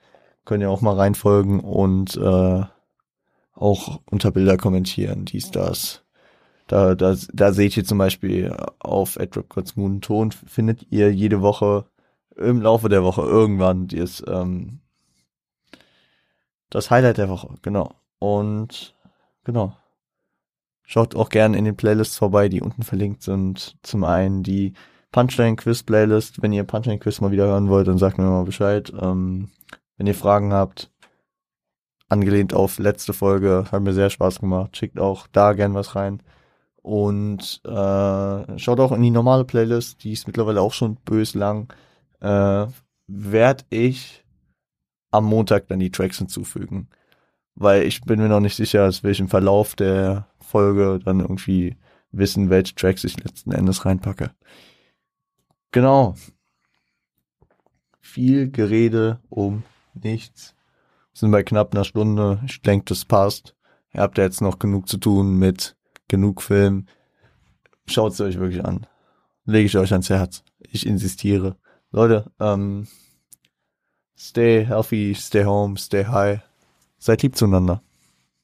Könnt 0.45 0.63
ihr 0.63 0.71
auch 0.71 0.83
mal 0.83 0.97
reinfolgen 0.97 1.61
und 1.61 2.17
äh, 2.17 2.65
auch 3.57 4.01
unter 4.11 4.31
Bilder 4.31 4.57
kommentieren, 4.57 5.25
dies, 5.25 5.51
das. 5.51 6.03
Da, 6.69 6.95
da, 6.95 7.17
da 7.33 7.53
seht 7.53 7.77
ihr 7.77 7.85
zum 7.85 7.99
Beispiel 7.99 8.57
auf 8.79 9.19
guten 9.75 10.01
Ton, 10.01 10.33
findet 10.33 10.87
ihr 10.91 11.13
jede 11.13 11.41
Woche 11.41 11.87
im 12.37 12.61
Laufe 12.61 12.89
der 12.89 13.03
Woche 13.03 13.23
irgendwann 13.23 13.89
ist 13.89 14.23
ähm, 14.29 14.81
das 16.71 16.91
Highlight 16.91 17.19
der 17.19 17.29
Woche, 17.29 17.55
genau. 17.63 17.95
Und 18.19 18.95
genau. 19.45 19.77
Schaut 20.83 21.17
auch 21.17 21.31
gerne 21.31 21.57
in 21.57 21.65
den 21.65 21.77
Playlists 21.77 22.17
vorbei, 22.17 22.49
die 22.49 22.61
unten 22.61 22.83
verlinkt 22.83 23.23
sind. 23.23 23.77
Zum 23.83 24.05
einen 24.05 24.43
die 24.43 24.75
Punchline 25.11 25.57
Quiz 25.57 25.83
Playlist. 25.83 26.43
Wenn 26.43 26.53
ihr 26.53 26.65
Punchline 26.65 26.99
Quiz 26.99 27.21
mal 27.21 27.31
wieder 27.33 27.47
hören 27.47 27.69
wollt, 27.69 27.89
dann 27.89 27.99
sagt 27.99 28.19
mir 28.19 28.25
mal 28.25 28.45
Bescheid. 28.45 28.93
Ähm, 29.01 29.51
wenn 29.97 30.07
ihr 30.07 30.15
Fragen 30.15 30.53
habt, 30.53 30.91
angelehnt 32.09 32.55
auf 32.55 32.79
letzte 32.79 33.13
Folge, 33.13 33.67
hat 33.71 33.83
mir 33.83 33.93
sehr 33.93 34.11
Spaß 34.11 34.41
gemacht. 34.41 34.77
Schickt 34.77 34.99
auch 34.99 35.27
da 35.29 35.53
gern 35.53 35.75
was 35.75 35.97
rein. 35.97 36.23
Und 36.83 37.61
äh, 37.65 38.59
schaut 38.59 38.81
auch 38.81 38.93
in 38.93 39.03
die 39.03 39.11
normale 39.11 39.45
Playlist, 39.45 40.05
die 40.05 40.13
ist 40.13 40.27
mittlerweile 40.27 40.61
auch 40.61 40.73
schon 40.73 40.97
bös 40.97 41.35
lang 41.35 41.73
äh, 42.21 42.67
werde 43.07 43.65
ich 43.71 44.25
am 45.11 45.25
Montag 45.25 45.69
dann 45.69 45.79
die 45.79 45.91
Tracks 45.91 46.19
hinzufügen. 46.19 46.89
Weil 47.55 47.83
ich 47.83 48.03
bin 48.03 48.21
mir 48.21 48.29
noch 48.29 48.41
nicht 48.41 48.57
sicher, 48.57 48.87
aus 48.87 49.03
welchem 49.03 49.29
Verlauf 49.29 49.75
der 49.75 50.29
Folge 50.41 51.01
dann 51.05 51.21
irgendwie 51.21 51.77
wissen, 52.11 52.51
welche 52.51 52.75
Tracks 52.75 53.05
ich 53.05 53.23
letzten 53.23 53.53
Endes 53.53 53.85
reinpacke. 53.85 54.33
Genau. 55.73 56.15
Viel 58.01 58.51
Gerede 58.51 59.21
um 59.29 59.63
nichts. 59.95 60.56
Sind 61.17 61.31
bei 61.31 61.43
knapp 61.43 61.75
einer 61.75 61.85
Stunde. 61.85 62.41
Ich 62.45 62.61
denke, 62.61 62.85
das 62.87 63.07
passt. 63.07 63.55
Ihr 63.95 64.03
habt 64.03 64.19
ja 64.19 64.25
jetzt 64.25 64.43
noch 64.43 64.59
genug 64.59 64.87
zu 64.87 64.99
tun 64.99 65.39
mit 65.39 65.75
genug 66.09 66.43
Film. 66.43 66.87
Schaut 67.87 68.13
es 68.13 68.21
euch 68.21 68.39
wirklich 68.39 68.65
an. 68.65 68.87
Lege 69.47 69.67
ich 69.67 69.79
euch 69.79 69.93
ans 69.93 70.11
Herz. 70.11 70.45
Ich 70.59 70.87
insistiere. 70.87 71.57
Leute, 71.91 72.31
ähm, 72.39 72.87
stay 74.15 74.67
healthy, 74.67 75.15
stay 75.15 75.45
home, 75.45 75.79
stay 75.79 76.05
high. 76.05 76.41
Seid 76.99 77.23
lieb 77.23 77.35
zueinander. 77.35 77.83